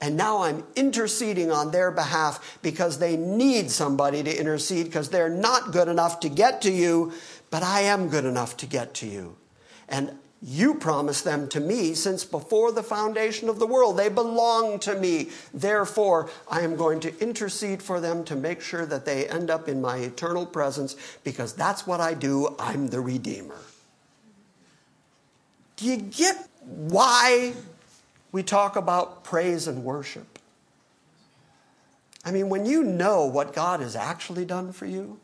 And 0.00 0.16
now 0.16 0.42
I'm 0.42 0.62
interceding 0.76 1.50
on 1.50 1.72
their 1.72 1.90
behalf 1.90 2.58
because 2.62 2.98
they 2.98 3.16
need 3.16 3.70
somebody 3.70 4.22
to 4.22 4.38
intercede 4.38 4.86
because 4.86 5.10
they're 5.10 5.28
not 5.28 5.72
good 5.72 5.88
enough 5.88 6.20
to 6.20 6.28
get 6.28 6.62
to 6.62 6.70
you, 6.70 7.12
but 7.50 7.62
I 7.62 7.82
am 7.82 8.08
good 8.08 8.24
enough 8.24 8.56
to 8.58 8.66
get 8.66 8.94
to 8.94 9.06
you. 9.06 9.36
And 9.88 10.12
you 10.40 10.74
promised 10.74 11.24
them 11.24 11.48
to 11.48 11.60
me 11.60 11.94
since 11.94 12.24
before 12.24 12.70
the 12.70 12.82
foundation 12.82 13.48
of 13.48 13.58
the 13.58 13.66
world. 13.66 13.96
They 13.96 14.08
belong 14.08 14.78
to 14.80 14.94
me. 14.94 15.30
Therefore, 15.52 16.30
I 16.48 16.60
am 16.60 16.76
going 16.76 17.00
to 17.00 17.18
intercede 17.20 17.82
for 17.82 17.98
them 17.98 18.24
to 18.24 18.36
make 18.36 18.60
sure 18.60 18.86
that 18.86 19.04
they 19.04 19.28
end 19.28 19.50
up 19.50 19.68
in 19.68 19.80
my 19.80 19.96
eternal 19.96 20.46
presence 20.46 20.94
because 21.24 21.54
that's 21.54 21.86
what 21.86 22.00
I 22.00 22.14
do. 22.14 22.54
I'm 22.58 22.88
the 22.88 23.00
Redeemer. 23.00 23.58
Do 25.76 25.86
you 25.86 25.96
get 25.96 26.48
why 26.64 27.54
we 28.30 28.42
talk 28.42 28.76
about 28.76 29.24
praise 29.24 29.66
and 29.66 29.82
worship? 29.82 30.38
I 32.24 32.30
mean, 32.30 32.48
when 32.48 32.66
you 32.66 32.84
know 32.84 33.24
what 33.24 33.52
God 33.52 33.80
has 33.80 33.96
actually 33.96 34.44
done 34.44 34.72
for 34.72 34.86
you, 34.86 35.18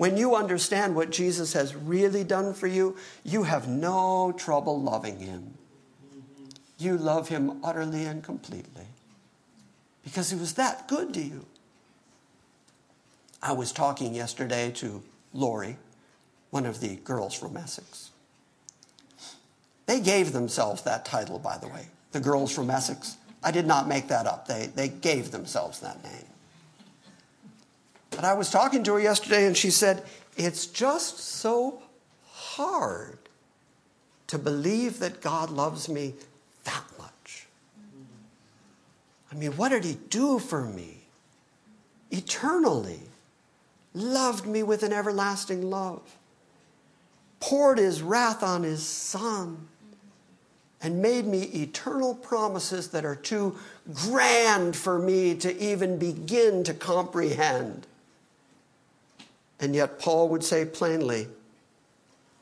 when 0.00 0.16
you 0.16 0.34
understand 0.34 0.94
what 0.94 1.10
Jesus 1.10 1.52
has 1.52 1.76
really 1.76 2.24
done 2.24 2.54
for 2.54 2.66
you, 2.66 2.96
you 3.22 3.42
have 3.42 3.68
no 3.68 4.32
trouble 4.34 4.80
loving 4.80 5.18
him. 5.18 5.58
You 6.78 6.96
love 6.96 7.28
him 7.28 7.62
utterly 7.62 8.06
and 8.06 8.24
completely 8.24 8.86
because 10.02 10.30
he 10.30 10.38
was 10.38 10.54
that 10.54 10.88
good 10.88 11.12
to 11.12 11.20
you. 11.20 11.44
I 13.42 13.52
was 13.52 13.72
talking 13.72 14.14
yesterday 14.14 14.70
to 14.76 15.02
Lori, 15.34 15.76
one 16.48 16.64
of 16.64 16.80
the 16.80 16.96
girls 16.96 17.34
from 17.34 17.58
Essex. 17.58 18.08
They 19.84 20.00
gave 20.00 20.32
themselves 20.32 20.80
that 20.84 21.04
title, 21.04 21.38
by 21.38 21.58
the 21.58 21.68
way, 21.68 21.88
the 22.12 22.20
girls 22.20 22.50
from 22.50 22.70
Essex. 22.70 23.18
I 23.44 23.50
did 23.50 23.66
not 23.66 23.86
make 23.86 24.08
that 24.08 24.26
up. 24.26 24.48
They, 24.48 24.70
they 24.74 24.88
gave 24.88 25.30
themselves 25.30 25.80
that 25.80 26.02
name. 26.02 26.29
But 28.10 28.24
I 28.24 28.34
was 28.34 28.50
talking 28.50 28.82
to 28.84 28.94
her 28.94 29.00
yesterday 29.00 29.46
and 29.46 29.56
she 29.56 29.70
said, 29.70 30.02
It's 30.36 30.66
just 30.66 31.18
so 31.18 31.82
hard 32.32 33.18
to 34.26 34.38
believe 34.38 34.98
that 34.98 35.20
God 35.20 35.50
loves 35.50 35.88
me 35.88 36.14
that 36.64 36.84
much. 36.98 37.46
I 39.32 39.34
mean, 39.34 39.56
what 39.56 39.70
did 39.70 39.84
He 39.84 39.96
do 40.08 40.38
for 40.38 40.64
me? 40.64 40.98
Eternally. 42.10 43.00
Loved 43.92 44.46
me 44.46 44.62
with 44.62 44.84
an 44.84 44.92
everlasting 44.92 45.68
love. 45.68 46.02
Poured 47.40 47.78
His 47.78 48.02
wrath 48.02 48.42
on 48.42 48.62
His 48.62 48.86
Son 48.86 49.68
and 50.82 51.02
made 51.02 51.26
me 51.26 51.42
eternal 51.42 52.14
promises 52.14 52.88
that 52.88 53.04
are 53.04 53.16
too 53.16 53.56
grand 53.92 54.76
for 54.76 54.98
me 54.98 55.34
to 55.34 55.56
even 55.62 55.98
begin 55.98 56.64
to 56.64 56.72
comprehend. 56.72 57.86
And 59.60 59.74
yet, 59.74 59.98
Paul 59.98 60.28
would 60.30 60.42
say 60.42 60.64
plainly 60.64 61.28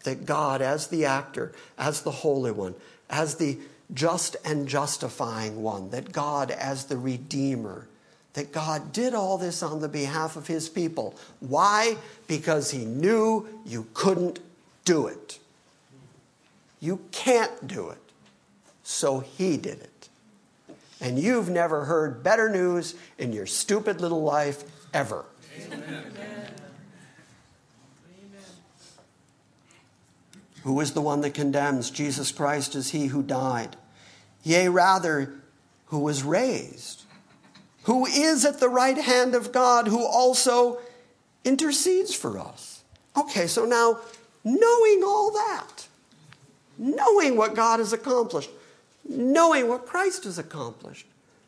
that 0.04 0.24
God, 0.24 0.62
as 0.62 0.86
the 0.86 1.04
actor, 1.04 1.52
as 1.76 2.02
the 2.02 2.10
Holy 2.10 2.52
One, 2.52 2.74
as 3.10 3.34
the 3.34 3.58
just 3.92 4.36
and 4.44 4.68
justifying 4.68 5.62
one, 5.62 5.90
that 5.90 6.12
God, 6.12 6.50
as 6.50 6.84
the 6.84 6.96
Redeemer, 6.96 7.86
that 8.34 8.52
God 8.52 8.92
did 8.92 9.14
all 9.14 9.38
this 9.38 9.62
on 9.62 9.80
the 9.80 9.88
behalf 9.88 10.36
of 10.36 10.46
his 10.46 10.68
people. 10.68 11.16
Why? 11.40 11.96
Because 12.26 12.70
he 12.70 12.84
knew 12.84 13.48
you 13.64 13.86
couldn't 13.94 14.38
do 14.84 15.06
it. 15.06 15.38
You 16.80 17.00
can't 17.10 17.66
do 17.66 17.90
it. 17.90 17.98
So 18.84 19.20
he 19.20 19.56
did 19.56 19.80
it. 19.80 20.08
And 21.00 21.18
you've 21.18 21.48
never 21.48 21.84
heard 21.84 22.22
better 22.22 22.48
news 22.48 22.94
in 23.18 23.32
your 23.32 23.46
stupid 23.46 24.00
little 24.00 24.22
life 24.22 24.64
ever. 24.92 25.24
Amen. 25.72 26.54
Who 30.64 30.80
is 30.80 30.92
the 30.92 31.00
one 31.00 31.20
that 31.22 31.34
condemns? 31.34 31.90
Jesus 31.90 32.32
Christ 32.32 32.74
is 32.74 32.90
he 32.90 33.06
who 33.06 33.22
died. 33.22 33.76
Yea, 34.42 34.68
rather, 34.68 35.34
who 35.86 36.00
was 36.00 36.22
raised, 36.22 37.04
who 37.84 38.06
is 38.06 38.44
at 38.44 38.60
the 38.60 38.68
right 38.68 38.98
hand 38.98 39.34
of 39.34 39.52
God, 39.52 39.88
who 39.88 40.04
also 40.04 40.78
intercedes 41.44 42.14
for 42.14 42.38
us. 42.38 42.82
Okay, 43.16 43.46
so 43.46 43.64
now, 43.64 44.00
knowing 44.44 45.02
all 45.04 45.32
that, 45.32 45.86
knowing 46.76 47.36
what 47.36 47.54
God 47.54 47.78
has 47.80 47.92
accomplished, 47.92 48.50
knowing 49.08 49.68
what 49.68 49.86
Christ 49.86 50.24
has 50.24 50.38
accomplished, 50.38 51.06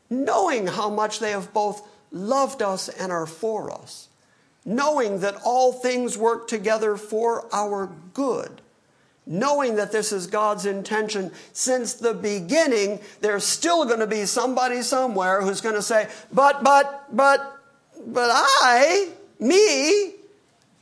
knowing 0.09 0.67
how 0.67 0.89
much 0.89 1.21
they 1.21 1.31
have 1.31 1.53
both 1.53 1.87
loved 2.11 2.63
us 2.63 2.89
and 2.89 3.13
are 3.13 3.27
for 3.27 3.71
us, 3.71 4.09
knowing 4.65 5.21
that 5.21 5.37
all 5.45 5.73
things 5.73 6.17
work 6.17 6.49
together 6.49 6.97
for 6.97 7.47
our 7.55 7.91
good 8.15 8.60
knowing 9.27 9.77
that 9.77 9.93
this 9.93 10.13
is 10.13 10.27
God's 10.27 10.67
intention 10.67 11.31
since 11.53 11.95
the 11.95 12.15
beginning, 12.15 13.01
there's 13.21 13.45
still 13.45 13.85
going 13.85 14.01
to 14.01 14.07
be 14.07 14.27
somebody 14.27 14.83
somewhere 14.83 15.43
who's 15.43 15.61
going 15.61 15.75
to 15.75 15.83
say, 15.83 16.09
but, 16.33 16.65
but, 16.65 17.05
but, 17.15 17.59
but 18.07 18.31
I, 18.33 19.11
me, 19.39 20.15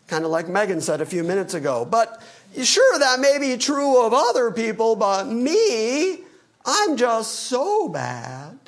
kind 0.06 0.24
of 0.24 0.30
like 0.30 0.48
Megan 0.48 0.80
said 0.80 1.00
a 1.00 1.06
few 1.06 1.22
minutes 1.22 1.54
ago, 1.54 1.84
but 1.84 2.22
sure, 2.62 2.98
that 2.98 3.20
may 3.20 3.38
be 3.38 3.56
true 3.58 4.04
of 4.04 4.14
other 4.14 4.50
people, 4.50 4.96
but 4.96 5.26
me, 5.26 6.18
I'm 6.64 6.96
just 6.96 7.34
so 7.34 7.88
bad. 7.88 8.58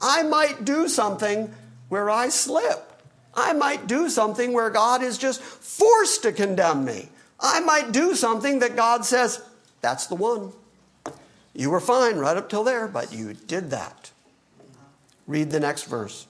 I 0.00 0.22
might 0.22 0.64
do 0.64 0.88
something 0.88 1.52
where 1.88 2.10
I 2.10 2.28
slip. 2.28 2.82
I 3.34 3.52
might 3.52 3.86
do 3.86 4.08
something 4.08 4.52
where 4.52 4.70
God 4.70 5.02
is 5.02 5.18
just 5.18 5.40
forced 5.40 6.22
to 6.22 6.32
condemn 6.32 6.84
me. 6.84 7.08
I 7.38 7.60
might 7.60 7.92
do 7.92 8.14
something 8.14 8.60
that 8.60 8.76
God 8.76 9.04
says, 9.04 9.42
that's 9.80 10.06
the 10.06 10.14
one. 10.14 10.52
You 11.52 11.70
were 11.70 11.80
fine 11.80 12.16
right 12.16 12.36
up 12.36 12.48
till 12.48 12.64
there, 12.64 12.88
but 12.88 13.12
you 13.12 13.34
did 13.34 13.70
that. 13.70 14.10
Read 15.26 15.50
the 15.50 15.60
next 15.60 15.84
verse. 15.84 16.26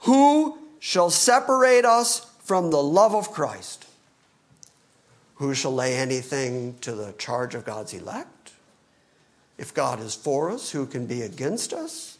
Who 0.00 0.58
shall 0.78 1.10
separate 1.10 1.84
us 1.84 2.26
from 2.42 2.70
the 2.70 2.82
love 2.82 3.14
of 3.14 3.32
Christ? 3.32 3.86
Who 5.36 5.54
shall 5.54 5.74
lay 5.74 5.96
anything 5.96 6.76
to 6.80 6.92
the 6.92 7.12
charge 7.12 7.54
of 7.54 7.64
God's 7.64 7.94
elect? 7.94 8.52
If 9.58 9.74
God 9.74 10.00
is 10.00 10.14
for 10.14 10.50
us, 10.50 10.70
who 10.70 10.86
can 10.86 11.06
be 11.06 11.22
against 11.22 11.72
us? 11.72 12.18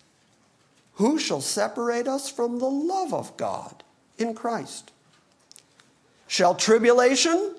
Who 0.94 1.18
shall 1.18 1.40
separate 1.40 2.06
us 2.06 2.30
from 2.30 2.58
the 2.58 2.68
love 2.68 3.14
of 3.14 3.36
God 3.36 3.82
in 4.18 4.34
Christ? 4.34 4.90
Shall 6.30 6.54
tribulation? 6.54 7.56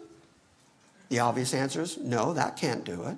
The 1.09 1.19
obvious 1.19 1.53
answer 1.53 1.81
is 1.81 1.97
no, 1.97 2.31
that 2.31 2.55
can't 2.55 2.85
do 2.85 3.03
it. 3.03 3.17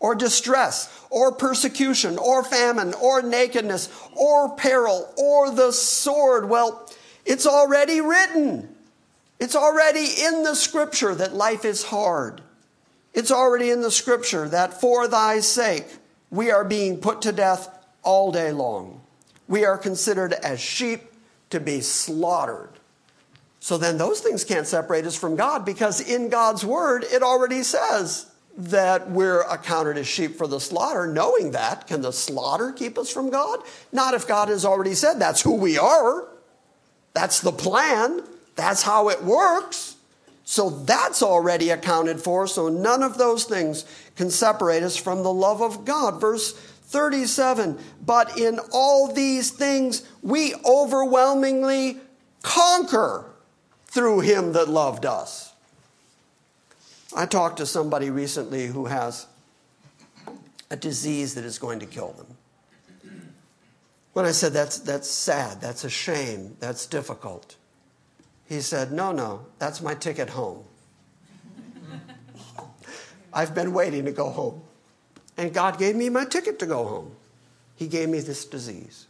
Or 0.00 0.16
distress, 0.16 0.92
or 1.10 1.30
persecution, 1.30 2.18
or 2.18 2.42
famine, 2.42 2.92
or 2.94 3.22
nakedness, 3.22 3.88
or 4.16 4.56
peril, 4.56 5.14
or 5.16 5.52
the 5.52 5.70
sword. 5.70 6.48
Well, 6.48 6.90
it's 7.24 7.46
already 7.46 8.00
written. 8.00 8.74
It's 9.38 9.54
already 9.54 10.08
in 10.24 10.42
the 10.42 10.56
scripture 10.56 11.14
that 11.14 11.36
life 11.36 11.64
is 11.64 11.84
hard. 11.84 12.40
It's 13.12 13.30
already 13.30 13.70
in 13.70 13.80
the 13.80 13.92
scripture 13.92 14.48
that 14.48 14.80
for 14.80 15.06
thy 15.06 15.38
sake 15.38 15.86
we 16.30 16.50
are 16.50 16.64
being 16.64 16.98
put 16.98 17.22
to 17.22 17.30
death 17.30 17.68
all 18.02 18.32
day 18.32 18.50
long. 18.50 19.02
We 19.46 19.64
are 19.64 19.78
considered 19.78 20.32
as 20.32 20.58
sheep 20.58 21.12
to 21.50 21.60
be 21.60 21.80
slaughtered. 21.80 22.70
So 23.64 23.78
then 23.78 23.96
those 23.96 24.20
things 24.20 24.44
can't 24.44 24.66
separate 24.66 25.06
us 25.06 25.16
from 25.16 25.36
God 25.36 25.64
because 25.64 25.98
in 25.98 26.28
God's 26.28 26.66
word, 26.66 27.02
it 27.10 27.22
already 27.22 27.62
says 27.62 28.26
that 28.58 29.10
we're 29.10 29.40
accounted 29.40 29.96
as 29.96 30.06
sheep 30.06 30.36
for 30.36 30.46
the 30.46 30.60
slaughter. 30.60 31.06
Knowing 31.06 31.52
that, 31.52 31.86
can 31.86 32.02
the 32.02 32.12
slaughter 32.12 32.72
keep 32.72 32.98
us 32.98 33.10
from 33.10 33.30
God? 33.30 33.60
Not 33.90 34.12
if 34.12 34.28
God 34.28 34.50
has 34.50 34.66
already 34.66 34.92
said 34.92 35.14
that's 35.14 35.40
who 35.40 35.54
we 35.54 35.78
are. 35.78 36.28
That's 37.14 37.40
the 37.40 37.52
plan. 37.52 38.22
That's 38.54 38.82
how 38.82 39.08
it 39.08 39.24
works. 39.24 39.96
So 40.44 40.68
that's 40.68 41.22
already 41.22 41.70
accounted 41.70 42.20
for, 42.20 42.46
so 42.46 42.68
none 42.68 43.02
of 43.02 43.16
those 43.16 43.44
things 43.44 43.86
can 44.14 44.28
separate 44.28 44.82
us 44.82 44.98
from 44.98 45.22
the 45.22 45.32
love 45.32 45.62
of 45.62 45.86
God. 45.86 46.20
Verse 46.20 46.52
37 46.52 47.78
But 48.04 48.38
in 48.38 48.60
all 48.74 49.10
these 49.10 49.52
things 49.52 50.06
we 50.20 50.54
overwhelmingly 50.66 51.96
conquer 52.42 53.30
through 53.94 54.20
him 54.20 54.52
that 54.54 54.68
loved 54.68 55.06
us. 55.06 55.52
I 57.14 57.26
talked 57.26 57.58
to 57.58 57.66
somebody 57.66 58.10
recently 58.10 58.66
who 58.66 58.86
has 58.86 59.26
a 60.68 60.74
disease 60.74 61.36
that 61.36 61.44
is 61.44 61.60
going 61.60 61.78
to 61.78 61.86
kill 61.86 62.12
them. 62.12 62.26
When 64.12 64.24
I 64.24 64.32
said 64.32 64.52
that's, 64.52 64.80
that's 64.80 65.08
sad, 65.08 65.60
that's 65.60 65.84
a 65.84 65.90
shame, 65.90 66.56
that's 66.58 66.86
difficult, 66.86 67.54
he 68.48 68.60
said, 68.60 68.90
No, 68.92 69.12
no, 69.12 69.46
that's 69.60 69.80
my 69.80 69.94
ticket 69.94 70.30
home. 70.30 70.64
I've 73.32 73.54
been 73.54 73.72
waiting 73.72 74.04
to 74.06 74.12
go 74.12 74.28
home. 74.28 74.60
And 75.36 75.54
God 75.54 75.78
gave 75.78 75.94
me 75.94 76.08
my 76.08 76.24
ticket 76.24 76.58
to 76.58 76.66
go 76.66 76.84
home. 76.84 77.16
He 77.76 77.86
gave 77.86 78.08
me 78.08 78.20
this 78.20 78.44
disease. 78.44 79.06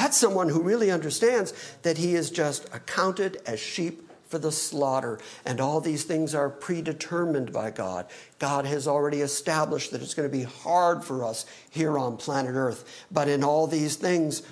That's 0.00 0.16
someone 0.16 0.48
who 0.48 0.62
really 0.62 0.90
understands 0.90 1.52
that 1.82 1.98
he 1.98 2.14
is 2.14 2.30
just 2.30 2.66
accounted 2.72 3.42
as 3.44 3.60
sheep 3.60 4.10
for 4.28 4.38
the 4.38 4.50
slaughter, 4.50 5.18
and 5.44 5.60
all 5.60 5.78
these 5.78 6.04
things 6.04 6.34
are 6.34 6.48
predetermined 6.48 7.52
by 7.52 7.70
God. 7.70 8.06
God 8.38 8.64
has 8.64 8.88
already 8.88 9.20
established 9.20 9.90
that 9.90 10.00
it's 10.00 10.14
going 10.14 10.26
to 10.26 10.34
be 10.34 10.44
hard 10.44 11.04
for 11.04 11.22
us 11.22 11.44
here 11.68 11.98
on 11.98 12.16
planet 12.16 12.54
Earth, 12.54 13.06
but 13.10 13.28
in 13.28 13.44
all 13.44 13.66
these 13.66 13.96
things, 13.96 14.42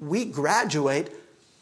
we 0.00 0.26
graduate 0.26 1.08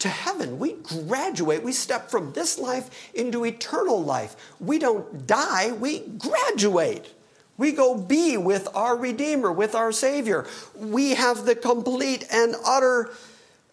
to 0.01 0.09
heaven. 0.09 0.59
We 0.59 0.73
graduate. 0.73 1.63
We 1.63 1.73
step 1.73 2.11
from 2.11 2.33
this 2.33 2.59
life 2.59 3.13
into 3.15 3.45
eternal 3.45 4.03
life. 4.03 4.35
We 4.59 4.81
don't 4.81 5.29
die, 5.29 5.71
we 5.71 6.01
graduate. 6.01 7.15
We 7.57 7.71
go 7.71 7.97
be 7.97 8.37
with 8.37 8.69
our 8.75 8.97
Redeemer, 8.97 9.53
with 9.53 9.77
our 9.77 9.93
Savior. 9.93 10.47
We 10.77 11.15
have 11.15 11.45
the 11.45 11.55
complete 11.55 12.27
and 12.33 12.57
utter 12.65 13.11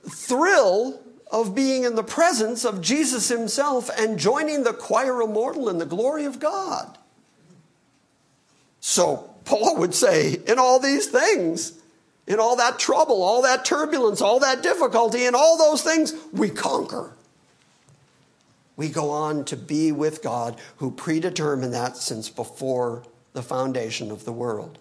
thrill 0.10 1.00
of 1.32 1.56
being 1.56 1.84
in 1.84 1.96
the 1.96 2.04
presence 2.04 2.64
of 2.64 2.82
Jesus 2.82 3.30
Himself 3.30 3.90
and 3.98 4.20
joining 4.20 4.64
the 4.64 4.74
choir 4.74 5.22
immortal 5.22 5.70
in 5.70 5.78
the 5.78 5.86
glory 5.86 6.26
of 6.26 6.40
God. 6.40 6.98
So, 8.80 9.30
Paul 9.46 9.78
would 9.78 9.94
say, 9.94 10.40
in 10.48 10.60
all 10.60 10.80
these 10.80 11.08
things, 11.08 11.74
in 12.28 12.40
all 12.40 12.56
that 12.56 12.80
trouble, 12.80 13.22
all 13.22 13.42
that 13.44 13.66
turbulence, 13.66 14.22
all 14.22 14.40
that 14.40 14.64
difficulty, 14.64 15.26
in 15.26 15.36
all 15.36 15.58
those 15.58 15.82
things, 15.82 16.14
we 16.32 16.50
conquer. 16.50 17.12
We 18.76 18.90
go 18.90 19.10
on 19.10 19.46
to 19.46 19.56
be 19.56 19.92
with 19.92 20.22
God 20.22 20.60
who 20.78 20.92
predetermined 20.92 21.74
that 21.74 21.98
since 21.98 22.30
before 22.30 23.04
the 23.34 23.44
foundation 23.44 24.12
of 24.12 24.26
the 24.26 24.34
world. 24.34 24.78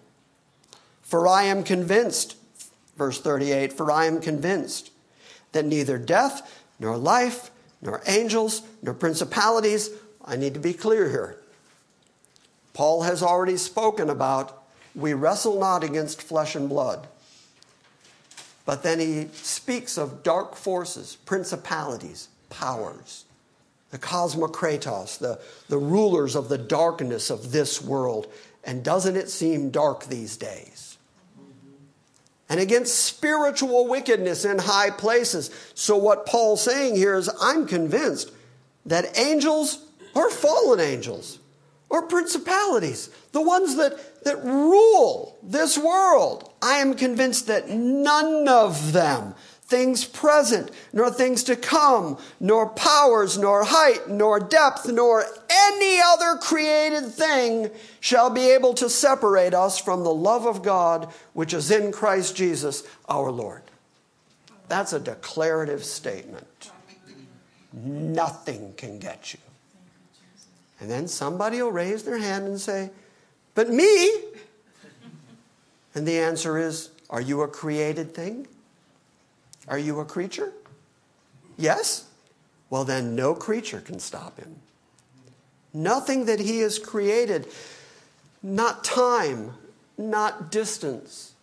For 1.01 1.27
I 1.27 1.43
am 1.43 1.63
convinced, 1.63 2.35
verse 2.97 3.21
38, 3.21 3.71
for 3.71 3.91
I 3.91 4.05
am 4.05 4.19
convinced 4.19 4.91
that 5.55 5.65
neither 5.65 5.97
death, 5.97 6.63
nor 6.79 6.97
life, 6.97 7.49
nor 7.81 8.01
angels, 8.05 8.61
nor 8.81 8.93
principalities, 8.93 9.89
I 10.23 10.35
need 10.35 10.53
to 10.53 10.59
be 10.59 10.73
clear 10.73 11.09
here. 11.09 11.37
Paul 12.73 13.03
has 13.03 13.23
already 13.23 13.57
spoken 13.57 14.09
about 14.09 14.61
we 14.93 15.13
wrestle 15.13 15.59
not 15.59 15.83
against 15.83 16.21
flesh 16.21 16.55
and 16.55 16.69
blood. 16.69 17.07
But 18.65 18.81
then 18.81 18.99
he 18.99 19.27
speaks 19.33 19.97
of 19.97 20.23
dark 20.23 20.55
forces, 20.55 21.17
principalities, 21.25 22.29
powers, 22.49 23.25
the 23.91 23.99
cosmokratos, 23.99 25.19
the, 25.19 25.39
the 25.67 25.77
rulers 25.77 26.35
of 26.35 26.49
the 26.49 26.57
darkness 26.57 27.29
of 27.29 27.51
this 27.51 27.81
world. 27.81 28.31
And 28.63 28.83
doesn't 28.83 29.15
it 29.15 29.29
seem 29.29 29.69
dark 29.69 30.05
these 30.05 30.37
days? 30.37 30.94
And 32.47 32.59
against 32.59 33.05
spiritual 33.05 33.87
wickedness 33.87 34.45
in 34.45 34.59
high 34.59 34.91
places. 34.91 35.49
So, 35.73 35.97
what 35.97 36.27
Paul's 36.27 36.61
saying 36.61 36.95
here 36.95 37.15
is 37.15 37.29
I'm 37.41 37.65
convinced 37.65 38.31
that 38.85 39.17
angels 39.17 39.83
are 40.15 40.29
fallen 40.29 40.79
angels 40.79 41.39
or 41.89 42.03
principalities, 42.03 43.09
the 43.31 43.41
ones 43.41 43.75
that, 43.77 44.23
that 44.23 44.43
rule 44.43 45.37
this 45.43 45.77
world. 45.77 46.51
I 46.61 46.77
am 46.77 46.95
convinced 46.95 47.47
that 47.47 47.69
none 47.69 48.47
of 48.47 48.93
them, 48.93 49.35
things 49.67 50.05
present, 50.05 50.69
nor 50.93 51.09
things 51.09 51.43
to 51.43 51.55
come, 51.55 52.17
nor 52.39 52.69
powers, 52.69 53.37
nor 53.37 53.63
height, 53.63 54.07
nor 54.07 54.39
depth, 54.39 54.87
nor 54.87 55.25
any 55.49 55.99
other 56.05 56.37
created 56.39 57.11
thing 57.11 57.71
shall 57.99 58.29
be 58.29 58.51
able 58.51 58.73
to 58.75 58.89
separate 58.89 59.53
us 59.53 59.79
from 59.79 60.03
the 60.03 60.13
love 60.13 60.45
of 60.45 60.61
God 60.61 61.11
which 61.33 61.53
is 61.53 61.71
in 61.71 61.91
Christ 61.91 62.35
Jesus 62.35 62.83
our 63.09 63.31
Lord. 63.31 63.63
That's 64.67 64.93
a 64.93 64.99
declarative 64.99 65.83
statement. 65.83 66.71
Nothing 67.73 68.73
can 68.77 68.99
get 68.99 69.33
you. 69.33 69.39
And 70.79 70.89
then 70.89 71.07
somebody 71.07 71.61
will 71.61 71.71
raise 71.71 72.03
their 72.03 72.17
hand 72.17 72.45
and 72.45 72.59
say, 72.59 72.91
But 73.55 73.69
me? 73.69 74.11
And 75.95 76.07
the 76.07 76.19
answer 76.19 76.57
is, 76.57 76.89
Are 77.09 77.21
you 77.21 77.41
a 77.41 77.47
created 77.47 78.13
thing? 78.13 78.47
Are 79.67 79.79
you 79.79 79.99
a 79.99 80.05
creature? 80.05 80.53
Yes? 81.57 82.05
Well, 82.69 82.83
then 82.83 83.15
no 83.15 83.33
creature 83.33 83.81
can 83.81 83.99
stop 83.99 84.39
him. 84.39 84.57
Nothing 85.73 86.25
that 86.25 86.39
he 86.39 86.59
has 86.59 86.79
created, 86.79 87.47
not 88.41 88.83
time, 88.83 89.53
not 89.97 90.51
distance, 90.51 91.33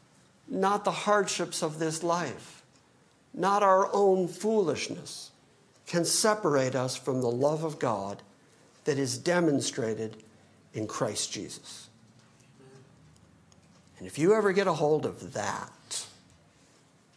not 0.49 0.85
the 0.85 0.91
hardships 0.91 1.63
of 1.63 1.79
this 1.79 2.03
life, 2.03 2.63
not 3.35 3.63
our 3.63 3.89
own 3.93 4.29
foolishness, 4.29 5.31
can 5.87 6.05
separate 6.05 6.75
us 6.75 6.97
from 6.97 7.21
the 7.21 7.31
love 7.31 7.65
of 7.65 7.79
God 7.79 8.23
that 8.85 8.99
is 8.99 9.19
demonstrated 9.19 10.23
in 10.75 10.87
Christ 10.87 11.33
Jesus. 11.33 11.89
And 13.99 14.07
if 14.07 14.19
you 14.19 14.35
ever 14.35 14.53
get 14.53 14.67
a 14.67 14.73
hold 14.73 15.07
of 15.07 15.33
that, 15.35 15.71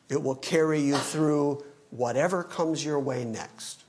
it 0.09 0.21
will 0.21 0.35
carry 0.35 0.81
you 0.81 0.97
through 0.97 1.63
whatever 1.89 2.43
comes 2.43 2.83
your 2.83 2.99
way 2.99 3.25
next. 3.25 3.83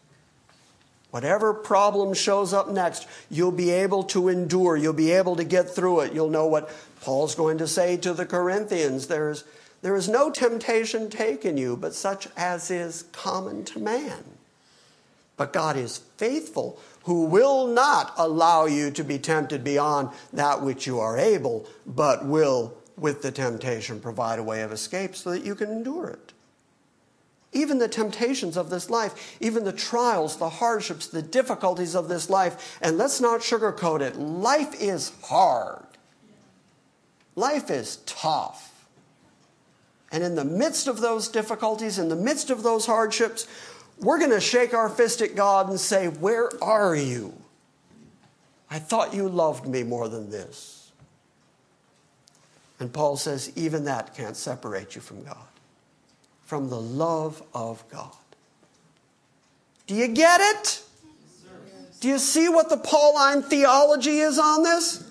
Whatever 1.10 1.54
problem 1.54 2.14
shows 2.14 2.52
up 2.52 2.68
next, 2.68 3.06
you'll 3.30 3.52
be 3.52 3.70
able 3.70 4.02
to 4.04 4.28
endure. 4.28 4.76
You'll 4.76 4.92
be 4.92 5.12
able 5.12 5.36
to 5.36 5.44
get 5.44 5.70
through 5.70 6.00
it. 6.00 6.12
You'll 6.12 6.28
know 6.28 6.46
what 6.46 6.70
Paul's 7.00 7.34
going 7.34 7.58
to 7.58 7.66
say 7.66 7.96
to 7.98 8.12
the 8.12 8.26
Corinthians. 8.26 9.06
There's, 9.06 9.44
there 9.82 9.96
is 9.96 10.08
no 10.08 10.30
temptation 10.30 11.08
taken 11.08 11.56
you, 11.56 11.76
but 11.76 11.94
such 11.94 12.28
as 12.36 12.70
is 12.70 13.04
common 13.12 13.64
to 13.64 13.78
man. 13.78 14.24
But 15.36 15.52
God 15.52 15.76
is 15.76 15.98
faithful, 16.16 16.78
who 17.04 17.24
will 17.24 17.66
not 17.66 18.12
allow 18.16 18.66
you 18.66 18.90
to 18.90 19.04
be 19.04 19.18
tempted 19.18 19.62
beyond 19.62 20.10
that 20.32 20.62
which 20.62 20.86
you 20.86 20.98
are 20.98 21.16
able, 21.16 21.66
but 21.86 22.26
will, 22.26 22.75
with 22.96 23.22
the 23.22 23.30
temptation, 23.30 24.00
provide 24.00 24.38
a 24.38 24.42
way 24.42 24.62
of 24.62 24.72
escape 24.72 25.14
so 25.14 25.30
that 25.30 25.44
you 25.44 25.54
can 25.54 25.70
endure 25.70 26.08
it. 26.08 26.32
Even 27.52 27.78
the 27.78 27.88
temptations 27.88 28.56
of 28.56 28.70
this 28.70 28.90
life, 28.90 29.36
even 29.40 29.64
the 29.64 29.72
trials, 29.72 30.36
the 30.36 30.48
hardships, 30.48 31.06
the 31.06 31.22
difficulties 31.22 31.94
of 31.94 32.08
this 32.08 32.28
life, 32.28 32.78
and 32.82 32.98
let's 32.98 33.20
not 33.20 33.40
sugarcoat 33.40 34.00
it, 34.00 34.16
life 34.16 34.74
is 34.80 35.12
hard. 35.24 35.84
Life 37.34 37.70
is 37.70 37.96
tough. 38.06 38.88
And 40.10 40.22
in 40.22 40.34
the 40.34 40.44
midst 40.44 40.86
of 40.86 41.00
those 41.00 41.28
difficulties, 41.28 41.98
in 41.98 42.08
the 42.08 42.16
midst 42.16 42.50
of 42.50 42.62
those 42.62 42.86
hardships, 42.86 43.46
we're 43.98 44.18
going 44.18 44.30
to 44.30 44.40
shake 44.40 44.74
our 44.74 44.88
fist 44.88 45.20
at 45.20 45.34
God 45.34 45.68
and 45.68 45.80
say, 45.80 46.08
Where 46.08 46.50
are 46.62 46.94
you? 46.94 47.34
I 48.70 48.78
thought 48.78 49.14
you 49.14 49.28
loved 49.28 49.66
me 49.66 49.82
more 49.82 50.08
than 50.08 50.30
this. 50.30 50.75
And 52.78 52.92
Paul 52.92 53.16
says, 53.16 53.52
Even 53.56 53.84
that 53.84 54.14
can't 54.14 54.36
separate 54.36 54.94
you 54.94 55.00
from 55.00 55.24
God, 55.24 55.48
from 56.44 56.68
the 56.68 56.80
love 56.80 57.42
of 57.54 57.84
God. 57.90 58.12
Do 59.86 59.94
you 59.94 60.08
get 60.08 60.40
it? 60.40 60.82
Do 62.00 62.08
you 62.08 62.18
see 62.18 62.48
what 62.48 62.68
the 62.68 62.76
Pauline 62.76 63.42
theology 63.42 64.18
is 64.18 64.38
on 64.38 64.62
this? 64.62 65.02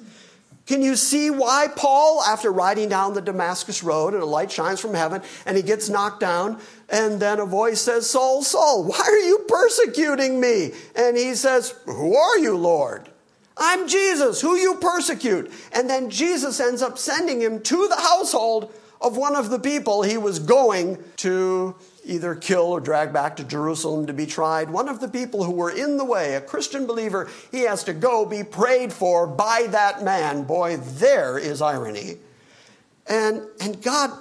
Can 0.68 0.82
you 0.82 0.96
see 0.96 1.30
why 1.30 1.68
Paul, 1.76 2.22
after 2.24 2.52
riding 2.52 2.90
down 2.90 3.14
the 3.14 3.22
Damascus 3.22 3.84
road 3.84 4.14
and 4.14 4.24
a 4.24 4.26
light 4.26 4.52
shines 4.52 4.80
from 4.80 4.96
heaven 4.96 5.22
and 5.46 5.56
he 5.56 5.64
gets 5.64 5.90
knocked 5.90 6.20
down, 6.20 6.60
and 6.90 7.20
then 7.20 7.40
a 7.40 7.46
voice 7.46 7.82
says, 7.82 8.10
Saul, 8.10 8.42
Saul, 8.42 8.84
why 8.84 9.00
are 9.00 9.20
you 9.20 9.46
persecuting 9.48 10.40
me? 10.40 10.72
And 10.96 11.18
he 11.18 11.36
says, 11.36 11.76
Who 11.86 12.16
are 12.16 12.40
you, 12.40 12.58
Lord? 12.58 13.10
I'm 13.58 13.88
Jesus, 13.88 14.42
who 14.42 14.56
you 14.56 14.76
persecute. 14.76 15.52
And 15.72 15.90
then 15.90 16.10
Jesus 16.10 16.60
ends 16.60 16.82
up 16.82 16.98
sending 16.98 17.42
him 17.42 17.62
to 17.62 17.88
the 17.88 17.96
household 17.96 18.74
of 19.02 19.18
one 19.18 19.36
of 19.36 19.50
the 19.50 19.60
people 19.60 20.04
he 20.04 20.18
was 20.18 20.40
going 20.40 21.04
to 21.18 21.76
either 22.06 22.36
kill 22.36 22.64
or 22.64 22.80
drag 22.80 23.12
back 23.12 23.36
to 23.38 23.44
Jerusalem 23.44 24.06
to 24.08 24.14
be 24.14 24.26
tried. 24.26 24.70
One 24.70 24.88
of 24.88 25.00
the 25.00 25.08
people 25.08 25.44
who 25.44 25.52
were 25.52 25.72
in 25.72 25.98
the 25.98 26.06
way, 26.06 26.36
a 26.36 26.42
Christian 26.42 26.86
believer, 26.86 27.30
he 27.52 27.62
has 27.62 27.84
to 27.86 27.94
go 27.94 28.26
be 28.26 28.44
prayed 28.44 28.94
for 28.94 29.26
by 29.26 29.68
that 29.72 30.04
man. 30.04 30.44
Boy, 30.44 30.78
there 30.78 31.38
is 31.38 31.62
irony. 31.62 32.18
And, 33.08 33.44
and 33.60 33.82
God 33.82 34.12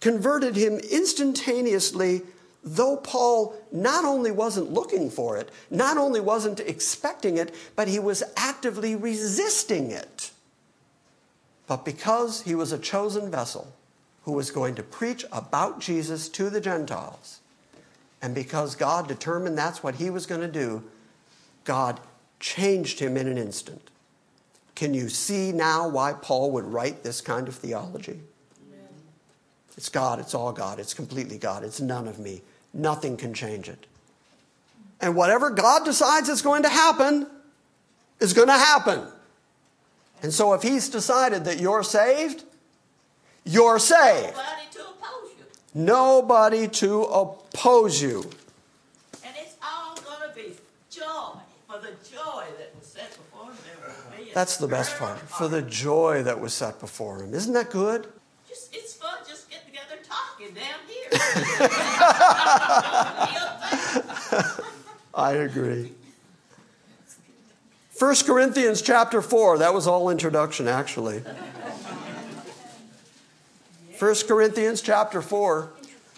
converted 0.00 0.56
him 0.56 0.78
instantaneously, 0.78 2.22
though 2.62 2.96
Paul 2.96 3.54
not 3.72 4.04
only 4.04 4.30
wasn't 4.30 4.72
looking 4.72 5.10
for 5.10 5.36
it, 5.36 5.50
not 5.70 5.96
only 5.96 6.20
wasn't 6.20 6.60
expecting 6.60 7.36
it, 7.36 7.54
but 7.74 7.88
he 7.88 7.98
was 7.98 8.22
actively 8.36 8.94
resisting 8.94 9.90
it. 9.90 10.30
But 11.66 11.84
because 11.84 12.42
he 12.42 12.54
was 12.54 12.72
a 12.72 12.78
chosen 12.78 13.30
vessel 13.30 13.72
who 14.24 14.32
was 14.32 14.50
going 14.50 14.74
to 14.74 14.82
preach 14.82 15.24
about 15.32 15.80
Jesus 15.80 16.28
to 16.30 16.50
the 16.50 16.60
Gentiles, 16.60 17.40
and 18.20 18.34
because 18.34 18.74
God 18.74 19.08
determined 19.08 19.56
that's 19.56 19.82
what 19.82 19.94
he 19.94 20.10
was 20.10 20.26
going 20.26 20.42
to 20.42 20.48
do, 20.48 20.82
God 21.64 22.00
changed 22.38 22.98
him 22.98 23.16
in 23.16 23.26
an 23.26 23.38
instant. 23.38 23.90
Can 24.74 24.94
you 24.94 25.08
see 25.08 25.52
now 25.52 25.88
why 25.88 26.12
Paul 26.12 26.50
would 26.52 26.64
write 26.64 27.02
this 27.02 27.20
kind 27.20 27.48
of 27.48 27.54
theology? 27.54 28.20
It's 29.76 29.88
God, 29.88 30.18
it's 30.18 30.34
all 30.34 30.52
God, 30.52 30.78
it's 30.78 30.92
completely 30.92 31.38
God, 31.38 31.64
it's 31.64 31.80
none 31.80 32.06
of 32.06 32.18
me. 32.18 32.42
Nothing 32.72 33.16
can 33.16 33.34
change 33.34 33.68
it. 33.68 33.86
And 35.00 35.16
whatever 35.16 35.50
God 35.50 35.84
decides 35.84 36.28
is 36.28 36.42
going 36.42 36.62
to 36.62 36.68
happen 36.68 37.26
is 38.20 38.32
going 38.32 38.48
to 38.48 38.52
happen. 38.52 39.06
And 40.22 40.32
so 40.32 40.52
if 40.52 40.62
He's 40.62 40.88
decided 40.88 41.44
that 41.46 41.58
you're 41.58 41.82
saved, 41.82 42.44
you're 43.44 43.78
saved. 43.78 44.36
Nobody 44.36 44.68
to 44.72 44.80
oppose 44.80 45.30
you. 45.38 45.44
Nobody 45.74 46.68
to 46.68 47.02
oppose 47.04 48.02
you. 48.02 48.30
And 49.24 49.34
it's 49.38 49.56
all 49.62 49.96
going 49.96 50.28
to 50.28 50.34
be 50.34 50.54
joy. 50.90 51.40
For 51.66 51.78
the 51.78 51.94
joy 52.10 52.44
that 52.58 52.74
was 52.76 52.86
set 52.86 53.10
before 53.16 53.46
him, 53.46 53.56
there 53.64 53.88
will 53.88 54.24
be 54.24 54.30
a 54.30 54.34
That's 54.34 54.56
the 54.58 54.68
best 54.68 54.98
part. 54.98 55.18
For 55.20 55.48
the 55.48 55.62
joy 55.62 56.22
that 56.24 56.40
was 56.40 56.52
set 56.52 56.80
before 56.80 57.22
Him. 57.22 57.32
Isn't 57.32 57.54
that 57.54 57.70
good? 57.70 58.08
Just, 58.48 58.74
it's 58.74 58.94
fun 58.94 59.18
just 59.26 59.48
getting 59.48 59.66
together 59.66 59.96
talking 60.02 60.54
here. 60.54 60.74
I 65.14 65.32
agree. 65.32 65.92
1 67.98 68.14
Corinthians 68.26 68.80
chapter 68.80 69.20
4, 69.20 69.58
that 69.58 69.74
was 69.74 69.86
all 69.86 70.08
introduction 70.08 70.68
actually. 70.68 71.22
1 73.98 74.14
Corinthians 74.26 74.80
chapter 74.80 75.20
4. 75.20 75.70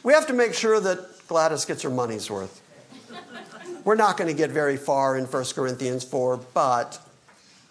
We 0.04 0.12
have 0.12 0.26
to 0.28 0.32
make 0.32 0.54
sure 0.54 0.78
that 0.78 1.26
Gladys 1.26 1.64
gets 1.64 1.82
her 1.82 1.90
money's 1.90 2.30
worth. 2.30 2.60
We're 3.84 3.96
not 3.96 4.16
going 4.16 4.28
to 4.28 4.36
get 4.36 4.50
very 4.50 4.76
far 4.76 5.16
in 5.16 5.24
1 5.24 5.44
Corinthians 5.54 6.04
4, 6.04 6.36
but 6.54 7.00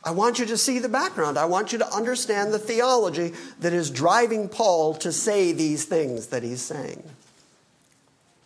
I 0.04 0.12
want 0.12 0.40
you 0.40 0.46
to 0.48 0.58
see 0.58 0.80
the 0.80 0.90
background. 0.90 1.38
I 1.38 1.46
want 1.46 1.72
you 1.72 1.78
to 1.78 1.94
understand 1.94 2.54
the 2.54 2.60
theology 2.60 3.34
that 3.60 3.72
is 3.72 3.92
driving 3.92 4.50
Paul 4.50 4.96
to 4.96 5.12
say 5.12 5.52
these 5.52 5.86
things 5.86 6.28
that 6.28 6.42
he's 6.42 6.62
saying. 6.62 7.04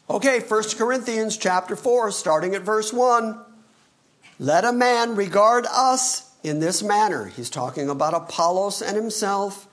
Okay, 0.09 0.39
1 0.39 0.63
Corinthians 0.77 1.37
chapter 1.37 1.75
4, 1.75 2.11
starting 2.11 2.55
at 2.55 2.61
verse 2.61 2.91
1. 2.91 3.39
Let 4.37 4.65
a 4.65 4.73
man 4.73 5.15
regard 5.15 5.65
us 5.67 6.29
in 6.43 6.59
this 6.59 6.83
manner. 6.83 7.25
He's 7.25 7.49
talking 7.49 7.89
about 7.89 8.13
Apollos 8.13 8.81
and 8.81 8.95
himself. 8.97 9.67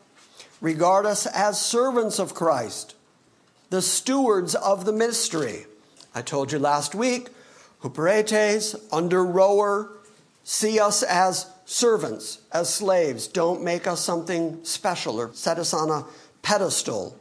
Regard 0.60 1.04
us 1.04 1.26
as 1.26 1.60
servants 1.60 2.20
of 2.20 2.34
Christ, 2.34 2.94
the 3.70 3.82
stewards 3.82 4.54
of 4.54 4.84
the 4.84 4.92
mystery. 4.92 5.66
I 6.14 6.22
told 6.22 6.52
you 6.52 6.60
last 6.60 6.94
week, 6.94 7.28
huperetes, 7.82 8.80
under 8.92 9.24
rower, 9.24 9.90
see 10.44 10.78
us 10.78 11.02
as 11.02 11.51
servants, 11.64 12.40
as 12.52 12.72
slaves. 12.72 13.26
Don't 13.26 13.62
make 13.62 13.86
us 13.86 14.00
something 14.00 14.64
special 14.64 15.20
or 15.20 15.32
set 15.34 15.58
us 15.58 15.72
on 15.72 15.90
a 15.90 16.04
pedestal. 16.42 17.16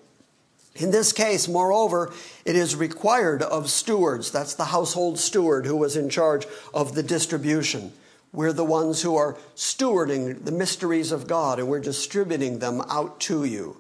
In 0.76 0.92
this 0.92 1.12
case, 1.12 1.48
moreover, 1.48 2.14
it 2.46 2.56
is 2.56 2.76
required 2.76 3.44
of 3.44 3.70
stewards, 3.70 4.32
that's 4.32 4.54
the 4.54 4.66
household 4.66 5.20
steward 5.20 5.66
who 5.66 5.76
was 5.76 5.98
in 5.98 6.10
charge 6.10 6.46
of 6.74 6.96
the 6.96 7.04
distribution. 7.04 7.92
We're 8.34 8.54
the 8.54 8.64
ones 8.64 9.02
who 9.02 9.18
are 9.18 9.38
stewarding 9.56 10.46
the 10.46 10.54
mysteries 10.54 11.12
of 11.12 11.28
God 11.28 11.60
and 11.60 11.68
we're 11.68 11.82
distributing 11.82 12.60
them 12.60 12.82
out 12.90 13.20
to 13.22 13.44
you. 13.44 13.78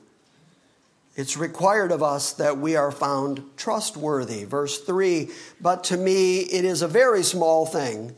It's 1.16 1.38
required 1.38 1.91
of 1.91 2.03
us 2.03 2.34
that 2.34 2.57
we 2.57 2.76
are 2.76 2.91
found 2.91 3.43
trustworthy. 3.55 4.43
Verse 4.43 4.80
3 4.80 5.30
But 5.62 5.86
to 5.86 5.97
me 5.97 6.39
it 6.39 6.66
is 6.66 6.82
a 6.82 6.88
very 6.88 7.24
small 7.24 7.66
thing 7.66 8.16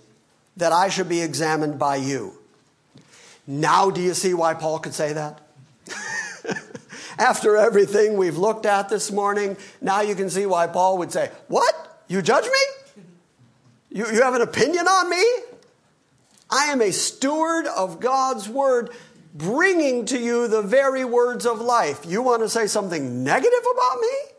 that 0.58 0.72
I 0.72 0.90
should 0.90 1.10
be 1.10 1.22
examined 1.22 1.80
by 1.80 1.98
you. 1.98 2.38
Now, 3.46 3.90
do 3.90 4.02
you 4.02 4.14
see 4.14 4.34
why 4.34 4.54
Paul 4.54 4.80
could 4.80 4.94
say 4.94 5.14
that? 5.14 5.42
After 7.18 7.58
everything 7.58 8.18
we've 8.18 8.38
looked 8.38 8.66
at 8.66 8.90
this 8.90 9.12
morning, 9.12 9.58
now 9.82 10.02
you 10.02 10.16
can 10.16 10.30
see 10.30 10.46
why 10.46 10.68
Paul 10.68 10.98
would 11.00 11.12
say, 11.12 11.30
What? 11.48 12.04
You 12.08 12.22
judge 12.22 12.46
me? 12.46 13.04
You, 13.90 14.08
you 14.08 14.22
have 14.22 14.34
an 14.34 14.42
opinion 14.42 14.88
on 14.88 15.10
me? 15.10 15.24
I 16.50 16.66
am 16.66 16.82
a 16.82 16.92
steward 16.92 17.68
of 17.68 18.00
God's 18.00 18.48
word, 18.48 18.92
bringing 19.34 20.06
to 20.06 20.20
you 20.20 20.48
the 20.48 20.62
very 20.62 21.04
words 21.04 21.46
of 21.46 21.60
life. 21.60 22.06
You 22.06 22.22
want 22.22 22.44
to 22.44 22.50
say 22.50 22.68
something 22.68 23.24
negative 23.24 23.66
about 23.74 24.00
me? 24.00 24.33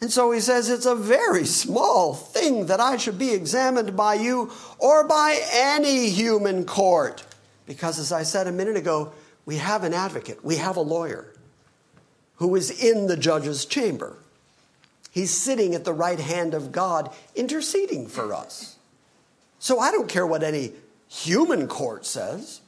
And 0.00 0.12
so 0.12 0.30
he 0.30 0.40
says, 0.40 0.68
It's 0.68 0.86
a 0.86 0.94
very 0.94 1.44
small 1.44 2.14
thing 2.14 2.66
that 2.66 2.80
I 2.80 2.96
should 2.96 3.18
be 3.18 3.32
examined 3.32 3.96
by 3.96 4.14
you 4.14 4.52
or 4.78 5.04
by 5.04 5.40
any 5.52 6.10
human 6.10 6.64
court. 6.64 7.24
Because 7.66 7.98
as 7.98 8.12
I 8.12 8.22
said 8.22 8.46
a 8.46 8.52
minute 8.52 8.76
ago, 8.76 9.12
we 9.44 9.56
have 9.56 9.82
an 9.82 9.94
advocate, 9.94 10.44
we 10.44 10.56
have 10.56 10.76
a 10.76 10.82
lawyer 10.82 11.32
who 12.36 12.54
is 12.54 12.70
in 12.82 13.06
the 13.06 13.16
judge's 13.16 13.64
chamber. 13.64 14.16
He's 15.10 15.36
sitting 15.36 15.74
at 15.74 15.84
the 15.84 15.92
right 15.92 16.20
hand 16.20 16.54
of 16.54 16.70
God, 16.70 17.10
interceding 17.34 18.06
for 18.06 18.32
us. 18.32 18.76
So 19.58 19.80
I 19.80 19.90
don't 19.90 20.08
care 20.08 20.26
what 20.26 20.44
any 20.44 20.72
human 21.08 21.66
court 21.66 22.06
says, 22.06 22.60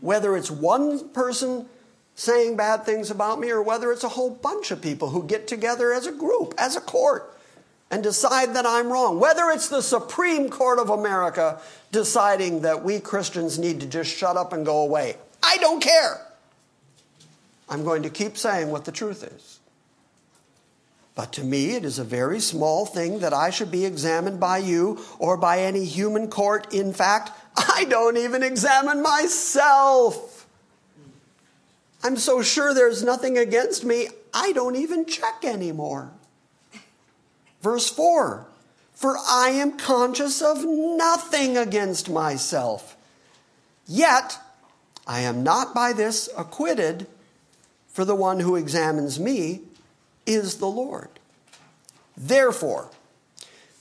whether 0.00 0.36
it's 0.36 0.50
one 0.50 1.10
person 1.10 1.66
saying 2.14 2.56
bad 2.56 2.84
things 2.84 3.10
about 3.10 3.40
me 3.40 3.50
or 3.50 3.62
whether 3.62 3.90
it's 3.92 4.04
a 4.04 4.10
whole 4.10 4.30
bunch 4.30 4.70
of 4.70 4.80
people 4.80 5.10
who 5.10 5.22
get 5.22 5.46
together 5.46 5.92
as 5.92 6.06
a 6.06 6.12
group, 6.12 6.54
as 6.58 6.76
a 6.76 6.80
court, 6.80 7.36
and 7.90 8.02
decide 8.02 8.54
that 8.54 8.66
I'm 8.66 8.90
wrong. 8.90 9.20
Whether 9.20 9.50
it's 9.50 9.68
the 9.68 9.82
Supreme 9.82 10.48
Court 10.48 10.78
of 10.78 10.90
America 10.90 11.60
deciding 11.90 12.62
that 12.62 12.82
we 12.82 13.00
Christians 13.00 13.58
need 13.58 13.80
to 13.80 13.86
just 13.86 14.14
shut 14.14 14.36
up 14.36 14.52
and 14.52 14.64
go 14.64 14.80
away. 14.80 15.16
I 15.42 15.58
don't 15.58 15.82
care. 15.82 16.26
I'm 17.68 17.84
going 17.84 18.02
to 18.02 18.10
keep 18.10 18.36
saying 18.36 18.70
what 18.70 18.84
the 18.84 18.92
truth 18.92 19.22
is. 19.22 19.60
But 21.14 21.32
to 21.34 21.44
me, 21.44 21.74
it 21.74 21.84
is 21.84 21.98
a 21.98 22.04
very 22.04 22.40
small 22.40 22.86
thing 22.86 23.18
that 23.18 23.34
I 23.34 23.50
should 23.50 23.70
be 23.70 23.84
examined 23.84 24.40
by 24.40 24.58
you 24.58 24.98
or 25.18 25.36
by 25.36 25.60
any 25.60 25.84
human 25.84 26.28
court. 26.28 26.72
In 26.72 26.94
fact, 26.94 27.30
I 27.56 27.84
don't 27.88 28.16
even 28.16 28.42
examine 28.42 29.02
myself. 29.02 30.31
I'm 32.02 32.16
so 32.16 32.42
sure 32.42 32.74
there's 32.74 33.02
nothing 33.02 33.38
against 33.38 33.84
me, 33.84 34.08
I 34.34 34.52
don't 34.52 34.76
even 34.76 35.06
check 35.06 35.44
anymore. 35.44 36.10
Verse 37.60 37.88
4 37.88 38.46
For 38.92 39.16
I 39.18 39.50
am 39.50 39.78
conscious 39.78 40.42
of 40.42 40.64
nothing 40.64 41.56
against 41.56 42.10
myself. 42.10 42.96
Yet 43.86 44.38
I 45.06 45.20
am 45.20 45.42
not 45.42 45.74
by 45.74 45.92
this 45.92 46.28
acquitted, 46.36 47.06
for 47.88 48.04
the 48.04 48.14
one 48.14 48.40
who 48.40 48.56
examines 48.56 49.20
me 49.20 49.60
is 50.26 50.56
the 50.56 50.68
Lord. 50.68 51.08
Therefore, 52.16 52.90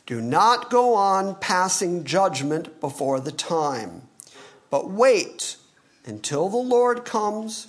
do 0.05 0.19
not 0.19 0.69
go 0.69 0.95
on 0.95 1.36
passing 1.36 2.03
judgment 2.03 2.82
before 2.82 3.19
the 3.19 3.32
time, 3.32 4.03
but 4.69 4.89
wait 4.89 5.57
until 6.05 6.49
the 6.49 6.57
Lord 6.57 7.05
comes, 7.05 7.67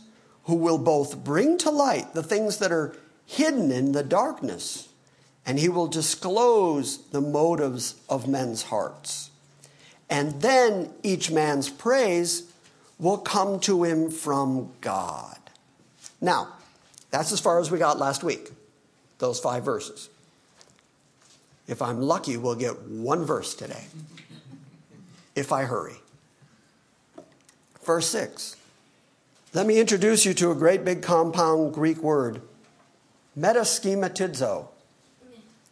who 0.52 0.58
will 0.58 0.76
both 0.76 1.24
bring 1.24 1.56
to 1.56 1.70
light 1.70 2.12
the 2.12 2.22
things 2.22 2.58
that 2.58 2.70
are 2.70 2.94
hidden 3.24 3.72
in 3.72 3.92
the 3.92 4.02
darkness, 4.02 4.90
and 5.46 5.58
he 5.58 5.66
will 5.66 5.86
disclose 5.86 6.98
the 7.08 7.22
motives 7.22 7.94
of 8.06 8.28
men's 8.28 8.64
hearts. 8.64 9.30
And 10.10 10.42
then 10.42 10.90
each 11.02 11.30
man's 11.30 11.70
praise 11.70 12.52
will 12.98 13.16
come 13.16 13.60
to 13.60 13.82
him 13.82 14.10
from 14.10 14.74
God. 14.82 15.38
Now, 16.20 16.48
that's 17.10 17.32
as 17.32 17.40
far 17.40 17.58
as 17.58 17.70
we 17.70 17.78
got 17.78 17.98
last 17.98 18.22
week, 18.22 18.50
those 19.20 19.40
five 19.40 19.64
verses. 19.64 20.10
If 21.66 21.80
I'm 21.80 22.02
lucky, 22.02 22.36
we'll 22.36 22.56
get 22.56 22.78
one 22.82 23.24
verse 23.24 23.54
today, 23.54 23.84
if 25.34 25.50
I 25.50 25.62
hurry. 25.62 25.96
Verse 27.86 28.10
6. 28.10 28.56
Let 29.54 29.66
me 29.66 29.78
introduce 29.78 30.24
you 30.24 30.32
to 30.34 30.50
a 30.50 30.54
great 30.54 30.82
big 30.82 31.02
compound 31.02 31.74
Greek 31.74 31.98
word, 31.98 32.40
metaschematizo. 33.38 34.68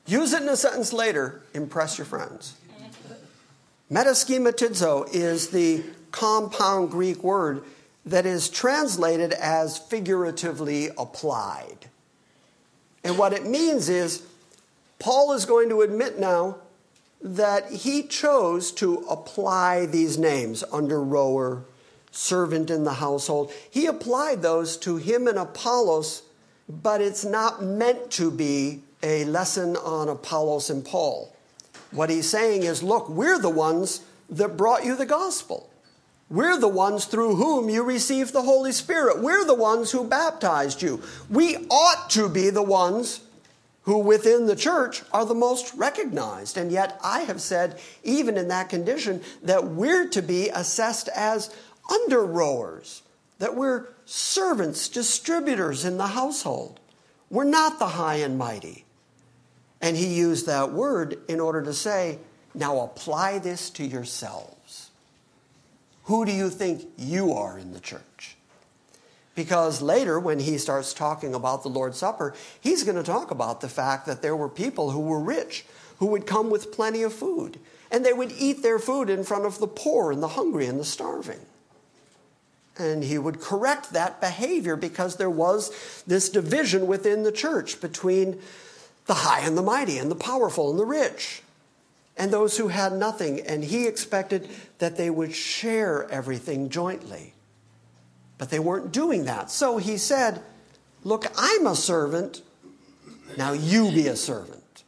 Use 0.07 0.35
it 0.35 0.43
in 0.43 0.49
a 0.51 0.57
sentence 0.57 0.93
later, 0.93 1.41
impress 1.55 1.97
your 1.97 2.05
friends. 2.05 2.57
Metaschematizo 3.91 5.09
is 5.15 5.49
the 5.49 5.83
compound 6.11 6.91
Greek 6.91 7.25
word 7.25 7.65
that 8.05 8.27
is 8.27 8.51
translated 8.51 9.33
as 9.33 9.79
figuratively 9.79 10.91
applied. 10.99 11.89
And 13.03 13.17
what 13.17 13.33
it 13.33 13.47
means 13.47 13.89
is, 13.89 14.23
Paul 14.99 15.33
is 15.33 15.47
going 15.47 15.71
to 15.71 15.81
admit 15.81 16.19
now 16.19 16.59
that 17.23 17.71
he 17.71 18.03
chose 18.03 18.73
to 18.73 19.07
apply 19.09 19.87
these 19.87 20.19
names 20.19 20.65
under 20.71 21.03
rower, 21.03 21.65
servant 22.11 22.71
in 22.71 22.85
the 22.85 22.95
household. 22.95 23.53
He 23.71 23.87
applied 23.87 24.43
those 24.43 24.77
to 24.79 24.97
him 24.97 25.27
and 25.27 25.39
Apollos, 25.39 26.23
but 26.69 27.01
it's 27.01 27.25
not 27.25 27.63
meant 27.63 28.11
to 28.13 28.31
be 28.31 28.83
a 29.03 29.25
lesson 29.25 29.77
on 29.77 30.09
Apollos 30.09 30.71
and 30.71 30.85
Paul. 30.85 31.35
What 31.91 32.11
he's 32.11 32.29
saying 32.29 32.63
is 32.63 32.83
look, 32.83 33.09
we're 33.09 33.39
the 33.39 33.51
ones 33.51 34.03
that 34.29 34.57
brought 34.57 34.85
you 34.85 34.97
the 34.97 35.07
gospel. 35.07 35.71
We're 36.29 36.59
the 36.59 36.69
ones 36.69 37.07
through 37.07 37.37
whom 37.37 37.69
you 37.69 37.83
received 37.83 38.33
the 38.33 38.43
Holy 38.43 38.71
Spirit. 38.71 39.19
We're 39.19 39.45
the 39.45 39.55
ones 39.55 39.91
who 39.91 40.05
baptized 40.05 40.81
you. 40.81 41.03
We 41.29 41.57
ought 41.69 42.09
to 42.11 42.29
be 42.29 42.51
the 42.51 42.63
ones 42.63 43.21
who 43.83 43.99
within 43.99 44.47
the 44.47 44.55
church 44.55 45.03
are 45.13 45.25
the 45.25 45.35
most 45.35 45.75
recognized. 45.75 46.57
And 46.57 46.71
yet, 46.71 47.01
I 47.03 47.21
have 47.23 47.41
said, 47.41 47.81
even 48.05 48.37
in 48.37 48.47
that 48.47 48.69
condition, 48.69 49.23
that 49.43 49.67
we're 49.67 50.07
to 50.11 50.23
be 50.23 50.51
assessed 50.51 51.09
as 51.09 51.53
under 51.91 52.25
rowers, 52.25 53.03
that 53.39 53.57
we're 53.57 53.89
servants, 54.05 54.89
distributors 54.89 55.85
in 55.85 55.97
the 55.97 56.09
household. 56.09 56.79
We're 57.31 57.45
not 57.45 57.79
the 57.79 57.89
high 57.89 58.17
and 58.17 58.39
mighty. 58.39 58.85
And 59.81 59.97
he 59.97 60.07
used 60.07 60.47
that 60.47 60.73
word 60.73 61.19
in 61.29 61.41
order 61.41 61.63
to 61.63 61.73
say, 61.73 62.19
now 62.55 62.81
apply 62.81 63.39
this 63.39 63.71
to 63.71 63.85
yourselves. 63.85 64.91
Who 66.05 66.25
do 66.27 66.33
you 66.33 66.51
think 66.51 66.85
you 66.99 67.33
are 67.33 67.59
in 67.59 67.73
the 67.73 67.81
church? 67.81 68.37
Because 69.35 69.81
later, 69.81 70.19
when 70.19 70.41
he 70.41 70.59
starts 70.59 70.93
talking 70.93 71.35
about 71.35 71.63
the 71.63 71.69
Lord's 71.69 71.99
Supper, 71.99 72.35
he's 72.61 72.83
going 72.83 72.97
to 72.97 73.03
talk 73.03 73.31
about 73.31 73.61
the 73.61 73.69
fact 73.69 74.07
that 74.07 74.21
there 74.21 74.37
were 74.37 74.49
people 74.49 74.91
who 74.91 75.01
were 75.01 75.21
rich, 75.21 75.65
who 75.99 76.07
would 76.07 76.27
come 76.27 76.51
with 76.51 76.73
plenty 76.73 77.03
of 77.03 77.13
food, 77.13 77.59
and 77.91 78.05
they 78.05 78.13
would 78.13 78.33
eat 78.33 78.63
their 78.63 78.79
food 78.79 79.09
in 79.09 79.25
front 79.25 79.47
of 79.47 79.59
the 79.59 79.69
poor 79.69 80.13
and 80.13 80.23
the 80.23 80.29
hungry 80.29 80.67
and 80.67 80.81
the 80.81 80.85
starving. 80.85 81.41
And 82.81 83.05
he 83.05 83.19
would 83.19 83.41
correct 83.41 83.93
that 83.93 84.23
behavior 84.23 84.75
because 84.75 85.17
there 85.17 85.29
was 85.29 86.03
this 86.07 86.31
division 86.31 86.87
within 86.87 87.25
the 87.25 87.33
church 87.33 87.79
between 87.79 88.41
the 89.05 89.15
high 89.15 89.41
and 89.41 89.57
the 89.59 89.63
mighty, 89.63 89.99
and 89.99 90.11
the 90.11 90.17
powerful 90.17 90.71
and 90.71 90.79
the 90.79 90.87
rich, 90.87 91.43
and 92.17 92.33
those 92.33 92.57
who 92.57 92.69
had 92.69 92.93
nothing. 92.95 93.41
And 93.41 93.63
he 93.63 93.87
expected 93.87 94.49
that 94.79 94.97
they 94.97 95.11
would 95.11 95.35
share 95.35 96.09
everything 96.11 96.71
jointly. 96.71 97.35
But 98.39 98.49
they 98.49 98.59
weren't 98.59 98.93
doing 98.93 99.27
that. 99.27 99.51
So 99.51 99.77
he 99.77 99.99
said, 99.99 100.43
Look, 101.05 101.27
I'm 101.37 101.67
a 101.67 101.77
servant. 101.77 102.41
Now 103.37 103.53
you 103.53 103.91
be 103.91 104.07
a 104.07 104.17
servant. 104.17 104.85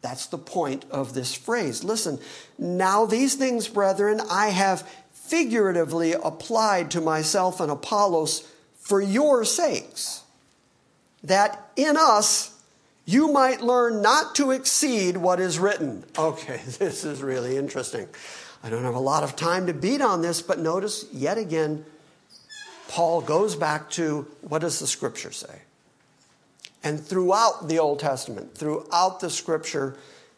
That's 0.00 0.26
the 0.26 0.38
point 0.38 0.84
of 0.90 1.14
this 1.14 1.34
phrase. 1.34 1.84
Listen, 1.84 2.18
now 2.58 3.06
these 3.06 3.36
things, 3.36 3.68
brethren, 3.68 4.20
I 4.30 4.48
have 4.48 4.88
figuratively 5.34 6.12
applied 6.12 6.92
to 6.92 7.00
myself 7.00 7.58
and 7.58 7.68
Apollos 7.68 8.48
for 8.78 9.00
your 9.00 9.44
sakes, 9.44 10.22
that 11.24 11.72
in 11.74 11.96
us 11.96 12.56
you 13.04 13.32
might 13.32 13.60
learn 13.60 14.00
not 14.00 14.36
to 14.36 14.52
exceed 14.52 15.16
what 15.16 15.40
is 15.40 15.58
written. 15.58 16.04
Okay, 16.16 16.60
this 16.78 17.04
is 17.04 17.20
really 17.20 17.56
interesting. 17.56 18.06
I 18.62 18.70
don't 18.70 18.84
have 18.84 18.94
a 18.94 19.00
lot 19.00 19.24
of 19.24 19.34
time 19.34 19.66
to 19.66 19.74
beat 19.74 20.00
on 20.00 20.22
this, 20.22 20.40
but 20.40 20.60
notice 20.60 21.04
yet 21.12 21.36
again, 21.36 21.84
Paul 22.86 23.20
goes 23.20 23.56
back 23.56 23.90
to 23.90 24.28
what 24.42 24.60
does 24.60 24.78
the 24.78 24.86
scripture 24.86 25.32
say? 25.32 25.62
And 26.84 27.04
throughout 27.04 27.66
the 27.66 27.80
Old 27.80 27.98
Testament, 27.98 28.56
throughout 28.56 29.18
the 29.18 29.30
scripture, 29.30 29.96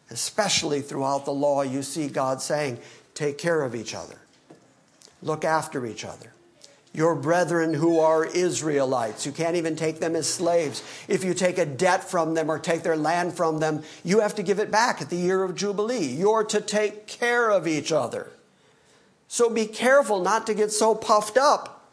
especially 0.09 0.81
throughout 0.81 1.25
the 1.25 1.33
law, 1.33 1.61
you 1.61 1.83
see 1.83 2.07
God 2.07 2.41
saying, 2.41 2.79
take 3.13 3.37
care 3.37 3.61
of 3.61 3.75
each 3.75 3.93
other, 3.93 4.15
look 5.21 5.43
after 5.43 5.85
each 5.85 6.05
other 6.05 6.31
your 6.97 7.13
brethren 7.13 7.75
who 7.75 7.99
are 7.99 8.25
Israelites. 8.25 9.23
You 9.23 9.31
can't 9.31 9.55
even 9.55 9.75
take 9.75 9.99
them 9.99 10.15
as 10.15 10.27
slaves. 10.27 10.81
If 11.07 11.23
you 11.23 11.35
take 11.35 11.59
a 11.59 11.65
debt 11.65 12.03
from 12.03 12.33
them 12.33 12.49
or 12.49 12.57
take 12.57 12.81
their 12.81 12.97
land 12.97 13.35
from 13.35 13.59
them, 13.59 13.83
you 14.03 14.21
have 14.21 14.33
to 14.35 14.43
give 14.43 14.57
it 14.57 14.71
back 14.71 14.99
at 14.99 15.11
the 15.11 15.15
year 15.15 15.43
of 15.43 15.53
Jubilee. 15.53 16.07
You're 16.07 16.43
to 16.45 16.59
take 16.59 17.05
care 17.05 17.51
of 17.51 17.67
each 17.67 17.91
other. 17.91 18.31
So 19.27 19.47
be 19.47 19.67
careful 19.67 20.21
not 20.21 20.47
to 20.47 20.55
get 20.55 20.71
so 20.71 20.95
puffed 20.95 21.37
up 21.37 21.87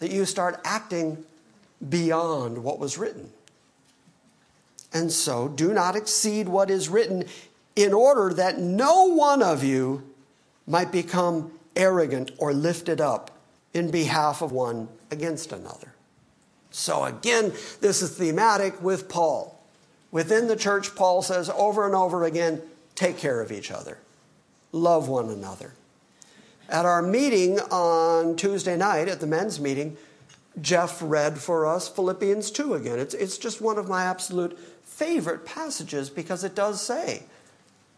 that 0.00 0.10
you 0.10 0.24
start 0.24 0.60
acting 0.64 1.24
beyond 1.88 2.64
what 2.64 2.80
was 2.80 2.98
written. 2.98 3.30
And 4.92 5.12
so 5.12 5.46
do 5.46 5.72
not 5.72 5.94
exceed 5.94 6.48
what 6.48 6.68
is 6.68 6.88
written 6.88 7.26
in 7.76 7.92
order 7.92 8.34
that 8.34 8.58
no 8.58 9.04
one 9.04 9.40
of 9.40 9.62
you 9.62 10.02
might 10.66 10.90
become 10.90 11.52
arrogant 11.78 12.32
or 12.36 12.52
lifted 12.52 13.00
up 13.00 13.30
in 13.72 13.90
behalf 13.90 14.42
of 14.42 14.52
one 14.52 14.88
against 15.10 15.52
another. 15.52 15.94
So 16.70 17.04
again, 17.04 17.52
this 17.80 18.02
is 18.02 18.16
thematic 18.16 18.82
with 18.82 19.08
Paul. 19.08 19.58
Within 20.10 20.48
the 20.48 20.56
church, 20.56 20.94
Paul 20.94 21.22
says 21.22 21.50
over 21.50 21.86
and 21.86 21.94
over 21.94 22.24
again 22.24 22.62
take 22.94 23.16
care 23.16 23.40
of 23.40 23.52
each 23.52 23.70
other, 23.70 23.98
love 24.72 25.08
one 25.08 25.30
another. 25.30 25.72
At 26.68 26.84
our 26.84 27.00
meeting 27.00 27.58
on 27.60 28.36
Tuesday 28.36 28.76
night, 28.76 29.08
at 29.08 29.20
the 29.20 29.26
men's 29.26 29.58
meeting, 29.58 29.96
Jeff 30.60 30.98
read 31.00 31.38
for 31.38 31.66
us 31.66 31.88
Philippians 31.88 32.50
2 32.50 32.74
again. 32.74 32.98
It's, 32.98 33.14
it's 33.14 33.38
just 33.38 33.60
one 33.60 33.78
of 33.78 33.88
my 33.88 34.04
absolute 34.04 34.58
favorite 34.82 35.46
passages 35.46 36.10
because 36.10 36.44
it 36.44 36.54
does 36.54 36.82
say, 36.82 37.22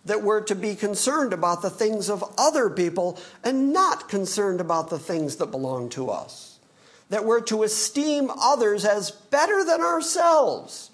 that 0.05 0.23
we're 0.23 0.41
to 0.43 0.55
be 0.55 0.75
concerned 0.75 1.33
about 1.33 1.63
the 1.63 1.71
things 1.71 2.09
of 2.09 2.25
other 2.39 2.71
people 2.71 3.19
and 3.45 3.73
not 3.73 4.09
concerned 4.09 4.61
about 4.61 4.91
the 4.91 4.99
things 4.99 5.37
that 5.37 5.51
belong 5.51 5.89
to 5.91 6.11
us. 6.11 6.59
That 7.11 7.25
we're 7.25 7.43
to 7.43 7.63
esteem 7.65 8.31
others 8.41 8.85
as 8.85 9.11
better 9.11 9.65
than 9.65 9.81
ourselves. 9.81 10.91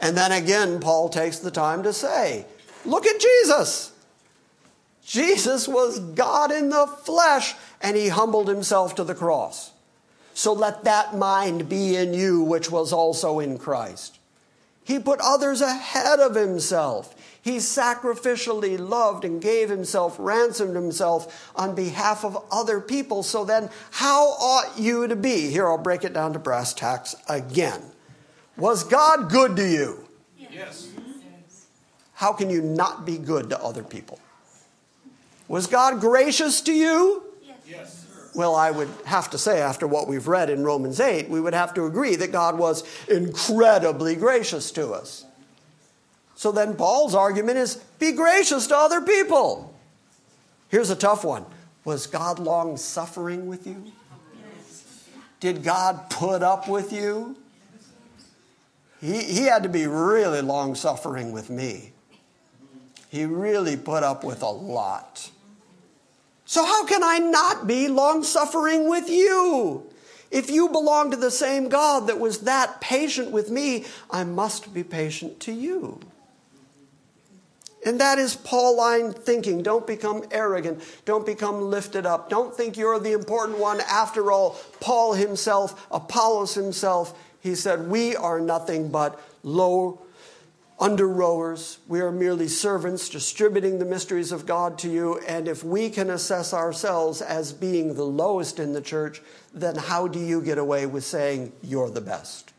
And 0.00 0.16
then 0.16 0.32
again, 0.32 0.80
Paul 0.80 1.08
takes 1.08 1.38
the 1.38 1.50
time 1.50 1.82
to 1.82 1.92
say, 1.92 2.46
Look 2.84 3.06
at 3.06 3.20
Jesus. 3.20 3.92
Jesus 5.04 5.66
was 5.66 5.98
God 5.98 6.52
in 6.52 6.70
the 6.70 6.86
flesh, 6.86 7.54
and 7.82 7.96
he 7.96 8.08
humbled 8.08 8.48
himself 8.48 8.94
to 8.94 9.04
the 9.04 9.14
cross. 9.14 9.72
So 10.34 10.52
let 10.52 10.84
that 10.84 11.16
mind 11.16 11.68
be 11.68 11.96
in 11.96 12.14
you, 12.14 12.42
which 12.42 12.70
was 12.70 12.92
also 12.92 13.40
in 13.40 13.58
Christ. 13.58 14.18
He 14.84 14.98
put 14.98 15.20
others 15.20 15.60
ahead 15.60 16.20
of 16.20 16.34
himself. 16.34 17.14
He 17.42 17.56
sacrificially 17.56 18.78
loved 18.78 19.24
and 19.24 19.40
gave 19.40 19.70
himself, 19.70 20.16
ransomed 20.18 20.76
himself 20.76 21.50
on 21.56 21.74
behalf 21.74 22.24
of 22.24 22.44
other 22.50 22.80
people. 22.80 23.22
So 23.22 23.44
then, 23.44 23.70
how 23.92 24.24
ought 24.24 24.78
you 24.78 25.08
to 25.08 25.16
be? 25.16 25.50
Here, 25.50 25.66
I'll 25.66 25.78
break 25.78 26.04
it 26.04 26.12
down 26.12 26.34
to 26.34 26.38
brass 26.38 26.74
tacks 26.74 27.14
again. 27.28 27.82
Was 28.56 28.84
God 28.84 29.30
good 29.30 29.56
to 29.56 29.66
you? 29.66 30.06
Yes. 30.36 30.88
How 32.14 32.34
can 32.34 32.50
you 32.50 32.60
not 32.60 33.06
be 33.06 33.16
good 33.16 33.48
to 33.48 33.58
other 33.62 33.82
people? 33.82 34.18
Was 35.48 35.66
God 35.66 36.00
gracious 36.00 36.60
to 36.62 36.72
you? 36.72 37.22
Yes. 37.66 38.06
Well, 38.34 38.54
I 38.54 38.70
would 38.70 38.90
have 39.06 39.30
to 39.30 39.38
say, 39.38 39.60
after 39.60 39.86
what 39.86 40.06
we've 40.06 40.28
read 40.28 40.50
in 40.50 40.62
Romans 40.62 41.00
8, 41.00 41.30
we 41.30 41.40
would 41.40 41.54
have 41.54 41.72
to 41.74 41.86
agree 41.86 42.16
that 42.16 42.30
God 42.30 42.58
was 42.58 42.84
incredibly 43.08 44.14
gracious 44.14 44.70
to 44.72 44.92
us. 44.92 45.24
So 46.40 46.52
then 46.52 46.74
Paul's 46.74 47.14
argument 47.14 47.58
is 47.58 47.74
be 47.98 48.12
gracious 48.12 48.66
to 48.68 48.74
other 48.74 49.02
people. 49.02 49.74
Here's 50.70 50.88
a 50.88 50.96
tough 50.96 51.22
one 51.22 51.44
Was 51.84 52.06
God 52.06 52.38
long 52.38 52.78
suffering 52.78 53.46
with 53.46 53.66
you? 53.66 53.84
Did 55.38 55.62
God 55.62 56.08
put 56.08 56.42
up 56.42 56.66
with 56.66 56.94
you? 56.94 57.36
He, 59.02 59.22
he 59.22 59.42
had 59.42 59.64
to 59.64 59.68
be 59.68 59.86
really 59.86 60.40
long 60.40 60.74
suffering 60.74 61.32
with 61.32 61.50
me. 61.50 61.92
He 63.10 63.26
really 63.26 63.76
put 63.76 64.02
up 64.02 64.24
with 64.24 64.40
a 64.40 64.48
lot. 64.48 65.30
So, 66.46 66.64
how 66.64 66.86
can 66.86 67.04
I 67.04 67.18
not 67.18 67.66
be 67.66 67.86
long 67.88 68.22
suffering 68.22 68.88
with 68.88 69.10
you? 69.10 69.86
If 70.30 70.48
you 70.48 70.70
belong 70.70 71.10
to 71.10 71.18
the 71.18 71.30
same 71.30 71.68
God 71.68 72.06
that 72.06 72.18
was 72.18 72.38
that 72.44 72.80
patient 72.80 73.30
with 73.30 73.50
me, 73.50 73.84
I 74.10 74.24
must 74.24 74.72
be 74.72 74.82
patient 74.82 75.38
to 75.40 75.52
you. 75.52 76.00
And 77.84 78.00
that 78.00 78.18
is 78.18 78.36
Pauline 78.36 79.12
thinking. 79.12 79.62
Don't 79.62 79.86
become 79.86 80.24
arrogant. 80.30 80.82
Don't 81.04 81.24
become 81.24 81.62
lifted 81.62 82.04
up. 82.04 82.28
Don't 82.28 82.54
think 82.54 82.76
you're 82.76 82.98
the 82.98 83.12
important 83.12 83.58
one. 83.58 83.80
After 83.80 84.30
all, 84.30 84.58
Paul 84.80 85.14
himself, 85.14 85.86
Apollos 85.90 86.54
himself, 86.54 87.18
he 87.40 87.54
said, 87.54 87.88
We 87.88 88.16
are 88.16 88.38
nothing 88.38 88.90
but 88.90 89.18
low, 89.42 90.02
under 90.80 91.06
rowers. 91.06 91.78
We 91.86 92.00
are 92.00 92.10
merely 92.10 92.48
servants 92.48 93.10
distributing 93.10 93.78
the 93.78 93.84
mysteries 93.84 94.32
of 94.32 94.46
God 94.46 94.78
to 94.78 94.90
you. 94.90 95.18
And 95.28 95.46
if 95.46 95.62
we 95.62 95.90
can 95.90 96.08
assess 96.08 96.54
ourselves 96.54 97.20
as 97.20 97.52
being 97.52 97.94
the 97.94 98.04
lowest 98.04 98.58
in 98.58 98.72
the 98.72 98.80
church, 98.80 99.20
then 99.52 99.76
how 99.76 100.08
do 100.08 100.18
you 100.18 100.40
get 100.40 100.56
away 100.56 100.86
with 100.86 101.04
saying 101.04 101.52
you're 101.62 101.90
the 101.90 102.00
best? 102.00 102.52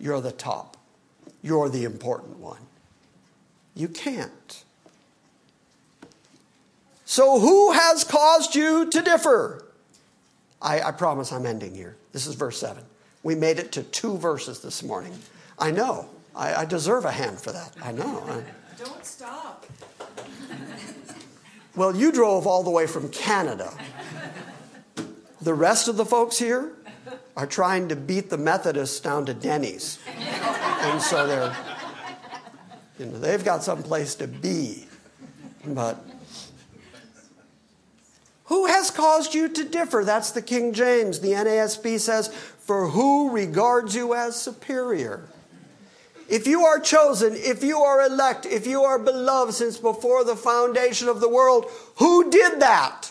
You're 0.00 0.22
the 0.22 0.32
top. 0.32 0.78
You're 1.42 1.68
the 1.68 1.84
important 1.84 2.38
one. 2.38 2.60
You 3.74 3.88
can't. 3.88 4.64
So, 7.04 7.38
who 7.38 7.72
has 7.72 8.04
caused 8.04 8.54
you 8.54 8.90
to 8.90 9.02
differ? 9.02 9.64
I, 10.62 10.80
I, 10.80 10.90
promise 10.92 11.32
I'm 11.32 11.44
ending 11.44 11.74
here. 11.74 11.96
This 12.12 12.26
is 12.26 12.34
verse 12.34 12.58
7. 12.58 12.82
We 13.22 13.34
made 13.34 13.58
it 13.58 13.72
to 13.72 13.82
two 13.82 14.16
verses 14.16 14.60
this 14.60 14.82
morning. 14.82 15.12
I 15.58 15.70
know. 15.70 16.08
I, 16.34 16.54
I 16.54 16.64
deserve 16.64 17.04
a 17.04 17.12
hand 17.12 17.38
for 17.38 17.52
that. 17.52 17.74
I 17.82 17.92
know. 17.92 18.24
I, 18.26 18.42
Don't 18.82 19.04
stop. 19.04 19.66
well, 21.76 21.94
you 21.94 22.10
drove 22.10 22.46
all 22.46 22.62
the 22.62 22.70
way 22.70 22.86
from 22.86 23.08
Canada. 23.10 23.72
The 25.40 25.54
rest 25.54 25.88
of 25.88 25.96
the 25.96 26.06
folks 26.06 26.38
here 26.38 26.72
are 27.36 27.46
trying 27.46 27.88
to 27.88 27.96
beat 27.96 28.30
the 28.30 28.38
Methodists 28.38 28.98
down 29.00 29.26
to 29.26 29.34
Denny's. 29.34 29.98
And 30.16 31.00
so 31.00 31.26
they're, 31.26 31.54
you 32.98 33.06
know, 33.06 33.18
they've 33.18 33.44
got 33.44 33.62
some 33.62 33.82
place 33.82 34.14
to 34.16 34.26
be. 34.26 34.86
But 35.66 36.04
who 38.44 38.66
has 38.66 38.90
caused 38.90 39.34
you 39.34 39.48
to 39.48 39.64
differ? 39.64 40.02
That's 40.04 40.30
the 40.30 40.42
King 40.42 40.72
James. 40.72 41.20
The 41.20 41.32
NASB 41.32 41.98
says, 41.98 42.28
For 42.28 42.88
who 42.88 43.30
regards 43.30 43.94
you 43.94 44.14
as 44.14 44.36
superior? 44.36 45.28
If 46.28 46.46
you 46.46 46.64
are 46.64 46.80
chosen, 46.80 47.34
if 47.34 47.62
you 47.62 47.78
are 47.80 48.06
elect, 48.06 48.46
if 48.46 48.66
you 48.66 48.82
are 48.82 48.98
beloved 48.98 49.54
since 49.54 49.76
before 49.76 50.24
the 50.24 50.36
foundation 50.36 51.08
of 51.08 51.20
the 51.20 51.28
world, 51.28 51.66
who 51.96 52.30
did 52.30 52.60
that? 52.60 53.10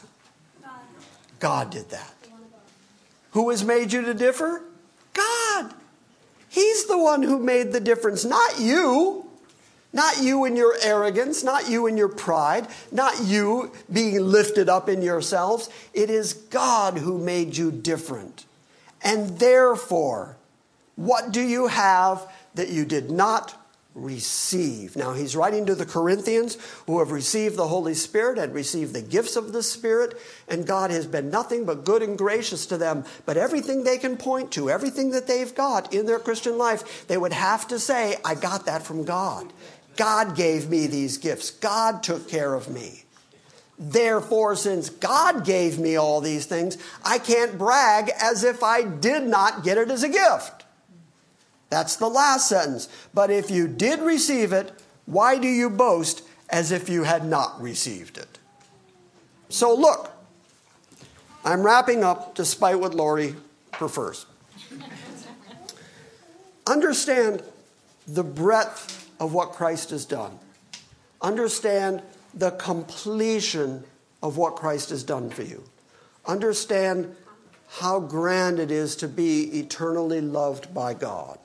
God 1.39 1.69
did 1.69 1.89
that. 1.89 2.13
Who 3.31 3.49
has 3.49 3.63
made 3.63 3.91
you 3.91 4.03
to 4.03 4.13
differ? 4.13 4.63
God. 5.13 5.73
He's 6.49 6.85
the 6.85 6.97
one 6.97 7.23
who 7.23 7.39
made 7.39 7.71
the 7.71 7.79
difference, 7.79 8.23
not 8.23 8.59
you. 8.59 9.22
Not 9.93 10.21
you 10.21 10.43
in 10.45 10.55
your 10.55 10.75
arrogance, 10.81 11.43
not 11.43 11.69
you 11.69 11.85
in 11.85 11.97
your 11.97 12.09
pride, 12.09 12.67
not 12.91 13.23
you 13.23 13.71
being 13.91 14.19
lifted 14.19 14.67
up 14.67 14.89
in 14.89 15.03
yourselves. 15.03 15.69
It 15.93 16.09
is 16.09 16.33
God 16.33 16.97
who 16.97 17.19
made 17.19 17.55
you 17.55 17.71
different. 17.71 18.45
And 19.03 19.37
therefore, 19.37 20.35
what 20.95 21.31
do 21.31 21.41
you 21.41 21.67
have 21.67 22.27
that 22.55 22.69
you 22.69 22.85
did 22.85 23.11
not 23.11 23.55
receive. 23.95 24.95
Now, 24.95 25.13
he's 25.13 25.35
writing 25.35 25.65
to 25.67 25.75
the 25.75 25.85
Corinthians 25.85 26.57
who 26.87 26.99
have 26.99 27.11
received 27.11 27.55
the 27.55 27.67
Holy 27.67 27.93
Spirit 27.93 28.39
and 28.39 28.53
received 28.53 28.93
the 28.93 29.01
gifts 29.01 29.35
of 29.35 29.53
the 29.53 29.61
Spirit, 29.61 30.19
and 30.47 30.65
God 30.65 30.89
has 30.89 31.05
been 31.05 31.29
nothing 31.29 31.65
but 31.65 31.85
good 31.85 32.01
and 32.01 32.17
gracious 32.17 32.65
to 32.67 32.77
them. 32.77 33.05
But 33.25 33.37
everything 33.37 33.83
they 33.83 33.97
can 33.97 34.17
point 34.17 34.51
to, 34.53 34.69
everything 34.69 35.11
that 35.11 35.27
they've 35.27 35.53
got 35.53 35.93
in 35.93 36.05
their 36.05 36.19
Christian 36.19 36.57
life, 36.57 37.07
they 37.07 37.17
would 37.17 37.33
have 37.33 37.67
to 37.67 37.79
say, 37.79 38.17
I 38.25 38.35
got 38.35 38.65
that 38.65 38.83
from 38.83 39.03
God. 39.03 39.53
God 39.95 40.35
gave 40.35 40.69
me 40.69 40.87
these 40.87 41.17
gifts, 41.17 41.51
God 41.51 42.03
took 42.03 42.29
care 42.29 42.53
of 42.53 42.69
me. 42.69 43.03
Therefore, 43.77 44.55
since 44.55 44.89
God 44.89 45.45
gave 45.45 45.79
me 45.79 45.95
all 45.95 46.21
these 46.21 46.45
things, 46.45 46.77
I 47.03 47.17
can't 47.17 47.57
brag 47.57 48.11
as 48.19 48.43
if 48.43 48.63
I 48.63 48.83
did 48.83 49.23
not 49.23 49.63
get 49.63 49.77
it 49.77 49.89
as 49.89 50.03
a 50.03 50.09
gift. 50.09 50.63
That's 51.69 51.95
the 51.95 52.07
last 52.07 52.47
sentence. 52.47 52.87
But 53.13 53.31
if 53.31 53.49
you 53.49 53.67
did 53.67 53.99
receive 53.99 54.53
it, 54.53 54.71
why 55.05 55.39
do 55.39 55.47
you 55.47 55.69
boast 55.69 56.23
as 56.49 56.71
if 56.71 56.87
you 56.87 57.03
had 57.03 57.25
not 57.25 57.59
received 57.59 58.17
it? 58.17 58.37
So 59.49 59.73
look, 59.73 60.11
I'm 61.43 61.63
wrapping 61.63 62.03
up 62.03 62.35
despite 62.35 62.79
what 62.79 62.93
Lori 62.93 63.35
prefers. 63.71 64.27
Understand 66.67 67.43
the 68.07 68.23
breadth 68.23 68.92
of 69.19 69.33
what 69.33 69.51
Christ 69.51 69.89
has 69.91 70.05
done. 70.05 70.39
Understand 71.21 72.01
the 72.33 72.51
completion 72.51 73.83
of 74.21 74.37
what 74.37 74.55
Christ 74.55 74.89
has 74.89 75.03
done 75.03 75.29
for 75.29 75.43
you. 75.43 75.63
Understand 76.25 77.15
how 77.79 77.99
grand 77.99 78.59
it 78.59 78.71
is 78.71 78.95
to 78.97 79.07
be 79.07 79.59
eternally 79.59 80.21
loved 80.21 80.73
by 80.73 80.93
God 80.93 81.37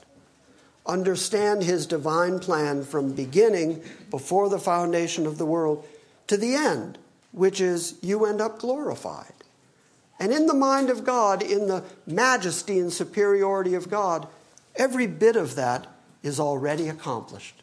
understand 0.89 1.63
his 1.63 1.87
divine 1.87 2.41
plan 2.41 2.83
from 2.83 3.13
beginning 3.13 3.83
before 4.11 4.49
the 4.49 4.59
foundation 4.59 5.27
of 5.27 5.39
the 5.39 5.47
world 5.47 5.87
to 6.27 6.37
the 6.37 6.55
end, 6.55 6.99
which 7.33 7.61
is 7.61 7.97
you 8.01 8.25
end 8.25 8.41
up 8.41 8.59
glorified. 8.59 9.33
And 10.19 10.33
in 10.33 10.47
the 10.47 10.55
mind 10.55 10.91
of 10.91 11.05
God, 11.05 11.43
in 11.43 11.69
the 11.69 11.85
majesty 12.07 12.79
and 12.79 12.93
superiority 12.93 13.75
of 13.75 13.91
God, 13.91 14.27
every 14.75 15.07
bit 15.07 15.37
of 15.37 15.55
that 15.55 15.87
is 16.23 16.41
already 16.41 16.89
accomplished 16.89 17.63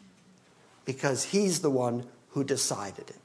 because 0.84 1.24
he's 1.24 1.60
the 1.60 1.70
one 1.70 2.04
who 2.30 2.44
decided 2.44 3.10
it. 3.10 3.16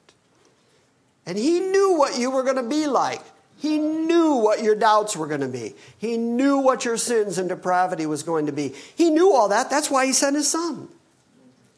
And 1.26 1.38
he 1.38 1.60
knew 1.60 1.98
what 1.98 2.18
you 2.18 2.32
were 2.32 2.44
going 2.44 2.56
to 2.56 2.64
be 2.64 2.88
like. 2.88 3.22
He 3.58 3.78
knew 3.78 4.38
what 4.38 4.64
your 4.64 4.76
doubts 4.76 5.16
were 5.16 5.28
going 5.28 5.42
to 5.42 5.48
be. 5.48 5.76
He 6.00 6.18
knew 6.18 6.58
what 6.58 6.84
your 6.84 6.98
sins 6.98 7.38
and 7.38 7.48
depravity 7.48 8.08
was 8.08 8.24
going 8.24 8.48
to 8.48 8.52
be. 8.52 8.74
He 8.96 9.12
knew 9.12 9.34
all 9.34 9.50
that. 9.50 9.70
That's 9.70 9.92
why 9.92 10.08
he 10.08 10.14
sent 10.14 10.36
his 10.36 10.50
son. 10.50 10.88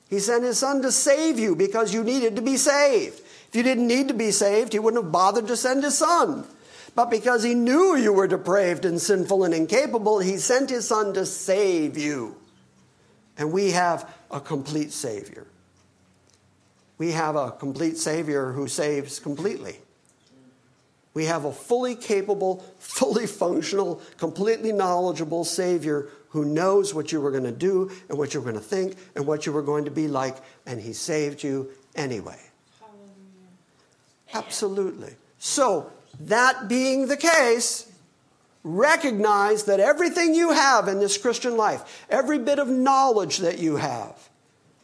He 0.09 0.19
sent 0.19 0.43
his 0.43 0.59
son 0.59 0.81
to 0.83 0.91
save 0.91 1.39
you 1.39 1.55
because 1.55 1.93
you 1.93 2.03
needed 2.03 2.37
to 2.37 2.41
be 2.41 2.55
saved. 2.55 3.19
If 3.19 3.55
you 3.55 3.63
didn't 3.63 3.87
need 3.87 4.07
to 4.07 4.13
be 4.13 4.31
saved, 4.31 4.71
he 4.71 4.79
wouldn't 4.79 5.03
have 5.03 5.11
bothered 5.11 5.47
to 5.47 5.57
send 5.57 5.83
his 5.83 5.97
son. 5.97 6.45
But 6.95 7.09
because 7.09 7.43
he 7.43 7.55
knew 7.55 7.95
you 7.95 8.13
were 8.13 8.27
depraved 8.27 8.85
and 8.85 9.01
sinful 9.01 9.43
and 9.43 9.53
incapable, 9.53 10.19
he 10.19 10.37
sent 10.37 10.69
his 10.69 10.87
son 10.87 11.13
to 11.15 11.25
save 11.25 11.97
you. 11.97 12.35
And 13.37 13.51
we 13.51 13.71
have 13.71 14.09
a 14.29 14.39
complete 14.39 14.91
Savior. 14.91 15.47
We 16.97 17.11
have 17.11 17.35
a 17.35 17.51
complete 17.51 17.97
Savior 17.97 18.51
who 18.51 18.67
saves 18.67 19.19
completely. 19.19 19.79
We 21.13 21.25
have 21.25 21.45
a 21.45 21.51
fully 21.51 21.95
capable, 21.95 22.57
fully 22.79 23.27
functional, 23.27 24.01
completely 24.17 24.71
knowledgeable 24.71 25.43
Savior 25.43 26.09
who 26.29 26.45
knows 26.45 26.95
what 26.95 27.11
you 27.11 27.21
were 27.21 27.29
going 27.29 27.43
to 27.43 27.51
do 27.51 27.91
and 28.09 28.17
what 28.17 28.33
you 28.33 28.41
were 28.41 28.51
going 28.51 28.61
to 28.61 28.67
think 28.67 28.97
and 29.15 29.27
what 29.27 29.45
you 29.45 29.51
were 29.51 29.61
going 29.61 29.85
to 29.85 29.91
be 29.91 30.07
like, 30.07 30.37
and 30.65 30.81
He 30.81 30.93
saved 30.93 31.43
you 31.43 31.69
anyway. 31.95 32.39
Absolutely. 34.33 35.13
So, 35.37 35.91
that 36.19 36.67
being 36.67 37.07
the 37.07 37.17
case, 37.17 37.91
recognize 38.63 39.65
that 39.65 39.79
everything 39.79 40.33
you 40.33 40.51
have 40.51 40.87
in 40.87 40.99
this 40.99 41.17
Christian 41.17 41.57
life, 41.57 42.05
every 42.09 42.39
bit 42.39 42.59
of 42.59 42.67
knowledge 42.67 43.37
that 43.39 43.59
you 43.59 43.75
have, 43.77 44.29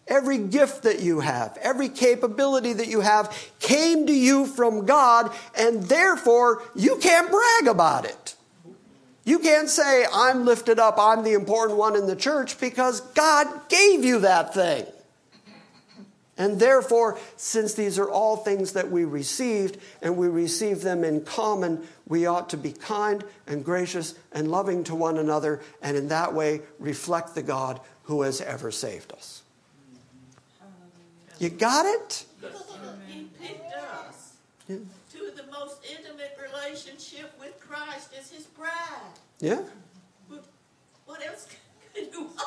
Every 0.09 0.39
gift 0.39 0.83
that 0.83 1.01
you 1.01 1.19
have, 1.19 1.55
every 1.61 1.87
capability 1.87 2.73
that 2.73 2.87
you 2.87 3.01
have 3.01 3.31
came 3.59 4.07
to 4.07 4.13
you 4.13 4.47
from 4.47 4.87
God, 4.87 5.31
and 5.55 5.83
therefore 5.83 6.63
you 6.73 6.97
can't 6.97 7.29
brag 7.29 7.67
about 7.67 8.05
it. 8.05 8.35
You 9.23 9.37
can't 9.37 9.69
say, 9.69 10.07
I'm 10.11 10.45
lifted 10.45 10.79
up, 10.79 10.95
I'm 10.97 11.23
the 11.23 11.33
important 11.33 11.77
one 11.77 11.95
in 11.95 12.07
the 12.07 12.15
church, 12.15 12.59
because 12.59 13.01
God 13.01 13.69
gave 13.69 14.03
you 14.03 14.21
that 14.21 14.55
thing. 14.55 14.87
And 16.39 16.59
therefore, 16.59 17.19
since 17.35 17.75
these 17.75 17.99
are 17.99 18.09
all 18.09 18.37
things 18.37 18.71
that 18.73 18.89
we 18.89 19.05
received 19.05 19.77
and 20.01 20.17
we 20.17 20.27
receive 20.27 20.81
them 20.81 21.03
in 21.03 21.21
common, 21.23 21.87
we 22.09 22.25
ought 22.25 22.49
to 22.49 22.57
be 22.57 22.73
kind 22.73 23.23
and 23.47 23.63
gracious 23.63 24.15
and 24.33 24.51
loving 24.51 24.83
to 24.85 24.95
one 24.95 25.17
another, 25.17 25.61
and 25.81 25.95
in 25.95 26.09
that 26.09 26.33
way 26.33 26.61
reflect 26.79 27.35
the 27.35 27.43
God 27.43 27.79
who 28.03 28.23
has 28.23 28.41
ever 28.41 28.71
saved 28.71 29.13
us. 29.13 29.43
You 31.37 31.49
got 31.49 31.85
it? 31.85 32.25
He 33.07 33.27
picked 33.41 33.73
us 33.73 34.33
yeah. 34.67 34.77
to 35.13 35.31
the 35.37 35.49
most 35.51 35.85
intimate 35.89 36.37
relationship 36.51 37.31
with 37.39 37.57
Christ 37.59 38.13
as 38.19 38.29
his 38.29 38.45
bride. 38.45 38.71
Yeah. 39.39 39.61
What 41.05 41.25
else 41.25 41.47
can 41.93 42.05
you 42.11 42.23
want? 42.23 42.37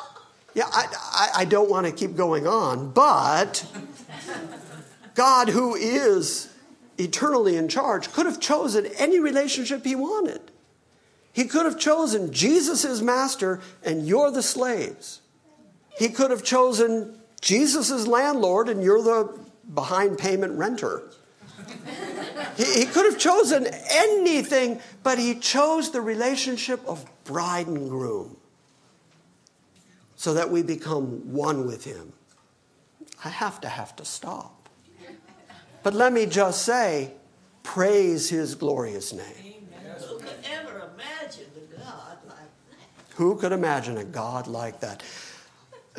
Yeah, 0.53 0.65
I, 0.71 0.85
I, 0.93 1.29
I 1.41 1.45
don't 1.45 1.69
want 1.69 1.87
to 1.87 1.91
keep 1.91 2.15
going 2.15 2.45
on, 2.45 2.91
but 2.91 3.65
God, 5.15 5.49
who 5.49 5.75
is 5.75 6.52
eternally 6.97 7.55
in 7.55 7.67
charge, 7.67 8.11
could 8.11 8.25
have 8.25 8.39
chosen 8.39 8.85
any 8.97 9.19
relationship 9.19 9.83
he 9.83 9.95
wanted. 9.95 10.41
He 11.31 11.45
could 11.45 11.65
have 11.65 11.79
chosen 11.79 12.31
Jesus 12.31 12.85
as 12.85 13.01
master 13.01 13.59
and 13.83 14.07
you're 14.07 14.31
the 14.31 14.43
slaves. 14.43 15.21
He 15.97 16.09
could 16.09 16.31
have 16.31 16.43
chosen 16.43 17.17
Jesus 17.41 17.89
is 17.89 18.07
landlord 18.07 18.69
and 18.69 18.81
you're 18.81 19.01
the 19.01 19.37
behind 19.73 20.17
payment 20.17 20.57
renter. 20.57 21.03
he, 22.55 22.63
he 22.63 22.85
could 22.85 23.11
have 23.11 23.19
chosen 23.19 23.67
anything, 23.91 24.79
but 25.01 25.17
he 25.19 25.35
chose 25.35 25.91
the 25.91 26.01
relationship 26.01 26.79
of 26.87 27.05
bride 27.25 27.67
and 27.67 27.89
groom 27.89 28.37
so 30.15 30.35
that 30.35 30.49
we 30.49 30.63
become 30.63 31.33
one 31.33 31.65
with 31.65 31.83
him. 31.83 32.13
I 33.25 33.29
have 33.29 33.59
to 33.61 33.67
have 33.67 33.95
to 33.97 34.05
stop. 34.05 34.62
But 35.83 35.93
let 35.93 36.13
me 36.13 36.25
just 36.25 36.63
say, 36.63 37.11
praise 37.61 38.29
his 38.29 38.55
glorious 38.55 39.13
name. 39.13 39.25
Who 39.99 40.17
could 40.19 40.33
ever 40.45 40.89
imagine 40.93 41.45
a 41.55 41.75
God 41.77 42.17
like 42.27 42.37
that? 42.69 43.15
Who 43.15 43.35
could 43.35 43.51
imagine 43.51 43.97
a 43.97 44.05
God 44.05 44.47
like 44.47 44.79
that? 44.79 45.03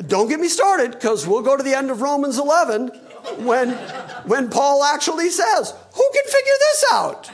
Don't 0.07 0.27
get 0.27 0.39
me 0.39 0.47
started 0.47 0.91
because 0.91 1.25
we'll 1.25 1.43
go 1.43 1.55
to 1.55 1.63
the 1.63 1.73
end 1.73 1.89
of 1.89 2.01
Romans 2.01 2.37
11 2.37 2.87
when, 3.37 3.71
when 4.25 4.49
Paul 4.49 4.83
actually 4.83 5.29
says, 5.29 5.73
Who 5.93 6.11
can 6.13 6.23
figure 6.25 6.53
this 6.59 6.85
out? 6.91 7.31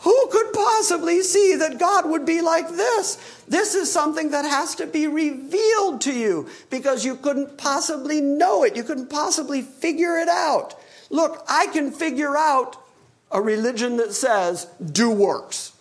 Who 0.00 0.28
could 0.30 0.52
possibly 0.52 1.22
see 1.22 1.56
that 1.56 1.78
God 1.78 2.08
would 2.10 2.26
be 2.26 2.42
like 2.42 2.68
this? 2.68 3.42
This 3.48 3.74
is 3.74 3.90
something 3.90 4.30
that 4.30 4.44
has 4.44 4.74
to 4.76 4.86
be 4.86 5.06
revealed 5.06 6.02
to 6.02 6.12
you 6.12 6.48
because 6.68 7.06
you 7.06 7.16
couldn't 7.16 7.56
possibly 7.56 8.20
know 8.20 8.64
it. 8.64 8.76
You 8.76 8.82
couldn't 8.82 9.08
possibly 9.08 9.62
figure 9.62 10.18
it 10.18 10.28
out. 10.28 10.74
Look, 11.10 11.44
I 11.48 11.66
can 11.66 11.90
figure 11.90 12.36
out 12.36 12.76
a 13.30 13.40
religion 13.40 13.96
that 13.98 14.12
says, 14.12 14.66
do 14.92 15.10
works. 15.10 15.72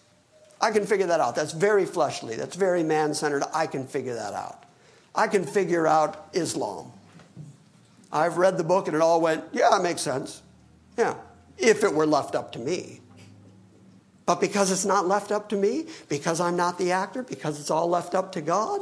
I 0.60 0.72
can 0.72 0.86
figure 0.86 1.08
that 1.08 1.20
out. 1.20 1.36
That's 1.36 1.52
very 1.52 1.86
fleshly. 1.86 2.36
That's 2.36 2.56
very 2.56 2.84
man 2.84 3.14
centered. 3.14 3.44
I 3.54 3.68
can 3.68 3.86
figure 3.86 4.16
that 4.16 4.34
out. 4.34 4.64
I 5.14 5.28
can 5.28 5.46
figure 5.46 5.86
out 5.86 6.30
Islam. 6.34 6.92
I've 8.12 8.38
read 8.38 8.58
the 8.58 8.64
book 8.64 8.88
and 8.88 8.96
it 8.96 9.02
all 9.02 9.22
went, 9.22 9.44
yeah, 9.52 9.78
it 9.78 9.84
makes 9.84 10.02
sense. 10.02 10.42
Yeah, 10.98 11.16
if 11.58 11.84
it 11.84 11.94
were 11.94 12.06
left 12.06 12.36
up 12.36 12.52
to 12.54 12.60
me. 12.60 13.02
But 14.26 14.40
because 14.40 14.72
it's 14.72 14.86
not 14.86 15.08
left 15.08 15.32
up 15.32 15.50
to 15.50 15.56
me, 15.56 15.88
because 16.08 16.40
I'm 16.40 16.56
not 16.56 16.78
the 16.78 16.92
actor, 16.92 17.24
because 17.24 17.60
it's 17.60 17.70
all 17.70 17.90
left 17.90 18.16
up 18.16 18.32
to 18.34 18.42
God, 18.42 18.80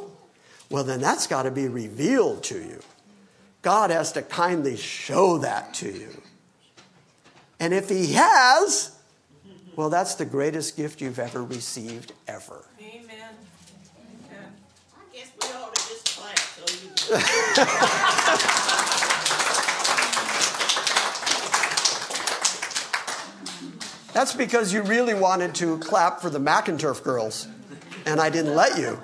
well, 0.70 0.84
then 0.84 1.02
that's 1.02 1.28
got 1.28 1.44
to 1.44 1.52
be 1.52 1.68
revealed 1.68 2.44
to 2.44 2.56
you. 2.56 2.80
God 3.62 3.90
has 3.90 4.12
to 4.14 4.22
kindly 4.22 4.78
show 4.78 5.40
that 5.40 5.74
to 5.76 5.92
you. 5.92 6.22
And 7.62 7.74
if 7.76 7.90
He 7.90 8.14
has, 8.14 8.98
well, 9.76 9.92
that's 9.92 10.16
the 10.16 10.26
greatest 10.26 10.76
gift 10.76 11.00
you've 11.00 11.20
ever 11.20 11.44
received, 11.44 12.12
ever. 12.28 12.66
Amen. 12.80 13.06
Amen. 13.08 14.54
I 14.96 15.16
guess 15.16 15.32
we 15.40 15.48
ought 15.50 15.76
to 15.76 15.82
just 15.88 16.18
clap 16.18 16.40
so 16.40 16.66
you 16.74 16.90
That's 24.14 24.34
because 24.34 24.74
you 24.74 24.82
really 24.82 25.14
wanted 25.14 25.54
to 25.56 25.78
clap 25.78 26.20
for 26.20 26.32
the 26.32 26.40
McInturf 26.40 27.04
girls, 27.04 27.48
and 28.08 28.20
I 28.20 28.32
didn't 28.32 28.56
let 28.56 28.80
you. 28.80 29.00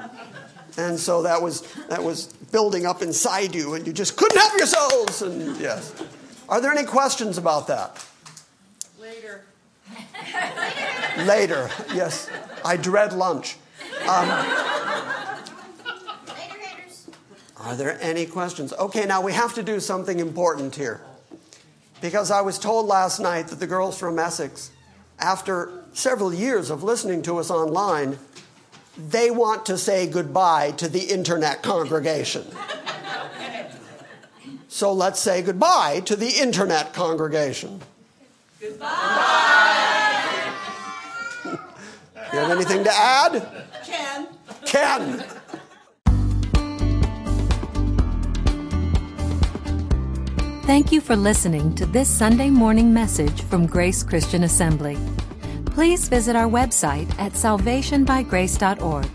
And 0.77 0.99
so 0.99 1.21
that 1.21 1.39
was 1.39 1.61
that 1.89 2.03
was 2.03 2.33
building 2.51 2.87
up 2.87 3.03
inside 3.03 3.53
you, 3.53 3.75
and 3.75 3.85
you 3.85 3.93
just 3.93 4.17
couldn't 4.17 4.39
help 4.39 4.57
yourselves. 4.57 5.21
And 5.21 5.57
yes, 5.57 5.93
are 6.49 6.59
there 6.59 6.71
any 6.71 6.85
questions 6.85 7.37
about 7.37 7.67
that? 7.67 8.03
Later. 11.25 11.69
Yes, 11.93 12.29
I 12.63 12.77
dread 12.77 13.13
lunch. 13.13 13.57
Um, 14.07 14.27
Later, 16.27 16.59
haters. 16.59 17.09
are 17.57 17.75
there 17.75 17.97
any 18.01 18.25
questions? 18.25 18.73
Okay, 18.73 19.05
now 19.05 19.21
we 19.21 19.33
have 19.33 19.53
to 19.55 19.63
do 19.63 19.79
something 19.79 20.19
important 20.19 20.75
here, 20.75 21.01
because 22.01 22.29
I 22.29 22.41
was 22.41 22.59
told 22.59 22.85
last 22.85 23.19
night 23.19 23.47
that 23.47 23.59
the 23.59 23.67
girls 23.67 23.97
from 23.97 24.19
Essex 24.19 24.71
after 25.19 25.71
several 25.93 26.33
years 26.33 26.69
of 26.69 26.83
listening 26.83 27.23
to 27.23 27.39
us 27.39 27.49
online, 27.49 28.19
they 28.97 29.31
want 29.31 29.65
to 29.65 29.77
say 29.77 30.07
goodbye 30.07 30.71
to 30.77 30.87
the 30.87 31.05
internet 31.05 31.63
congregation. 31.63 32.45
So 34.67 34.93
let's 34.93 35.19
say 35.19 35.41
goodbye 35.41 36.01
to 36.05 36.15
the 36.15 36.29
internet 36.39 36.93
congregation. 36.93 37.81
Goodbye. 38.59 40.53
you 41.45 42.39
have 42.39 42.51
anything 42.51 42.83
to 42.83 42.91
add? 42.91 43.65
Ken. 43.85 44.27
Ken. 44.65 45.23
Thank 50.63 50.91
you 50.91 50.99
for 50.99 51.15
listening 51.15 51.75
to 51.75 51.85
this 51.85 52.09
Sunday 52.09 52.49
morning 52.49 52.93
message 52.93 53.43
from 53.43 53.67
Grace 53.67 54.03
Christian 54.03 54.43
Assembly. 54.43 54.97
Please 55.67 56.09
visit 56.09 56.35
our 56.35 56.49
website 56.49 57.07
at 57.19 57.33
salvationbygrace.org 57.33 59.07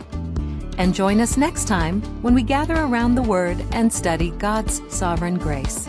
and 0.78 0.94
join 0.94 1.20
us 1.20 1.36
next 1.36 1.68
time 1.68 2.00
when 2.22 2.34
we 2.34 2.42
gather 2.42 2.76
around 2.76 3.16
the 3.16 3.22
Word 3.22 3.62
and 3.72 3.92
study 3.92 4.30
God's 4.30 4.80
sovereign 4.88 5.36
grace. 5.36 5.88